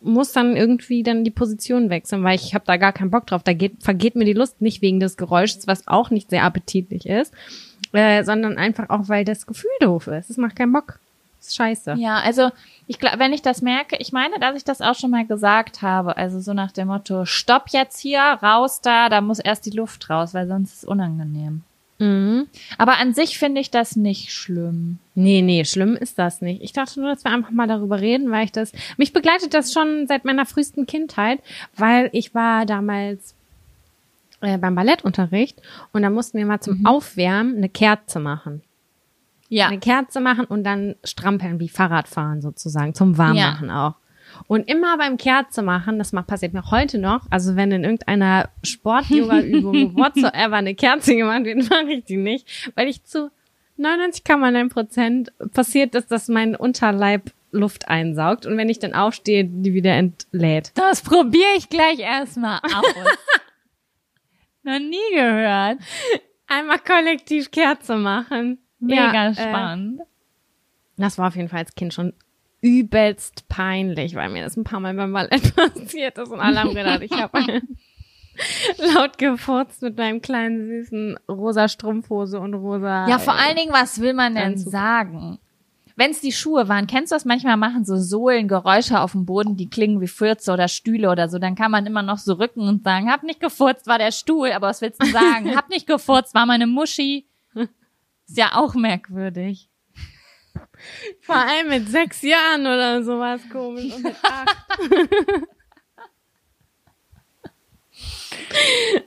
[0.00, 3.42] muss dann irgendwie dann die Position wechseln, weil ich habe da gar keinen Bock drauf.
[3.42, 7.06] Da geht, vergeht mir die Lust nicht wegen des Geräusches, was auch nicht sehr appetitlich
[7.06, 7.32] ist,
[7.92, 10.30] äh, sondern einfach auch, weil das Gefühl doof ist.
[10.30, 11.00] Es macht keinen Bock.
[11.40, 11.94] ist scheiße.
[11.98, 12.50] Ja, also
[12.86, 15.82] ich glaube, wenn ich das merke, ich meine, dass ich das auch schon mal gesagt
[15.82, 19.76] habe, also so nach dem Motto, stopp jetzt hier, raus da, da muss erst die
[19.76, 21.62] Luft raus, weil sonst ist es unangenehm.
[21.98, 22.46] Mhm.
[22.76, 24.98] Aber an sich finde ich das nicht schlimm.
[25.14, 26.62] Nee, nee, schlimm ist das nicht.
[26.62, 29.72] Ich dachte nur, dass wir einfach mal darüber reden, weil ich das, mich begleitet das
[29.72, 31.40] schon seit meiner frühesten Kindheit,
[31.76, 33.34] weil ich war damals
[34.40, 35.60] äh, beim Ballettunterricht
[35.92, 36.86] und da mussten wir mal zum mhm.
[36.86, 38.62] Aufwärmen eine Kerze machen.
[39.48, 39.66] Ja.
[39.66, 43.88] Eine Kerze machen und dann strampeln wie Fahrradfahren sozusagen, zum Warmmachen ja.
[43.88, 43.94] auch.
[44.46, 49.94] Und immer beim Kerze machen, das passiert mir heute noch, also wenn in irgendeiner Sport-Yoga-Übung
[49.96, 53.30] whatsoever eine Kerze gemacht wird, mache ich die nicht, weil ich zu
[53.78, 59.72] 99,9 Prozent passiert ist, dass mein Unterleib Luft einsaugt und wenn ich dann aufstehe, die
[59.72, 60.72] wieder entlädt.
[60.74, 62.84] Das probiere ich gleich erstmal aus.
[64.62, 65.78] Noch nie gehört.
[66.46, 68.58] Einmal kollektiv Kerze machen.
[68.80, 70.00] Mega ja, äh, spannend.
[70.00, 70.04] Äh,
[70.98, 72.12] das war auf jeden Fall als Kind schon
[72.60, 76.74] übelst peinlich, weil mir das ein paar Mal beim Ballett passiert ist und alle haben
[76.74, 77.62] gedacht, ich habe
[78.94, 83.08] laut gefurzt mit meinem kleinen süßen rosa Strumpfhose und rosa.
[83.08, 84.72] Ja, vor allen Dingen, was will man denn Anzug.
[84.72, 85.38] sagen?
[85.96, 89.26] Wenn es die Schuhe waren, kennst du das manchmal machen so Sohlen Geräusche auf dem
[89.26, 92.34] Boden, die klingen wie Fürze oder Stühle oder so, dann kann man immer noch so
[92.34, 95.56] rücken und sagen, hab nicht gefurzt, war der Stuhl, aber was willst du sagen?
[95.56, 97.26] hab nicht gefurzt, war meine Muschi.
[98.28, 99.70] Ist ja auch merkwürdig.
[101.20, 104.56] Vor allem mit sechs Jahren oder sowas komisch und mit acht.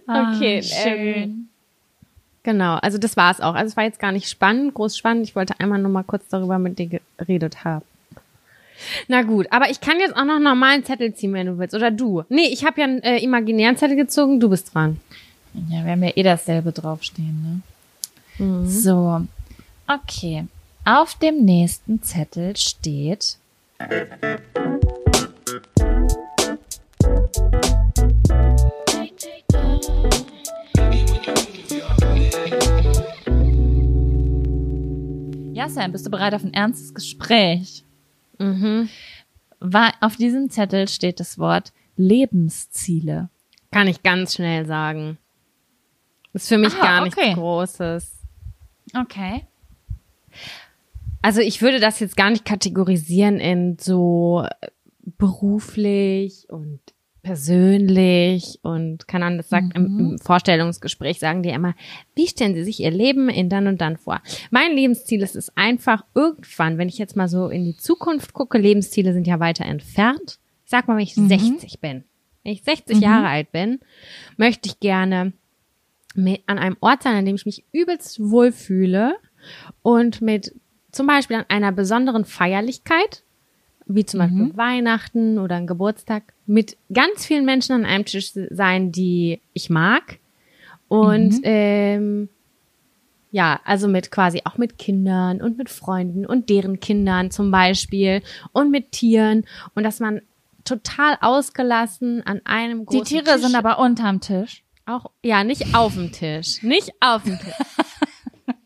[0.08, 1.24] Ah, okay, ah, schön.
[1.24, 1.50] Ähm,
[2.44, 3.56] genau, also das war es auch.
[3.56, 5.26] Also es war jetzt gar nicht spannend, groß spannend.
[5.26, 7.86] Ich wollte einmal nur mal kurz darüber mit dir geredet haben.
[9.08, 11.76] Na gut, aber ich kann jetzt auch noch normalen Zettel ziehen, wenn du willst.
[11.76, 12.24] Oder du.
[12.30, 15.00] Nee, ich habe ja einen äh, imaginären Zettel gezogen, du bist dran.
[15.70, 17.64] Ja, wir haben ja eh dasselbe draufstehen,
[18.38, 18.46] ne?
[18.46, 18.68] Mhm.
[18.68, 19.22] So.
[19.88, 20.46] Okay.
[20.84, 23.38] Auf dem nächsten Zettel steht
[35.54, 37.84] Ja, Sam, bist du bereit auf ein ernstes Gespräch?
[38.40, 38.90] Mhm.
[39.60, 43.30] War, auf diesem Zettel steht das Wort Lebensziele.
[43.70, 45.20] Kann ich ganz schnell sagen.
[46.34, 47.34] ist für mich Aha, gar nichts okay.
[47.36, 48.18] Großes.
[48.96, 49.46] Okay.
[51.22, 54.46] Also ich würde das jetzt gar nicht kategorisieren in so
[55.18, 56.80] beruflich und
[57.24, 59.86] persönlich und keine Ahnung, das sagt mhm.
[59.86, 61.76] im, im, Vorstellungsgespräch sagen die immer,
[62.16, 64.22] wie stellen sie sich ihr Leben in dann und dann vor?
[64.50, 68.58] Mein Lebensziel ist es einfach irgendwann, wenn ich jetzt mal so in die Zukunft gucke,
[68.58, 70.40] Lebensziele sind ja weiter entfernt.
[70.66, 71.28] Ich sag mal, wenn ich mhm.
[71.28, 72.04] 60 bin,
[72.44, 73.04] wenn ich 60 mhm.
[73.04, 73.80] Jahre alt bin,
[74.38, 75.34] möchte ich gerne
[76.16, 79.16] an einem Ort sein, an dem ich mich übelst wohlfühle
[79.82, 80.54] und mit
[80.92, 83.24] zum Beispiel an einer besonderen Feierlichkeit,
[83.86, 84.24] wie zum mhm.
[84.24, 89.70] Beispiel Weihnachten oder ein Geburtstag, mit ganz vielen Menschen an einem Tisch sein, die ich
[89.70, 90.20] mag.
[90.88, 91.42] Und mhm.
[91.44, 92.30] ähm,
[93.32, 98.22] ja, also mit quasi auch mit Kindern und mit Freunden und deren Kindern zum Beispiel
[98.52, 100.22] und mit Tieren und dass man
[100.66, 104.64] total ausgelassen an einem großen Die Tiere Tisch sind aber unterm Tisch.
[104.86, 106.62] Auch, ja, nicht auf dem Tisch.
[106.62, 107.54] Nicht auf dem Tisch.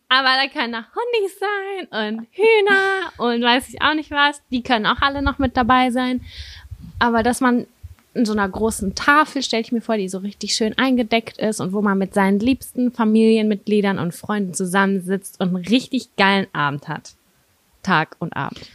[0.07, 4.41] Aber da können auch Hundis sein und Hühner und weiß ich auch nicht was.
[4.51, 6.21] Die können auch alle noch mit dabei sein.
[6.99, 7.65] Aber dass man
[8.13, 11.59] in so einer großen Tafel, stelle ich mir vor, die so richtig schön eingedeckt ist
[11.59, 16.87] und wo man mit seinen liebsten Familienmitgliedern und Freunden zusammensitzt und einen richtig geilen Abend
[16.87, 17.15] hat.
[17.83, 18.69] Tag und Abend.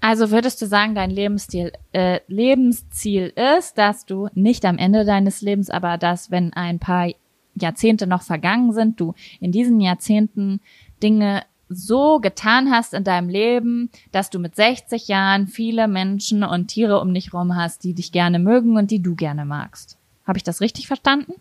[0.00, 5.40] Also würdest du sagen, dein Lebensstil, äh, Lebensziel ist, dass du nicht am Ende deines
[5.42, 7.10] Lebens, aber dass, wenn ein paar
[7.54, 10.60] Jahrzehnte noch vergangen sind, du in diesen Jahrzehnten
[11.02, 16.68] Dinge so getan hast in deinem Leben, dass du mit 60 Jahren viele Menschen und
[16.68, 19.96] Tiere um dich rum hast, die dich gerne mögen und die du gerne magst.
[20.26, 21.34] Habe ich das richtig verstanden?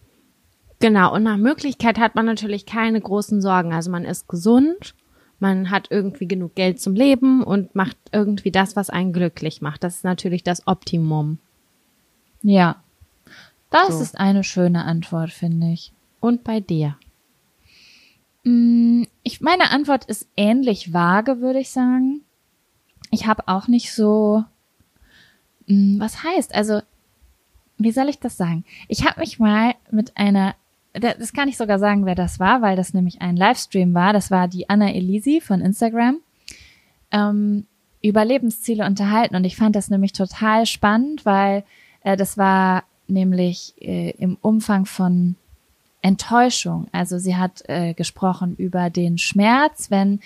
[0.80, 3.74] Genau, und nach Möglichkeit hat man natürlich keine großen Sorgen.
[3.74, 4.96] Also man ist gesund,
[5.40, 9.84] man hat irgendwie genug Geld zum Leben und macht irgendwie das, was einen glücklich macht.
[9.84, 11.40] Das ist natürlich das Optimum.
[12.42, 12.78] Ja.
[13.72, 14.02] Das so.
[14.02, 15.92] ist eine schöne Antwort, finde ich.
[16.20, 16.98] Und bei dir?
[18.44, 22.22] Mm, ich, meine Antwort ist ähnlich vage, würde ich sagen.
[23.12, 24.44] Ich habe auch nicht so,
[25.68, 26.82] mm, was heißt, also,
[27.78, 28.66] wie soll ich das sagen?
[28.88, 30.56] Ich habe mich mal mit einer,
[30.94, 34.12] das kann ich sogar sagen, wer das war, weil das nämlich ein Livestream war.
[34.12, 36.18] Das war die Anna Elisi von Instagram.
[37.12, 37.66] Ähm,
[38.02, 41.64] über Lebensziele unterhalten und ich fand das nämlich total spannend, weil
[42.02, 45.36] äh, das war nämlich äh, im Umfang von
[46.02, 46.88] Enttäuschung.
[46.92, 50.20] Also sie hat äh, gesprochen über den Schmerz, wenn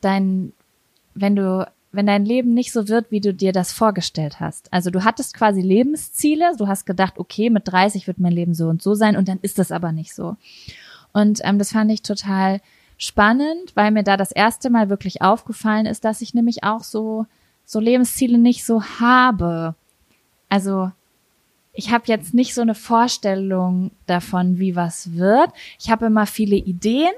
[0.00, 0.52] dein,
[1.14, 4.72] wenn du wenn dein Leben nicht so wird, wie du dir das vorgestellt hast.
[4.72, 8.68] Also du hattest quasi Lebensziele, du hast gedacht, okay, mit 30 wird mein Leben so
[8.68, 10.36] und so sein und dann ist das aber nicht so.
[11.12, 12.62] Und ähm, das fand ich total
[12.96, 17.26] spannend, weil mir da das erste Mal wirklich aufgefallen ist, dass ich nämlich auch so
[17.64, 19.74] so Lebensziele nicht so habe.
[20.48, 20.92] Also
[21.72, 25.50] ich habe jetzt nicht so eine Vorstellung davon, wie was wird.
[25.78, 27.12] Ich habe immer viele Ideen,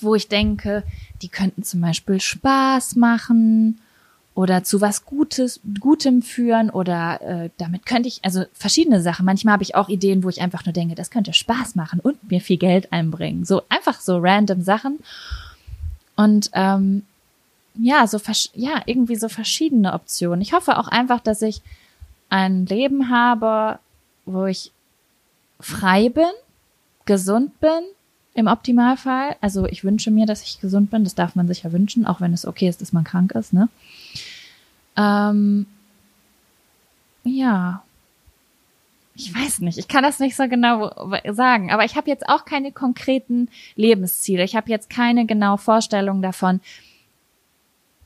[0.00, 0.82] wo ich denke,
[1.22, 3.80] die könnten zum Beispiel Spaß machen
[4.34, 9.24] oder zu was Gutes, Gutem führen oder äh, damit könnte ich, also verschiedene Sachen.
[9.24, 12.30] Manchmal habe ich auch Ideen, wo ich einfach nur denke, das könnte Spaß machen und
[12.30, 13.44] mir viel Geld einbringen.
[13.44, 14.98] So einfach so random Sachen.
[16.16, 17.02] Und ähm,
[17.78, 18.18] ja, so
[18.54, 20.40] ja, irgendwie so verschiedene Optionen.
[20.40, 21.62] Ich hoffe auch einfach, dass ich
[22.28, 23.78] ein Leben habe,
[24.24, 24.72] wo ich
[25.60, 26.24] frei bin,
[27.04, 27.82] gesund bin,
[28.36, 29.36] im Optimalfall.
[29.40, 31.04] Also ich wünsche mir, dass ich gesund bin.
[31.04, 33.52] Das darf man sich ja wünschen, auch wenn es okay ist, dass man krank ist.
[33.52, 33.68] Ne?
[34.96, 35.66] Ähm,
[37.24, 37.82] ja.
[39.14, 40.92] Ich weiß nicht, ich kann das nicht so genau
[41.32, 44.44] sagen, aber ich habe jetzt auch keine konkreten Lebensziele.
[44.44, 46.60] Ich habe jetzt keine genaue Vorstellung davon,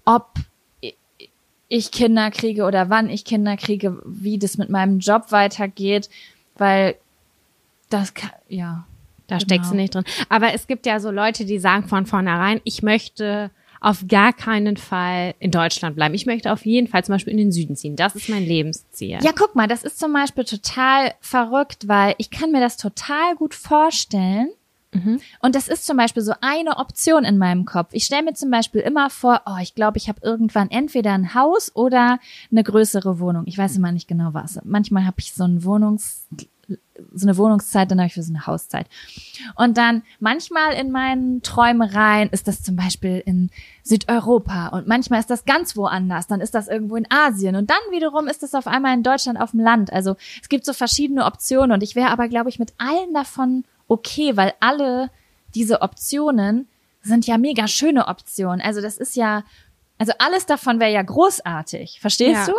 [0.05, 0.35] ob
[1.71, 6.11] ich Kinder kriege oder wann ich Kinder kriege, wie das mit meinem Job weitergeht,
[6.57, 6.97] weil
[7.89, 8.85] das kann, ja.
[9.29, 9.47] Da genau.
[9.47, 10.05] steckst du nicht drin.
[10.29, 14.77] Aber es gibt ja so Leute, die sagen von vornherein, ich möchte auf gar keinen
[14.77, 16.15] Fall in Deutschland bleiben.
[16.15, 17.95] Ich möchte auf jeden Fall zum Beispiel in den Süden ziehen.
[17.95, 19.19] Das ist mein Lebensziel.
[19.23, 23.37] Ja, guck mal, das ist zum Beispiel total verrückt, weil ich kann mir das total
[23.37, 24.51] gut vorstellen,
[24.93, 25.21] Mhm.
[25.41, 27.91] Und das ist zum Beispiel so eine Option in meinem Kopf.
[27.93, 31.35] Ich stelle mir zum Beispiel immer vor, oh, ich glaube, ich habe irgendwann entweder ein
[31.35, 32.19] Haus oder
[32.51, 33.45] eine größere Wohnung.
[33.47, 34.61] Ich weiß immer nicht genau was.
[34.65, 36.27] Manchmal habe ich so ein Wohnungs
[37.13, 38.87] so eine Wohnungszeit, dann habe ich für so eine Hauszeit.
[39.57, 43.51] Und dann manchmal in meinen Träumereien ist das zum Beispiel in
[43.83, 47.79] Südeuropa und manchmal ist das ganz woanders, dann ist das irgendwo in Asien und dann
[47.91, 49.93] wiederum ist das auf einmal in Deutschland auf dem Land.
[49.93, 53.65] Also es gibt so verschiedene Optionen und ich wäre aber, glaube ich, mit allen davon
[53.91, 55.11] okay, weil alle
[55.55, 56.69] diese Optionen
[57.03, 58.61] sind ja mega schöne Optionen.
[58.61, 59.43] Also das ist ja,
[59.99, 62.01] also alles davon wäre ja großartig.
[62.01, 62.55] Verstehst ja.
[62.55, 62.59] du?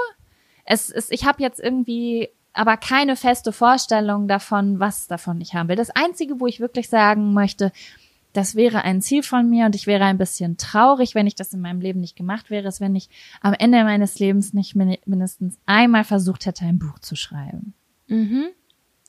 [0.65, 5.69] Es ist, ich habe jetzt irgendwie aber keine feste Vorstellung davon, was davon ich haben
[5.69, 5.77] will.
[5.77, 7.71] Das Einzige, wo ich wirklich sagen möchte,
[8.33, 11.53] das wäre ein Ziel von mir und ich wäre ein bisschen traurig, wenn ich das
[11.53, 13.09] in meinem Leben nicht gemacht wäre, ist, wenn ich
[13.41, 17.73] am Ende meines Lebens nicht mindestens einmal versucht hätte, ein Buch zu schreiben.
[18.07, 18.49] Mhm.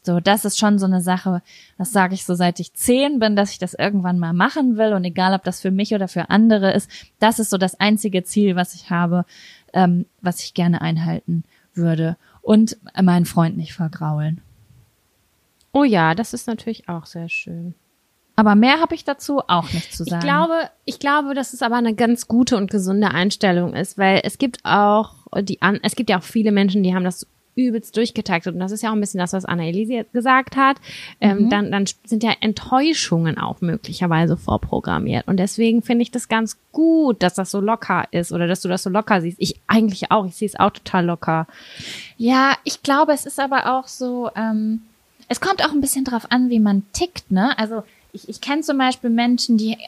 [0.04, 1.42] So, das ist schon so eine Sache,
[1.78, 4.94] das sage ich so seit ich zehn bin, dass ich das irgendwann mal machen will
[4.94, 6.90] und egal, ob das für mich oder für andere ist,
[7.20, 9.24] das ist so das einzige Ziel, was ich habe,
[9.72, 14.40] ähm, was ich gerne einhalten würde und meinen Freund nicht vergraulen.
[15.72, 17.74] Oh ja, das ist natürlich auch sehr schön.
[18.34, 20.20] Aber mehr habe ich dazu auch nicht zu sagen.
[20.20, 24.20] Ich glaube, ich glaube, dass es aber eine ganz gute und gesunde Einstellung ist, weil
[24.24, 27.96] es gibt auch die an, es gibt ja auch viele Menschen, die haben das übelst
[27.96, 28.54] durchgetaktet.
[28.54, 30.78] Und das ist ja auch ein bisschen das, was Anna-Elise gesagt hat.
[31.20, 31.50] Ähm, mhm.
[31.50, 35.28] dann, dann sind ja Enttäuschungen auch möglicherweise vorprogrammiert.
[35.28, 38.68] Und deswegen finde ich das ganz gut, dass das so locker ist oder dass du
[38.68, 39.36] das so locker siehst.
[39.40, 40.26] Ich eigentlich auch.
[40.26, 41.46] Ich sehe es auch total locker.
[42.16, 44.82] Ja, ich glaube, es ist aber auch so, ähm,
[45.28, 47.58] es kommt auch ein bisschen drauf an, wie man tickt, ne?
[47.58, 47.82] Also,
[48.12, 49.78] ich, ich kenne zum Beispiel Menschen, die,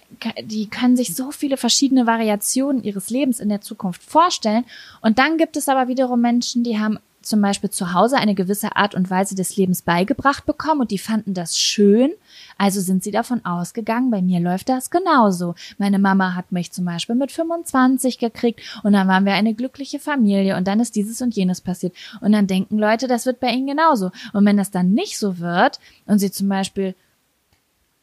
[0.42, 4.64] die können sich so viele verschiedene Variationen ihres Lebens in der Zukunft vorstellen.
[5.02, 8.76] Und dann gibt es aber wiederum Menschen, die haben zum Beispiel zu Hause eine gewisse
[8.76, 12.12] Art und Weise des Lebens beigebracht bekommen und die fanden das schön.
[12.58, 15.54] Also sind sie davon ausgegangen, bei mir läuft das genauso.
[15.78, 19.98] Meine Mama hat mich zum Beispiel mit 25 gekriegt und dann waren wir eine glückliche
[19.98, 21.94] Familie und dann ist dieses und jenes passiert.
[22.20, 24.10] Und dann denken Leute, das wird bei ihnen genauso.
[24.32, 26.94] Und wenn das dann nicht so wird und sie zum Beispiel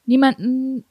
[0.06, 0.84] niemanden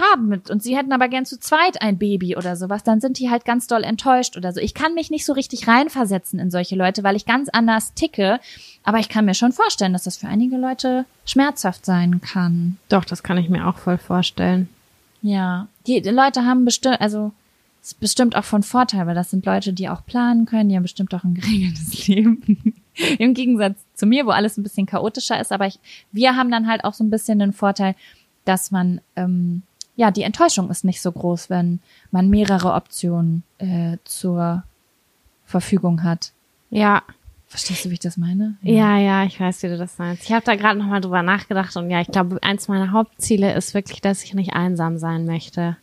[0.00, 3.18] haben mit und sie hätten aber gern zu zweit ein Baby oder sowas, dann sind
[3.18, 4.60] die halt ganz doll enttäuscht oder so.
[4.60, 8.40] Ich kann mich nicht so richtig reinversetzen in solche Leute, weil ich ganz anders ticke,
[8.82, 12.78] aber ich kann mir schon vorstellen, dass das für einige Leute schmerzhaft sein kann.
[12.88, 14.68] Doch, das kann ich mir auch voll vorstellen.
[15.22, 17.32] Ja, die, die Leute haben bestimmt, also
[17.82, 20.82] ist bestimmt auch von Vorteil, weil das sind Leute, die auch planen können, die haben
[20.82, 22.74] bestimmt auch ein geregeltes Leben.
[23.18, 25.78] Im Gegensatz zu mir, wo alles ein bisschen chaotischer ist, aber ich,
[26.12, 27.94] wir haben dann halt auch so ein bisschen den Vorteil,
[28.44, 29.62] dass man ähm,
[30.00, 31.78] ja, die Enttäuschung ist nicht so groß, wenn
[32.10, 34.64] man mehrere Optionen äh, zur
[35.44, 36.32] Verfügung hat.
[36.70, 37.02] Ja.
[37.48, 38.56] Verstehst du, wie ich das meine?
[38.62, 40.22] Ja, ja, ja ich weiß, wie du das meinst.
[40.22, 43.74] Ich habe da gerade nochmal drüber nachgedacht und ja, ich glaube, eins meiner Hauptziele ist
[43.74, 45.76] wirklich, dass ich nicht einsam sein möchte.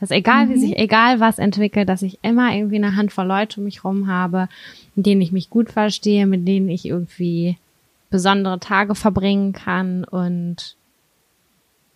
[0.00, 0.50] Dass egal mhm.
[0.50, 4.08] wie sich, egal was entwickelt, dass ich immer irgendwie eine Handvoll Leute um mich rum
[4.08, 4.48] habe,
[4.96, 7.56] mit denen ich mich gut verstehe, mit denen ich irgendwie
[8.10, 10.74] besondere Tage verbringen kann und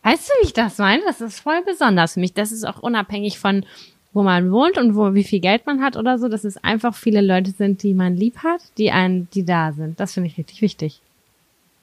[0.05, 1.03] Weißt du, wie ich das meine?
[1.07, 2.35] Das ist voll besonders für mich.
[2.35, 3.65] Das ist auch unabhängig von
[4.15, 6.95] wo man wohnt und wo, wie viel Geld man hat oder so, dass es einfach
[6.95, 9.99] viele Leute sind, die man lieb hat, die einen, die da sind.
[9.99, 11.01] Das finde ich richtig wichtig.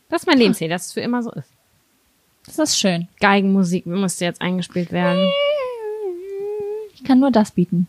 [0.10, 1.50] Das ist mein Lebensziel, dass es für immer so ist.
[2.46, 3.10] Das ist schön.
[3.20, 5.30] Geigenmusik musste jetzt eingespielt werden.
[6.96, 7.88] Ich kann nur das bieten.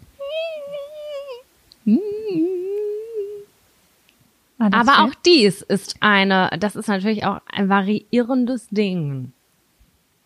[4.59, 9.33] Aber auch dies ist eine, das ist natürlich auch ein variierendes Ding.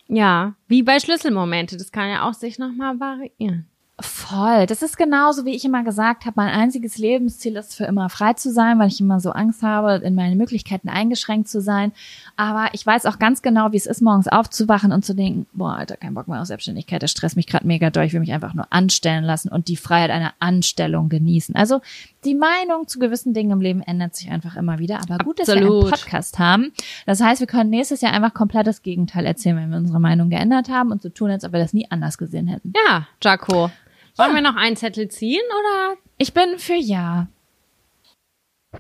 [0.08, 3.66] Ja, wie bei Schlüsselmomente, das kann ja auch sich nochmal variieren.
[3.98, 4.66] Voll.
[4.66, 8.34] Das ist genauso, wie ich immer gesagt habe, mein einziges Lebensziel ist für immer frei
[8.34, 11.92] zu sein, weil ich immer so Angst habe, in meine Möglichkeiten eingeschränkt zu sein.
[12.36, 15.76] Aber ich weiß auch ganz genau, wie es ist, morgens aufzuwachen und zu denken, boah,
[15.76, 18.34] Alter, kein Bock mehr auf Selbstständigkeit, das stresst mich gerade mega durch, ich will mich
[18.34, 21.56] einfach nur anstellen lassen und die Freiheit einer Anstellung genießen.
[21.56, 21.80] Also
[22.26, 25.00] die Meinung zu gewissen Dingen im Leben ändert sich einfach immer wieder.
[25.00, 26.72] Aber gut, dass wir einen Podcast haben.
[27.06, 30.28] Das heißt, wir können nächstes Jahr einfach komplett das Gegenteil erzählen, wenn wir unsere Meinung
[30.28, 32.72] geändert haben und so tun, als ob wir das nie anders gesehen hätten.
[32.88, 33.70] Ja, Jaco.
[34.16, 35.96] Wollen wir noch einen Zettel ziehen oder?
[36.18, 37.28] Ich bin für ja.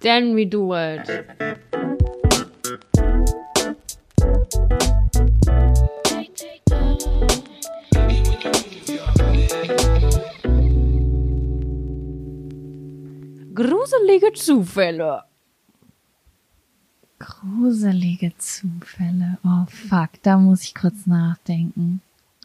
[0.00, 1.02] Then we do it.
[13.56, 15.24] Gruselige Zufälle.
[17.18, 19.38] Gruselige Zufälle.
[19.42, 22.02] Oh fuck, da muss ich kurz nachdenken.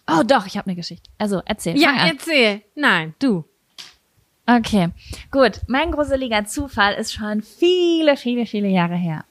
[0.08, 1.10] Oh doch, ich habe eine Geschichte.
[1.18, 1.78] Also erzähl.
[1.78, 2.62] Ja, erzähl.
[2.76, 3.44] Nein, du.
[4.46, 4.90] Okay,
[5.32, 5.60] gut.
[5.68, 9.26] Mein gruseliger Zufall ist schon viele, viele, viele Jahre her.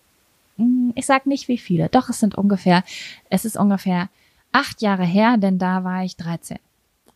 [0.56, 1.88] Hm, ich sag nicht wie viele.
[1.88, 2.84] Doch, es sind ungefähr,
[3.30, 4.10] es ist ungefähr
[4.52, 6.58] acht Jahre her, denn da war ich 13.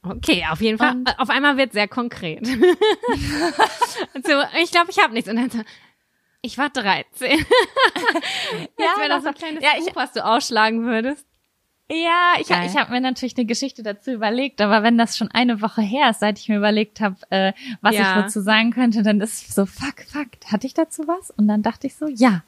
[0.05, 0.93] Okay, auf jeden Fall.
[0.93, 2.47] Und auf einmal wird sehr konkret.
[4.15, 5.31] also, ich glaube, ich habe nichts.
[5.31, 5.61] Und dann so,
[6.43, 7.31] ich war 13.
[7.31, 7.49] Jetzt
[8.79, 11.27] ja, wäre das so ein kleines ja, Buch, was du ausschlagen würdest.
[11.91, 12.67] Ja, ich, Geil.
[12.67, 16.11] ich habe mir natürlich eine Geschichte dazu überlegt, aber wenn das schon eine Woche her
[16.11, 17.53] ist, seit ich mir überlegt habe, äh,
[17.83, 18.01] was ja.
[18.01, 21.31] ich dazu sagen könnte, dann ist so, fuck, fuck, hatte ich dazu was?
[21.31, 22.43] Und dann dachte ich so, ja.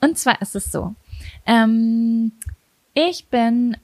[0.00, 0.94] Und zwar ist es so,
[1.46, 2.32] ähm,
[2.94, 3.76] ich bin,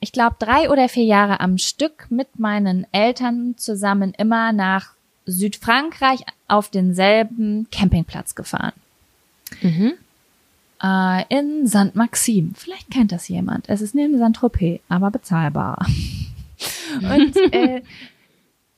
[0.00, 4.94] ich glaube, drei oder vier Jahre am Stück mit meinen Eltern zusammen immer nach
[5.26, 8.72] Südfrankreich auf denselben Campingplatz gefahren.
[9.60, 9.92] Mhm
[10.82, 11.94] äh, in St.
[11.94, 12.52] Maxim.
[12.56, 13.68] Vielleicht kennt das jemand.
[13.68, 14.36] Es ist neben St.
[14.36, 15.86] Tropez, aber bezahlbar.
[17.02, 17.82] Und äh,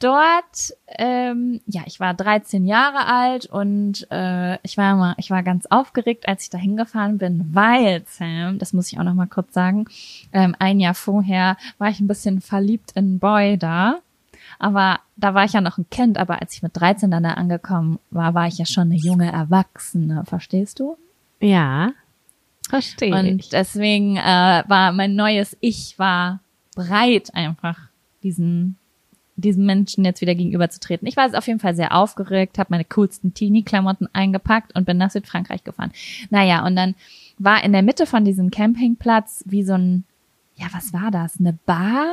[0.03, 5.43] dort, ähm, ja, ich war 13 Jahre alt und äh, ich war immer, ich war
[5.43, 9.27] ganz aufgeregt, als ich da hingefahren bin, weil Sam, das muss ich auch noch mal
[9.27, 9.87] kurz sagen,
[10.33, 14.01] ähm, ein Jahr vorher war ich ein bisschen verliebt in Boy da.
[14.59, 17.33] Aber da war ich ja noch ein Kind, aber als ich mit 13 dann da
[17.33, 20.97] angekommen war, war ich ja schon eine junge Erwachsene, verstehst du?
[21.41, 21.93] Ja,
[22.69, 23.15] verstehe.
[23.15, 26.41] Und deswegen äh, war mein neues Ich war
[26.77, 27.79] bereit, einfach
[28.23, 28.77] diesen
[29.37, 31.09] diesem Menschen jetzt wieder gegenüberzutreten.
[31.09, 35.11] Ich war auf jeden Fall sehr aufgeregt, habe meine coolsten Teenie-Klamotten eingepackt und bin nach
[35.11, 35.93] Südfrankreich gefahren.
[36.31, 36.95] Naja, und dann
[37.39, 40.05] war in der Mitte von diesem Campingplatz wie so ein,
[40.57, 41.41] ja, was war das?
[41.41, 42.07] Eine Bar?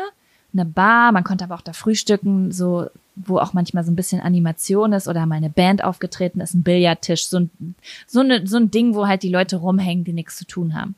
[0.54, 4.22] Eine Bar, man konnte aber auch da frühstücken, so wo auch manchmal so ein bisschen
[4.22, 7.76] Animation ist oder mal eine Band aufgetreten ist, ein Billardtisch, so ein,
[8.08, 10.96] so, eine, so ein Ding, wo halt die Leute rumhängen, die nichts zu tun haben.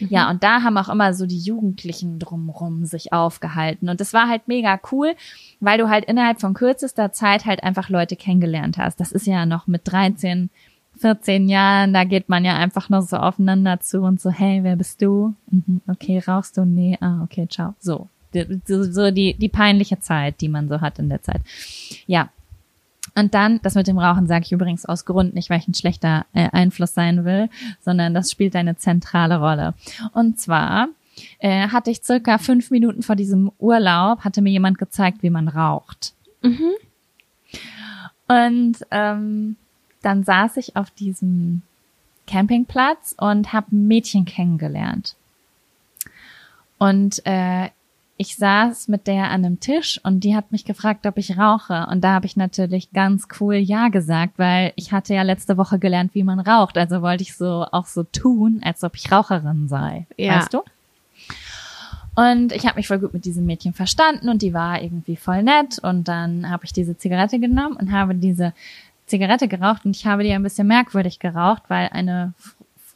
[0.00, 0.08] Mhm.
[0.10, 3.88] Ja, und da haben auch immer so die Jugendlichen drumrum sich aufgehalten.
[3.88, 5.14] Und das war halt mega cool,
[5.60, 9.00] weil du halt innerhalb von kürzester Zeit halt einfach Leute kennengelernt hast.
[9.00, 10.50] Das ist ja noch mit 13,
[10.98, 14.76] 14 Jahren, da geht man ja einfach nur so aufeinander zu und so, hey, wer
[14.76, 15.34] bist du?
[15.50, 16.64] Mhm, okay, rauchst du?
[16.64, 17.74] Nee, ah, okay, ciao.
[17.78, 18.08] So
[18.66, 21.40] so, so die, die peinliche Zeit, die man so hat in der Zeit.
[22.06, 22.30] Ja.
[23.18, 25.74] Und dann, das mit dem Rauchen sage ich übrigens aus Grund, nicht weil ich ein
[25.74, 27.50] schlechter äh, Einfluss sein will,
[27.80, 29.74] sondern das spielt eine zentrale Rolle.
[30.12, 30.86] Und zwar
[31.40, 35.48] äh, hatte ich circa fünf Minuten vor diesem Urlaub, hatte mir jemand gezeigt, wie man
[35.48, 36.12] raucht.
[36.42, 36.70] Mhm.
[38.28, 39.56] Und ähm,
[40.02, 41.62] dann saß ich auf diesem
[42.28, 45.16] Campingplatz und habe ein Mädchen kennengelernt.
[46.78, 47.70] Und äh,
[48.20, 51.86] ich saß mit der an einem Tisch und die hat mich gefragt, ob ich rauche.
[51.88, 55.78] Und da habe ich natürlich ganz cool Ja gesagt, weil ich hatte ja letzte Woche
[55.78, 56.76] gelernt, wie man raucht.
[56.76, 60.06] Also wollte ich so auch so tun, als ob ich Raucherin sei.
[60.16, 60.40] Ja.
[60.40, 60.62] Weißt du?
[62.16, 65.44] Und ich habe mich voll gut mit diesem Mädchen verstanden und die war irgendwie voll
[65.44, 65.78] nett.
[65.78, 68.52] Und dann habe ich diese Zigarette genommen und habe diese
[69.06, 72.34] Zigarette geraucht und ich habe die ein bisschen merkwürdig geraucht, weil eine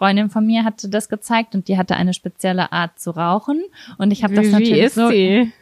[0.03, 3.63] Freundin von mir hatte das gezeigt und die hatte eine spezielle Art zu rauchen
[3.99, 5.53] und ich habe das wie, natürlich wie ist so sie?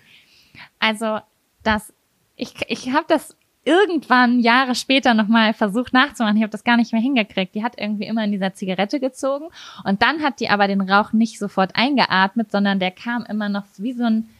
[0.78, 1.18] Also,
[1.62, 1.92] das
[2.36, 3.36] ich ich habe das
[3.66, 6.38] irgendwann Jahre später nochmal versucht nachzumachen.
[6.38, 7.54] Ich habe das gar nicht mehr hingekriegt.
[7.54, 9.48] Die hat irgendwie immer in dieser Zigarette gezogen
[9.84, 13.64] und dann hat die aber den Rauch nicht sofort eingeatmet, sondern der kam immer noch
[13.76, 14.30] wie so ein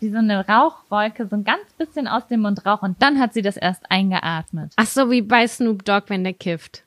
[0.00, 3.32] wie so eine Rauchwolke, so ein ganz bisschen aus dem Mund Rauch und dann hat
[3.32, 4.74] sie das erst eingeatmet.
[4.76, 6.82] Ach so, wie bei Snoop Dogg, wenn der kifft.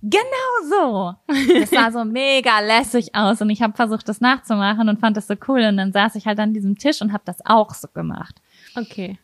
[0.00, 0.24] Genau
[0.68, 1.14] so.
[1.58, 5.26] Das sah so mega lässig aus und ich habe versucht, das nachzumachen und fand das
[5.26, 7.88] so cool und dann saß ich halt an diesem Tisch und habe das auch so
[7.88, 8.36] gemacht.
[8.76, 9.18] Okay.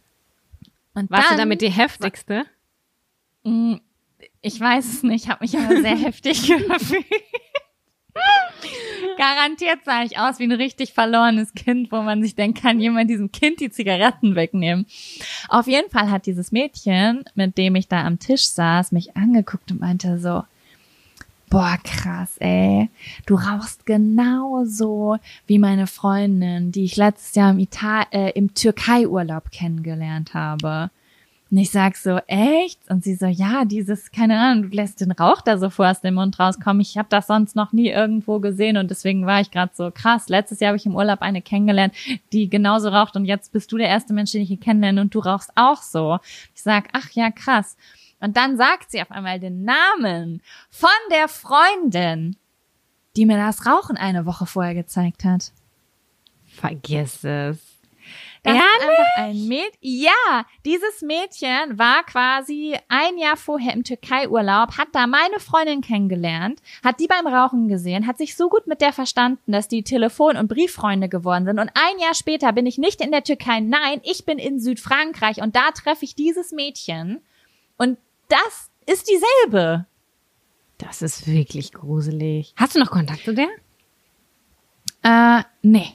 [0.95, 2.45] Und Warst dann, du damit die heftigste?
[3.45, 3.77] Mm,
[4.41, 7.05] ich weiß es nicht, habe mich aber sehr heftig gefühlt.
[9.17, 13.11] Garantiert sah ich aus wie ein richtig verlorenes Kind, wo man sich denkt, kann jemand
[13.11, 14.87] diesem Kind die Zigaretten wegnehmen.
[15.49, 19.71] Auf jeden Fall hat dieses Mädchen, mit dem ich da am Tisch saß, mich angeguckt
[19.71, 20.45] und meinte so,
[21.55, 22.91] boah, krass, ey,
[23.27, 29.53] du rauchst genauso wie meine Freundin, die ich letztes Jahr im, Ital äh, im Türkei-Urlaub
[29.53, 30.91] kennengelernt habe.
[31.53, 32.81] Und ich sag so, echt?
[32.91, 36.01] Und sie so, ja, dieses, keine Ahnung, du lässt den Rauch da so vor aus
[36.01, 36.81] dem Mund rauskommen.
[36.81, 40.29] Ich habe das sonst noch nie irgendwo gesehen und deswegen war ich gerade so krass.
[40.29, 41.95] Letztes Jahr habe ich im Urlaub eine kennengelernt,
[42.33, 45.15] die genauso raucht und jetzt bist du der erste Mensch, den ich hier kennenlerne und
[45.15, 46.19] du rauchst auch so.
[46.53, 47.77] Ich sag, ach ja, krass.
[48.25, 50.41] Und dann sagt sie auf einmal den Namen
[50.71, 52.37] von der Freundin,
[53.17, 55.53] die mir das Rauchen eine Woche vorher gezeigt hat.
[56.47, 57.59] Vergiss es.
[58.43, 58.67] Das Ehrlich?
[58.79, 59.79] ist einfach ein Mädchen.
[59.81, 66.63] Ja, dieses Mädchen war quasi ein Jahr vorher im Türkei-Urlaub, hat da meine Freundin kennengelernt,
[66.83, 70.39] hat die beim Rauchen gesehen, hat sich so gut mit der verstanden, dass die Telefon-
[70.39, 71.59] und Brieffreunde geworden sind.
[71.59, 75.43] Und ein Jahr später bin ich nicht in der Türkei, nein, ich bin in Südfrankreich
[75.43, 77.21] und da treffe ich dieses Mädchen.
[77.77, 77.99] Und
[78.35, 79.87] das ist dieselbe.
[80.79, 82.53] Das ist wirklich gruselig.
[82.57, 83.49] Hast du noch Kontakt zu der?
[85.03, 85.95] Äh, nee.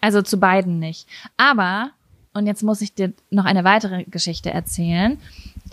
[0.00, 1.06] Also zu beiden nicht.
[1.36, 1.90] Aber,
[2.34, 5.18] und jetzt muss ich dir noch eine weitere Geschichte erzählen,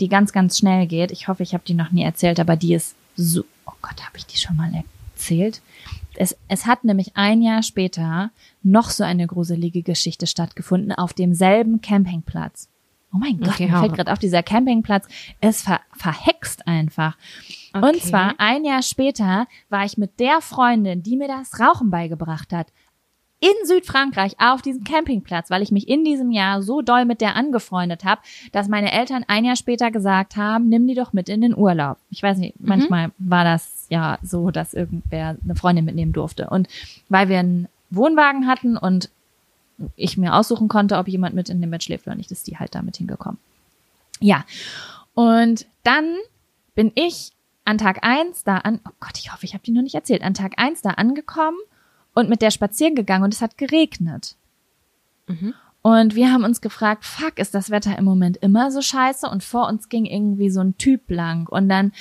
[0.00, 1.10] die ganz, ganz schnell geht.
[1.10, 3.44] Ich hoffe, ich habe die noch nie erzählt, aber die ist so.
[3.66, 4.72] Oh Gott, habe ich die schon mal
[5.14, 5.60] erzählt?
[6.14, 8.30] Es, es hat nämlich ein Jahr später
[8.62, 12.68] noch so eine gruselige Geschichte stattgefunden auf demselben Campingplatz.
[13.12, 15.06] Oh mein Gott, okay, mir fällt gerade auf, dieser Campingplatz
[15.40, 17.16] ist ver verhext einfach.
[17.72, 17.88] Okay.
[17.88, 22.52] Und zwar ein Jahr später war ich mit der Freundin, die mir das Rauchen beigebracht
[22.52, 22.68] hat,
[23.40, 27.36] in Südfrankreich auf diesem Campingplatz, weil ich mich in diesem Jahr so doll mit der
[27.36, 28.20] angefreundet habe,
[28.52, 31.96] dass meine Eltern ein Jahr später gesagt haben, nimm die doch mit in den Urlaub.
[32.10, 32.68] Ich weiß nicht, mhm.
[32.68, 36.50] manchmal war das ja so, dass irgendwer eine Freundin mitnehmen durfte.
[36.50, 36.68] Und
[37.08, 39.10] weil wir einen Wohnwagen hatten und
[39.96, 42.58] ich mir aussuchen konnte, ob jemand mit in dem Bett schläft oder nicht, ist die
[42.58, 43.38] halt damit hingekommen.
[44.20, 44.44] Ja.
[45.14, 46.16] Und dann
[46.74, 47.32] bin ich
[47.64, 50.22] an Tag eins da an, oh Gott, ich hoffe, ich habe die noch nicht erzählt,
[50.22, 51.58] an Tag eins da angekommen
[52.14, 54.36] und mit der spazieren gegangen und es hat geregnet.
[55.26, 55.54] Mhm.
[55.82, 59.26] Und wir haben uns gefragt, fuck, ist das Wetter im Moment immer so scheiße?
[59.28, 61.48] Und vor uns ging irgendwie so ein Typ lang.
[61.48, 61.92] Und dann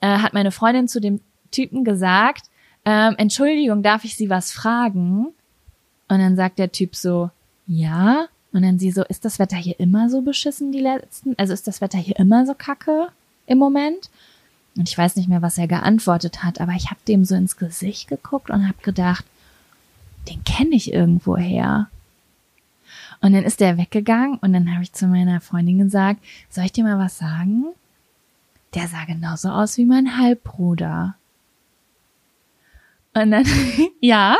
[0.00, 1.20] äh, hat meine Freundin zu dem
[1.52, 2.50] Typen gesagt,
[2.84, 5.28] ähm, Entschuldigung, darf ich Sie was fragen?
[6.08, 7.30] Und dann sagt der Typ so,
[7.66, 8.26] ja.
[8.52, 11.34] Und dann sie so, ist das Wetter hier immer so beschissen, die letzten?
[11.38, 13.08] Also ist das Wetter hier immer so kacke
[13.46, 14.10] im Moment?
[14.76, 17.56] Und ich weiß nicht mehr, was er geantwortet hat, aber ich habe dem so ins
[17.56, 19.24] Gesicht geguckt und habe gedacht,
[20.28, 21.88] den kenne ich irgendwo her.
[23.20, 26.72] Und dann ist der weggegangen und dann habe ich zu meiner Freundin gesagt, soll ich
[26.72, 27.64] dir mal was sagen?
[28.74, 31.16] Der sah genauso aus wie mein Halbbruder.
[33.14, 33.44] Und dann,
[34.00, 34.36] ja.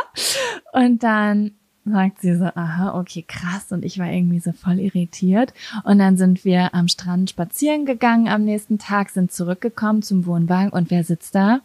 [0.71, 1.51] Und dann
[1.91, 3.71] sagt sie so, aha, okay, krass.
[3.71, 5.53] Und ich war irgendwie so voll irritiert.
[5.83, 10.71] Und dann sind wir am Strand spazieren gegangen am nächsten Tag, sind zurückgekommen zum Wohnwagen.
[10.71, 11.61] Und wer sitzt da?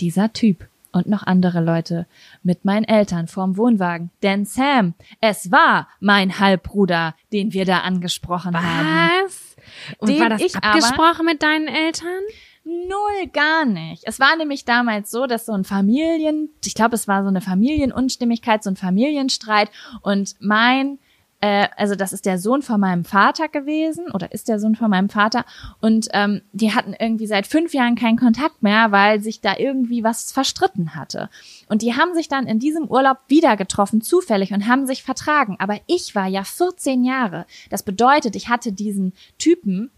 [0.00, 2.06] Dieser Typ und noch andere Leute
[2.42, 4.10] mit meinen Eltern vorm Wohnwagen.
[4.22, 8.62] Denn Sam, es war mein Halbbruder, den wir da angesprochen Was?
[8.62, 8.86] haben.
[9.24, 9.56] Was?
[9.98, 12.22] Und den war das abgesprochen mit deinen Eltern?
[12.64, 14.04] Null, gar nicht.
[14.06, 17.40] Es war nämlich damals so, dass so ein Familien, ich glaube, es war so eine
[17.40, 19.70] Familienunstimmigkeit, so ein Familienstreit
[20.02, 20.98] und mein
[21.42, 24.88] äh, also das ist der Sohn von meinem Vater gewesen oder ist der Sohn von
[24.88, 25.44] meinem Vater
[25.80, 30.04] und ähm, die hatten irgendwie seit fünf Jahren keinen Kontakt mehr, weil sich da irgendwie
[30.04, 31.28] was verstritten hatte.
[31.68, 35.56] Und die haben sich dann in diesem Urlaub wieder getroffen, zufällig und haben sich vertragen.
[35.58, 37.44] Aber ich war ja 14 Jahre.
[37.70, 39.90] Das bedeutet, ich hatte diesen Typen,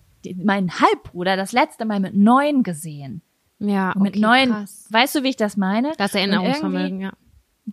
[0.42, 3.22] meinen Halbbruder, das letzte Mal mit neun gesehen.
[3.58, 4.50] Ja, okay, mit neun.
[4.50, 4.86] Krass.
[4.90, 5.92] Weißt du, wie ich das meine?
[5.98, 7.12] Das Erinnerungsvermögen, ja.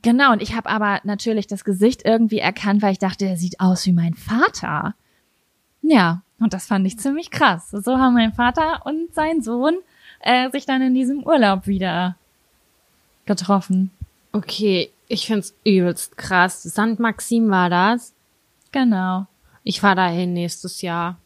[0.02, 3.60] Genau, und ich habe aber natürlich das Gesicht irgendwie erkannt, weil ich dachte, er sieht
[3.60, 4.96] aus wie mein Vater.
[5.82, 7.72] Ja, und das fand ich ziemlich krass.
[7.72, 9.76] So haben mein Vater und sein Sohn
[10.22, 12.16] äh, sich dann in diesem Urlaub wieder
[13.26, 13.92] getroffen.
[14.32, 16.64] Okay, ich find's übelst krass.
[16.64, 17.00] St.
[17.00, 18.14] Maxim war das?
[18.72, 19.28] Genau.
[19.64, 21.18] Ich fahr dahin nächstes Jahr.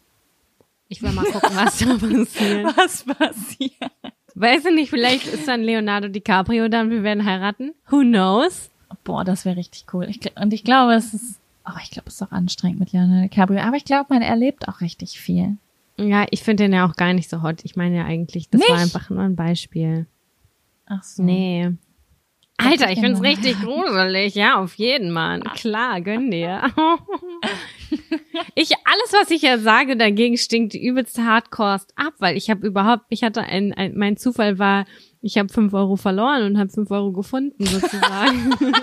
[0.88, 2.76] Ich will mal gucken, was da passiert.
[2.76, 3.92] Was passiert?
[4.34, 7.72] Weiß ich nicht, vielleicht ist dann Leonardo DiCaprio dann, wir werden heiraten.
[7.90, 8.70] Who knows?
[9.02, 10.06] Boah, das wäre richtig cool.
[10.08, 13.22] Ich, und ich glaube, es ist Oh, ich glaube, es ist auch anstrengend mit Leonardo
[13.28, 13.60] DiCaprio.
[13.60, 15.56] Aber ich glaube, man erlebt auch richtig viel.
[15.98, 17.64] Ja, ich finde den ja auch gar nicht so hot.
[17.64, 18.70] Ich meine ja eigentlich, das nicht?
[18.70, 20.06] war einfach nur ein Beispiel.
[20.86, 21.22] Ach so.
[21.22, 21.72] Nee.
[22.58, 24.34] Alter, ich find's richtig gruselig.
[24.34, 25.42] Ja, auf jeden, Mann.
[25.54, 26.62] Klar, gönn dir.
[28.54, 33.04] ich, alles, was ich ja sage, dagegen stinkt übelst hardcore ab, weil ich habe überhaupt,
[33.08, 34.86] ich hatte ein, ein, mein Zufall war,
[35.22, 38.54] ich habe fünf Euro verloren und habe fünf Euro gefunden, sozusagen.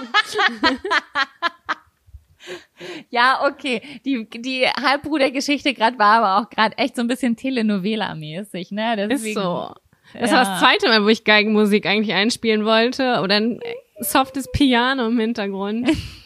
[3.10, 3.82] ja, okay.
[4.06, 8.96] Die, die Halbbrudergeschichte gerade war aber auch gerade echt so ein bisschen Telenovela-mäßig, ne?
[8.98, 9.74] Deswegen, Ist so.
[10.14, 10.38] Das ja.
[10.38, 13.60] war das zweite Mal, wo ich Geigenmusik eigentlich einspielen wollte oder ein
[14.00, 15.90] softes Piano im Hintergrund.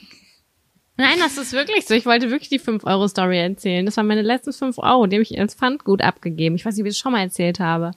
[0.97, 1.93] Nein, das ist wirklich so.
[1.93, 3.85] Ich wollte wirklich die 5-Euro-Story erzählen.
[3.85, 6.55] Das waren meine letzten 5 Euro, die habe ich als Pfandgut abgegeben.
[6.55, 7.91] Ich weiß nicht, wie ich das schon mal erzählt habe.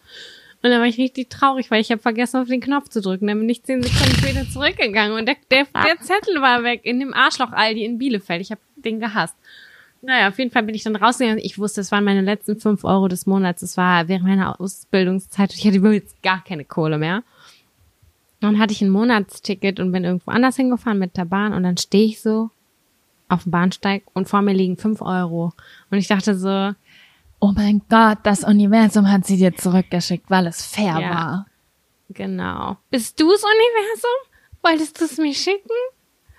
[0.63, 3.27] Und dann war ich richtig traurig, weil ich habe vergessen, auf den Knopf zu drücken.
[3.27, 7.01] Dann bin ich 10 Sekunden später zurückgegangen und der, der, der Zettel war weg in
[7.01, 8.43] dem Arschloch Aldi in Bielefeld.
[8.43, 9.35] Ich habe den gehasst.
[10.03, 11.39] Naja, auf jeden Fall bin ich dann rausgegangen.
[11.43, 13.63] Ich wusste, es waren meine letzten fünf Euro des Monats.
[13.63, 15.55] Es war während meiner Ausbildungszeit.
[15.55, 17.23] Ich hatte jetzt gar keine Kohle mehr.
[18.41, 21.77] Dann hatte ich ein Monatsticket und bin irgendwo anders hingefahren mit der Bahn und dann
[21.77, 22.51] stehe ich so
[23.31, 25.53] auf dem Bahnsteig und vor mir liegen fünf Euro.
[25.91, 26.75] Und ich dachte so,
[27.41, 31.47] oh mein Gott, das Universum hat sie dir zurückgeschickt, weil es fair ja, war.
[32.11, 32.77] Genau.
[32.91, 34.11] Bist du's Universum?
[34.63, 35.71] Wolltest du es mir schicken?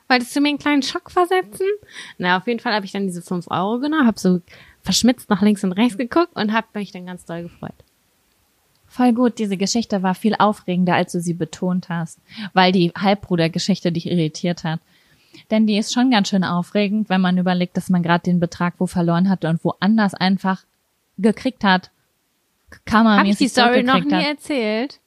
[0.08, 1.68] Wolltest du mir einen kleinen Schock versetzen?
[2.18, 4.42] Na, auf jeden Fall habe ich dann diese fünf Euro genommen, habe so
[4.84, 7.72] verschmitzt nach links und rechts geguckt und habe mich dann ganz doll gefreut.
[8.88, 12.20] Voll gut, diese Geschichte war viel aufregender, als du sie betont hast,
[12.54, 14.82] weil die Halbbrudergeschichte dich irritiert hat.
[15.50, 18.76] Denn die ist schon ganz schön aufregend, wenn man überlegt, dass man gerade den Betrag
[18.78, 20.64] wo verloren hat und woanders einfach
[21.18, 21.92] gekriegt hat.
[22.86, 24.26] Kammermäßig Hab ich die Story noch nie hat.
[24.26, 25.00] erzählt?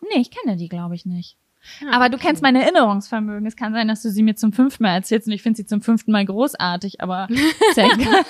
[0.00, 1.36] Nee, ich kenne die, glaube ich, nicht.
[1.80, 2.26] Ja, aber du okay.
[2.26, 3.46] kennst mein Erinnerungsvermögen.
[3.46, 5.66] Es kann sein, dass du sie mir zum fünften Mal erzählst und ich finde sie
[5.66, 7.28] zum fünften Mal großartig, aber
[7.70, 8.22] ist ja egal.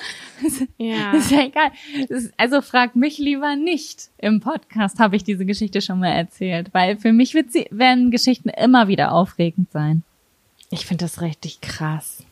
[0.76, 1.12] ja.
[1.12, 1.70] Ist ja egal.
[2.08, 4.10] Ist, also frag mich lieber nicht.
[4.18, 8.10] Im Podcast habe ich diese Geschichte schon mal erzählt, weil für mich wird sie, werden
[8.10, 10.02] Geschichten immer wieder aufregend sein.
[10.72, 12.24] Ich finde das richtig krass.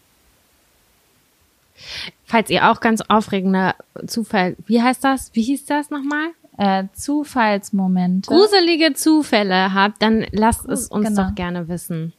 [2.24, 3.74] Falls ihr auch ganz aufregende
[4.06, 5.30] Zufall, wie heißt das?
[5.34, 6.32] Wie hieß das nochmal?
[6.60, 8.30] äh, Zufallsmomente.
[8.30, 11.22] Gruselige Zufälle habt, dann lasst es uns genau.
[11.24, 12.12] doch gerne wissen.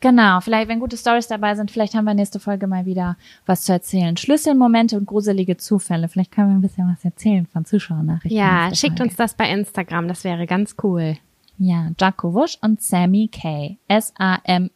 [0.00, 3.62] Genau, vielleicht, wenn gute Stories dabei sind, vielleicht haben wir nächste Folge mal wieder was
[3.62, 4.16] zu erzählen.
[4.16, 6.08] Schlüsselmomente und gruselige Zufälle.
[6.08, 8.38] Vielleicht können wir ein bisschen was erzählen von Zuschauernachrichten.
[8.38, 11.18] Ja, schickt uns das bei Instagram, das wäre ganz cool.
[11.58, 13.78] Ja, Jaco Wusch und Sammy K.
[13.88, 14.68] S-A-M-Y-K-E-E.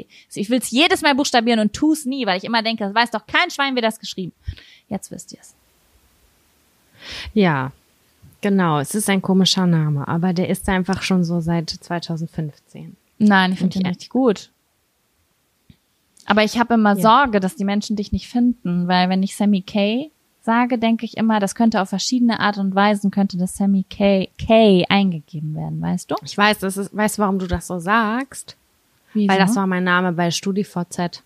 [0.00, 0.06] -E.
[0.34, 2.94] Ich will es jedes Mal buchstabieren und tu es nie, weil ich immer denke, das
[2.94, 4.32] weiß doch kein Schwein, wie das geschrieben.
[4.88, 5.54] Jetzt wisst ihr es.
[7.32, 7.72] Ja,
[8.42, 8.78] genau.
[8.78, 12.96] Es ist ein komischer Name, aber der ist einfach schon so seit 2015.
[13.18, 14.50] Nein, ich finde ihn richtig gut.
[16.26, 17.02] Aber ich habe immer ja.
[17.02, 20.10] Sorge, dass die Menschen dich nicht finden, weil wenn ich Sammy K
[20.44, 24.28] sage, denke ich immer, das könnte auf verschiedene Art und Weisen könnte das Sammy K,
[24.38, 26.16] K eingegeben werden, weißt du?
[26.22, 28.56] Ich weiß, das ist, weißt du, warum du das so sagst?
[29.14, 29.32] Wieso?
[29.32, 31.22] Weil das war mein Name bei StudiVZ.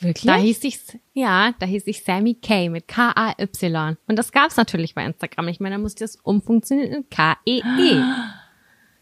[0.00, 0.24] Wirklich?
[0.24, 0.80] Da hieß ich,
[1.14, 3.96] ja, da hieß ich Sammy K mit K-A-Y.
[4.06, 7.62] Und das gab's natürlich bei Instagram Ich meine, Da musste ich das umfunktionieren in K-E-E.
[7.62, 8.04] -E.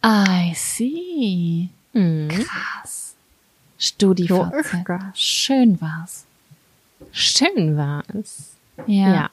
[0.51, 1.69] I see.
[1.93, 2.29] Mhm.
[2.29, 3.17] Krass.
[3.79, 4.85] StudiVZ.
[5.15, 6.27] Schön war's.
[7.17, 8.55] Schön war's.
[8.87, 9.15] Ja.
[9.15, 9.31] ja.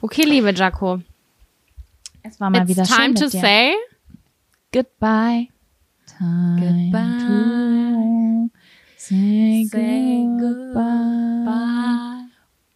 [0.00, 1.02] Okay, liebe Jaco.
[2.22, 3.74] Es war mal It's wieder time to say
[4.72, 5.48] goodbye.
[6.06, 8.50] Time goodbye.
[8.96, 12.30] Say, Say goodbye.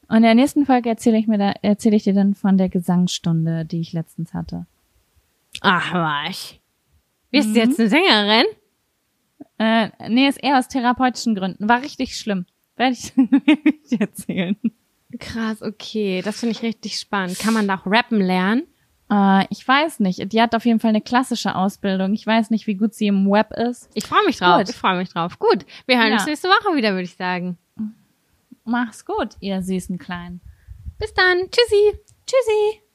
[0.08, 2.68] Und in der nächsten Folge erzähle ich mir da, erzähle ich dir dann von der
[2.68, 4.66] Gesangsstunde, die ich letztens hatte.
[5.62, 6.56] Ach was.
[7.30, 7.54] Bist mhm.
[7.54, 8.44] du jetzt eine Sängerin?
[9.56, 11.70] Äh, nee, ist eher aus therapeutischen Gründen.
[11.70, 12.44] War richtig schlimm.
[12.76, 13.12] Werde ich
[13.90, 14.56] dir erzählen.
[15.18, 16.22] Krass, okay.
[16.22, 17.38] Das finde ich richtig spannend.
[17.38, 18.64] Kann man da auch rappen lernen?
[19.10, 20.32] Äh, ich weiß nicht.
[20.32, 22.12] Die hat auf jeden Fall eine klassische Ausbildung.
[22.12, 23.88] Ich weiß nicht, wie gut sie im Web ist.
[23.94, 24.58] Ich freue mich drauf.
[24.58, 24.68] Gut.
[24.68, 25.38] Ich freue mich drauf.
[25.38, 25.64] Gut.
[25.86, 26.14] Wir hören ja.
[26.14, 27.56] uns nächste Woche wieder, würde ich sagen.
[28.64, 30.40] Mach's gut, ihr süßen Kleinen.
[30.98, 31.48] Bis dann.
[31.50, 31.98] Tschüssi.
[32.26, 32.85] Tschüssi.